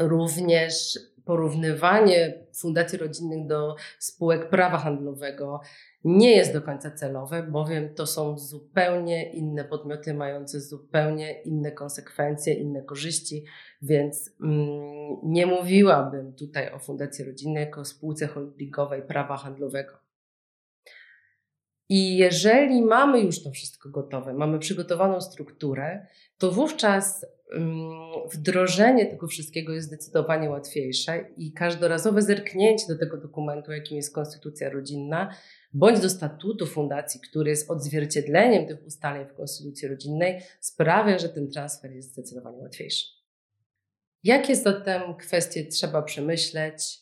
Również 0.00 0.98
porównywanie 1.24 2.46
fundacji 2.60 2.98
rodzinnych 2.98 3.46
do 3.46 3.76
spółek 3.98 4.50
prawa 4.50 4.78
handlowego 4.78 5.60
nie 6.04 6.36
jest 6.36 6.52
do 6.52 6.62
końca 6.62 6.90
celowe, 6.90 7.42
bowiem 7.42 7.94
to 7.94 8.06
są 8.06 8.38
zupełnie 8.38 9.32
inne 9.32 9.64
podmioty 9.64 10.14
mające 10.14 10.60
zupełnie 10.60 11.42
inne 11.42 11.72
konsekwencje, 11.72 12.54
inne 12.54 12.82
korzyści, 12.82 13.44
więc 13.82 14.30
mm, 14.40 15.16
nie 15.22 15.46
mówiłabym 15.46 16.34
tutaj 16.34 16.72
o 16.72 16.78
Fundacji 16.78 17.24
Rodzinnej 17.24 17.64
jako 17.64 17.84
spółce 17.84 18.26
holdingowej 18.26 19.02
prawa 19.02 19.36
handlowego. 19.36 19.97
I 21.88 22.16
jeżeli 22.16 22.82
mamy 22.82 23.20
już 23.20 23.42
to 23.42 23.50
wszystko 23.50 23.88
gotowe, 23.88 24.34
mamy 24.34 24.58
przygotowaną 24.58 25.20
strukturę, 25.20 26.06
to 26.38 26.50
wówczas 26.50 27.26
wdrożenie 28.32 29.06
tego 29.06 29.26
wszystkiego 29.26 29.72
jest 29.72 29.88
zdecydowanie 29.88 30.50
łatwiejsze 30.50 31.24
i 31.36 31.52
każdorazowe 31.52 32.22
zerknięcie 32.22 32.84
do 32.88 32.98
tego 32.98 33.16
dokumentu, 33.16 33.72
jakim 33.72 33.96
jest 33.96 34.14
konstytucja 34.14 34.70
rodzinna, 34.70 35.34
bądź 35.72 36.00
do 36.00 36.10
statutu 36.10 36.66
fundacji, 36.66 37.20
który 37.20 37.50
jest 37.50 37.70
odzwierciedleniem 37.70 38.66
tych 38.66 38.86
ustaleń 38.86 39.26
w 39.26 39.34
konstytucji 39.34 39.88
rodzinnej, 39.88 40.42
sprawia, 40.60 41.18
że 41.18 41.28
ten 41.28 41.50
transfer 41.50 41.92
jest 41.92 42.12
zdecydowanie 42.12 42.58
łatwiejszy. 42.58 43.06
Jakie 44.24 44.56
zatem 44.56 45.16
kwestie 45.16 45.66
trzeba 45.66 46.02
przemyśleć, 46.02 46.98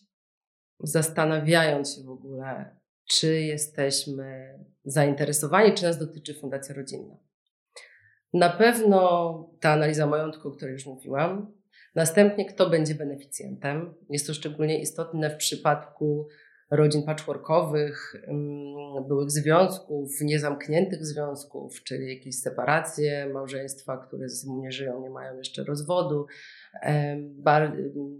zastanawiając 0.80 1.94
się 1.94 2.02
w 2.02 2.10
ogóle, 2.10 2.76
czy 3.04 3.40
jesteśmy 3.40 4.58
zainteresowani, 4.86 5.74
czy 5.74 5.84
nas 5.84 5.98
dotyczy 5.98 6.34
fundacja 6.34 6.74
rodzinna? 6.74 7.16
Na 8.32 8.50
pewno 8.50 9.50
ta 9.60 9.70
analiza 9.70 10.06
majątku, 10.06 10.48
o 10.48 10.50
której 10.50 10.72
już 10.72 10.86
mówiłam. 10.86 11.52
Następnie, 11.94 12.44
kto 12.44 12.70
będzie 12.70 12.94
beneficjentem. 12.94 13.94
Jest 14.10 14.26
to 14.26 14.34
szczególnie 14.34 14.80
istotne 14.80 15.30
w 15.30 15.36
przypadku 15.36 16.28
rodzin 16.70 17.02
patchworkowych, 17.02 18.14
mm, 18.26 19.08
byłych 19.08 19.30
związków, 19.30 20.20
niezamkniętych 20.20 21.06
związków, 21.06 21.82
czyli 21.82 22.14
jakieś 22.14 22.40
separacje, 22.40 23.30
małżeństwa, 23.32 24.06
które 24.06 24.28
ze 24.28 24.36
sobą 24.36 24.60
nie 24.60 24.72
żyją, 24.72 25.02
nie 25.02 25.10
mają 25.10 25.38
jeszcze 25.38 25.64
rozwodu, 25.64 26.26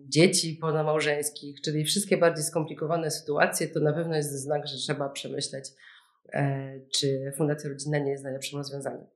dzieci 0.08 0.58
pozamałżeńskich, 0.60 1.60
czyli 1.60 1.84
wszystkie 1.84 2.16
bardziej 2.16 2.44
skomplikowane 2.44 3.10
sytuacje, 3.10 3.68
to 3.68 3.80
na 3.80 3.92
pewno 3.92 4.16
jest 4.16 4.42
znak, 4.42 4.66
że 4.66 4.76
trzeba 4.76 5.08
przemyśleć, 5.08 5.64
czy 6.94 7.32
Fundacja 7.36 7.70
Rodzinna 7.70 7.98
nie 7.98 8.10
jest 8.10 8.24
najlepszym 8.24 8.58
rozwiązaniem. 8.58 9.06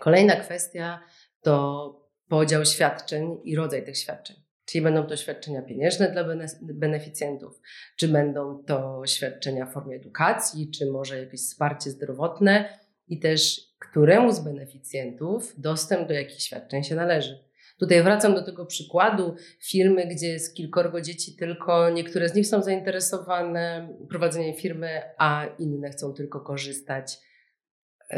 Kolejna 0.00 0.36
kwestia 0.36 1.00
to 1.42 2.08
podział 2.28 2.64
świadczeń 2.64 3.40
i 3.44 3.56
rodzaj 3.56 3.84
tych 3.84 3.98
świadczeń. 3.98 4.36
Czyli 4.64 4.84
będą 4.84 5.06
to 5.06 5.16
świadczenia 5.16 5.62
pieniężne 5.62 6.12
dla 6.12 6.24
beneficjentów, 6.62 7.60
czy 7.96 8.08
będą 8.08 8.64
to 8.64 9.02
świadczenia 9.06 9.66
w 9.66 9.72
formie 9.72 9.96
edukacji, 9.96 10.70
czy 10.70 10.90
może 10.90 11.18
jakieś 11.18 11.40
wsparcie 11.40 11.90
zdrowotne 11.90 12.78
i 13.08 13.20
też 13.20 13.60
któremu 13.78 14.32
z 14.32 14.40
beneficjentów 14.40 15.60
dostęp 15.60 16.08
do 16.08 16.14
jakich 16.14 16.42
świadczeń 16.42 16.84
się 16.84 16.94
należy. 16.94 17.44
Tutaj 17.78 18.02
wracam 18.02 18.34
do 18.34 18.42
tego 18.42 18.66
przykładu 18.66 19.34
firmy, 19.60 20.06
gdzie 20.06 20.28
jest 20.28 20.56
kilkorgo 20.56 21.00
dzieci, 21.00 21.36
tylko 21.36 21.90
niektóre 21.90 22.28
z 22.28 22.34
nich 22.34 22.46
są 22.46 22.62
zainteresowane 22.62 23.88
prowadzeniem 24.08 24.54
firmy, 24.54 25.02
a 25.18 25.46
inne 25.58 25.90
chcą 25.90 26.12
tylko 26.12 26.40
korzystać 26.40 27.18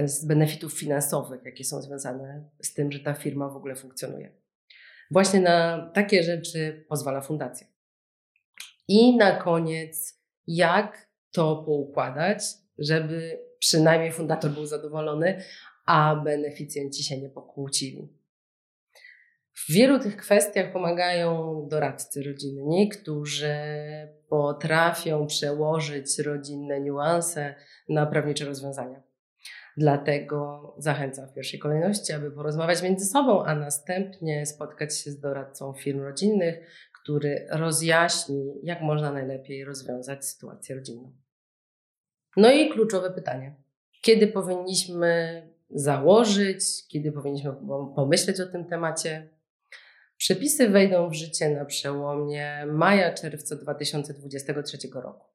z 0.05 0.27
benefitów 0.27 0.79
finansowych, 0.79 1.41
jakie 1.45 1.65
są 1.65 1.83
związane 1.83 2.51
z 2.63 2.75
tym, 2.75 2.93
że 2.93 3.01
ta 3.01 3.15
firma 3.15 3.49
w 3.49 3.57
ogóle 3.57 3.77
funkcjonuje. 3.77 4.33
Właśnie 5.11 5.41
na 5.41 5.91
takie 5.95 6.23
rzeczy 6.23 6.85
pozwala 6.89 7.21
fundacja. 7.21 7.67
I 8.89 9.17
na 9.17 9.37
koniec, 9.37 10.21
jak 10.47 11.11
to 11.33 11.57
poukładać, 11.57 12.43
żeby 12.79 13.39
przynajmniej 13.59 14.13
fundator 14.13 14.51
był 14.51 14.67
zadowolony, 14.67 15.43
a 15.87 16.17
beneficjenci 16.25 17.05
się 17.05 17.21
nie 17.21 17.31
pokłócili. 17.31 18.09
W 19.57 19.73
wielu 19.73 19.99
tych 19.99 20.17
kwestiach 20.17 20.73
pomagają 20.73 21.63
doradcy 21.71 22.23
rodzinni, 22.23 22.89
którzy 22.89 23.57
potrafią 24.29 25.27
przełożyć 25.27 26.19
rodzinne 26.19 26.81
niuanse 26.81 27.55
na 27.89 28.07
prawnicze 28.07 28.45
rozwiązania. 28.45 29.03
Dlatego 29.77 30.75
zachęcam 30.79 31.29
w 31.29 31.33
pierwszej 31.33 31.61
kolejności, 31.61 32.13
aby 32.13 32.31
porozmawiać 32.31 32.83
między 32.83 33.07
sobą, 33.07 33.45
a 33.45 33.55
następnie 33.55 34.47
spotkać 34.47 34.99
się 34.99 35.11
z 35.11 35.21
doradcą 35.21 35.73
firm 35.73 36.01
rodzinnych, 36.01 36.59
który 37.03 37.47
rozjaśni, 37.51 38.55
jak 38.63 38.81
można 38.81 39.13
najlepiej 39.13 39.65
rozwiązać 39.65 40.25
sytuację 40.25 40.77
rodzinną. 40.77 41.13
No 42.37 42.53
i 42.53 42.71
kluczowe 42.71 43.11
pytanie. 43.11 43.55
Kiedy 44.03 44.27
powinniśmy 44.27 45.43
założyć, 45.71 46.89
kiedy 46.89 47.13
powinniśmy 47.13 47.53
pomyśleć 47.97 48.41
o 48.41 48.47
tym 48.47 48.65
temacie? 48.65 49.36
Przepisy 50.27 50.69
wejdą 50.69 51.09
w 51.09 51.15
życie 51.15 51.51
na 51.51 51.65
przełomie 51.65 52.67
maja-czerwca 52.67 53.57
2023 53.57 54.79
roku. 54.95 55.27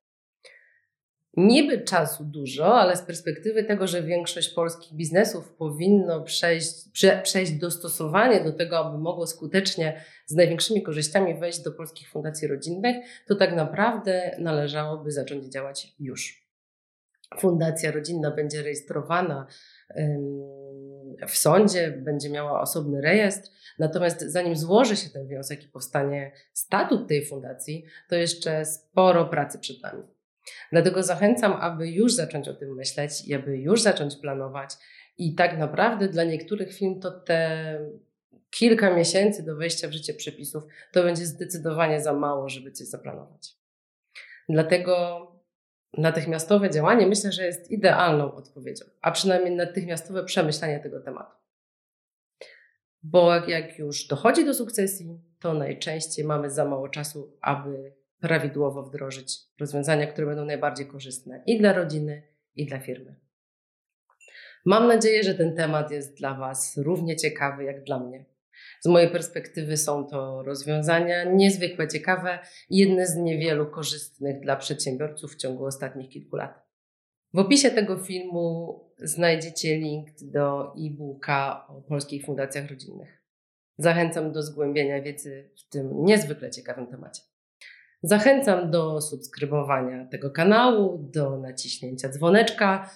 Niby 1.37 1.81
czasu 1.81 2.23
dużo, 2.23 2.79
ale 2.79 2.95
z 2.97 3.01
perspektywy 3.01 3.63
tego, 3.63 3.87
że 3.87 4.03
większość 4.03 4.49
polskich 4.49 4.93
biznesów 4.93 5.49
powinno 5.49 6.21
przejść, 6.21 6.89
prze, 6.93 7.21
przejść 7.23 7.51
dostosowanie 7.51 8.43
do 8.43 8.53
tego, 8.53 8.77
aby 8.77 8.97
mogło 8.97 9.27
skutecznie 9.27 10.01
z 10.25 10.35
największymi 10.35 10.81
korzyściami 10.81 11.39
wejść 11.39 11.59
do 11.59 11.71
polskich 11.71 12.09
fundacji 12.09 12.47
rodzinnych, 12.47 12.95
to 13.27 13.35
tak 13.35 13.55
naprawdę 13.55 14.35
należałoby 14.39 15.11
zacząć 15.11 15.45
działać 15.45 15.95
już. 15.99 16.47
Fundacja 17.39 17.91
rodzinna 17.91 18.31
będzie 18.31 18.63
rejestrowana 18.63 19.47
w 21.27 21.37
sądzie, 21.37 21.91
będzie 21.91 22.29
miała 22.29 22.61
osobny 22.61 23.01
rejestr, 23.01 23.49
natomiast 23.81 24.21
zanim 24.21 24.55
złoży 24.55 24.95
się 24.95 25.09
ten 25.09 25.27
wniosek 25.27 25.63
i 25.63 25.67
powstanie 25.67 26.31
statut 26.53 27.07
tej 27.07 27.25
fundacji, 27.25 27.85
to 28.09 28.15
jeszcze 28.15 28.65
sporo 28.65 29.25
pracy 29.25 29.59
przed 29.59 29.83
nami. 29.83 30.03
Dlatego 30.71 31.03
zachęcam, 31.03 31.53
aby 31.53 31.89
już 31.89 32.13
zacząć 32.13 32.47
o 32.47 32.53
tym 32.53 32.75
myśleć 32.75 33.27
i 33.27 33.33
aby 33.33 33.57
już 33.57 33.81
zacząć 33.81 34.15
planować. 34.15 34.73
I 35.17 35.35
tak 35.35 35.57
naprawdę 35.57 36.07
dla 36.07 36.23
niektórych 36.23 36.73
firm 36.73 36.99
to 36.99 37.11
te 37.11 37.79
kilka 38.49 38.95
miesięcy 38.95 39.43
do 39.43 39.55
wejścia 39.55 39.87
w 39.87 39.91
życie 39.91 40.13
przepisów 40.13 40.63
to 40.91 41.03
będzie 41.03 41.25
zdecydowanie 41.25 42.01
za 42.01 42.13
mało, 42.13 42.49
żeby 42.49 42.71
coś 42.71 42.87
zaplanować. 42.87 43.55
Dlatego 44.49 45.27
natychmiastowe 45.97 46.69
działanie 46.69 47.07
myślę, 47.07 47.31
że 47.31 47.45
jest 47.45 47.71
idealną 47.71 48.33
odpowiedzią, 48.35 48.85
a 49.01 49.11
przynajmniej 49.11 49.55
natychmiastowe 49.55 50.23
przemyślenie 50.23 50.79
tego 50.79 50.99
tematu. 50.99 51.40
Bo 53.03 53.35
jak 53.35 53.79
już 53.79 54.07
dochodzi 54.07 54.45
do 54.45 54.53
sukcesji, 54.53 55.19
to 55.39 55.53
najczęściej 55.53 56.25
mamy 56.25 56.49
za 56.49 56.65
mało 56.65 56.89
czasu, 56.89 57.37
aby 57.41 57.93
prawidłowo 58.19 58.83
wdrożyć 58.83 59.39
rozwiązania, 59.59 60.07
które 60.07 60.27
będą 60.27 60.45
najbardziej 60.45 60.85
korzystne 60.85 61.43
i 61.45 61.59
dla 61.59 61.73
rodziny, 61.73 62.23
i 62.55 62.65
dla 62.65 62.79
firmy. 62.79 63.15
Mam 64.65 64.87
nadzieję, 64.87 65.23
że 65.23 65.35
ten 65.35 65.55
temat 65.55 65.91
jest 65.91 66.17
dla 66.17 66.33
Was 66.33 66.77
równie 66.77 67.15
ciekawy 67.15 67.63
jak 67.63 67.83
dla 67.83 67.99
mnie. 67.99 68.25
Z 68.81 68.87
mojej 68.87 69.09
perspektywy 69.09 69.77
są 69.77 70.07
to 70.07 70.43
rozwiązania 70.43 71.23
niezwykle 71.23 71.87
ciekawe 71.87 72.39
i 72.69 72.77
jedne 72.77 73.05
z 73.07 73.15
niewielu 73.15 73.65
korzystnych 73.65 74.39
dla 74.39 74.55
przedsiębiorców 74.55 75.33
w 75.33 75.37
ciągu 75.37 75.65
ostatnich 75.65 76.09
kilku 76.09 76.35
lat. 76.35 76.70
W 77.33 77.39
opisie 77.39 77.71
tego 77.71 77.97
filmu 77.97 78.79
znajdziecie 78.97 79.77
link 79.77 80.07
do 80.21 80.73
e-booka 80.75 81.67
o 81.67 81.81
polskich 81.81 82.25
fundacjach 82.25 82.69
rodzinnych. 82.69 83.21
Zachęcam 83.77 84.31
do 84.31 84.43
zgłębienia 84.43 85.01
wiedzy 85.01 85.49
w 85.57 85.69
tym 85.69 86.05
niezwykle 86.05 86.51
ciekawym 86.51 86.87
temacie. 86.87 87.21
Zachęcam 88.03 88.71
do 88.71 89.01
subskrybowania 89.01 90.05
tego 90.05 90.31
kanału, 90.31 90.97
do 90.97 91.37
naciśnięcia 91.37 92.09
dzwoneczka, 92.09 92.89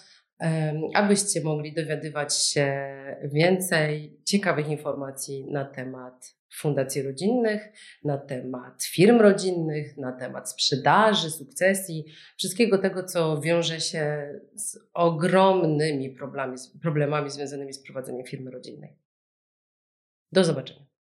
abyście 0.93 1.41
mogli 1.41 1.73
dowiadywać 1.73 2.38
się 2.38 2.95
więcej 3.23 4.19
ciekawych 4.25 4.67
informacji 4.67 5.45
na 5.51 5.65
temat 5.65 6.36
fundacji 6.55 7.01
rodzinnych, 7.01 7.71
na 8.03 8.17
temat 8.17 8.83
firm 8.83 9.19
rodzinnych, 9.21 9.97
na 9.97 10.11
temat 10.11 10.51
sprzedaży, 10.51 11.31
sukcesji, 11.31 12.05
wszystkiego 12.38 12.77
tego, 12.77 13.03
co 13.03 13.41
wiąże 13.41 13.79
się 13.79 14.33
z 14.55 14.77
ogromnymi 14.93 16.09
problemami, 16.09 16.57
problemami 16.81 17.29
związanymi 17.29 17.73
z 17.73 17.83
prowadzeniem 17.83 18.25
firmy 18.25 18.51
rodzinnej. 18.51 18.97
Do 20.31 20.43
zobaczenia. 20.43 20.86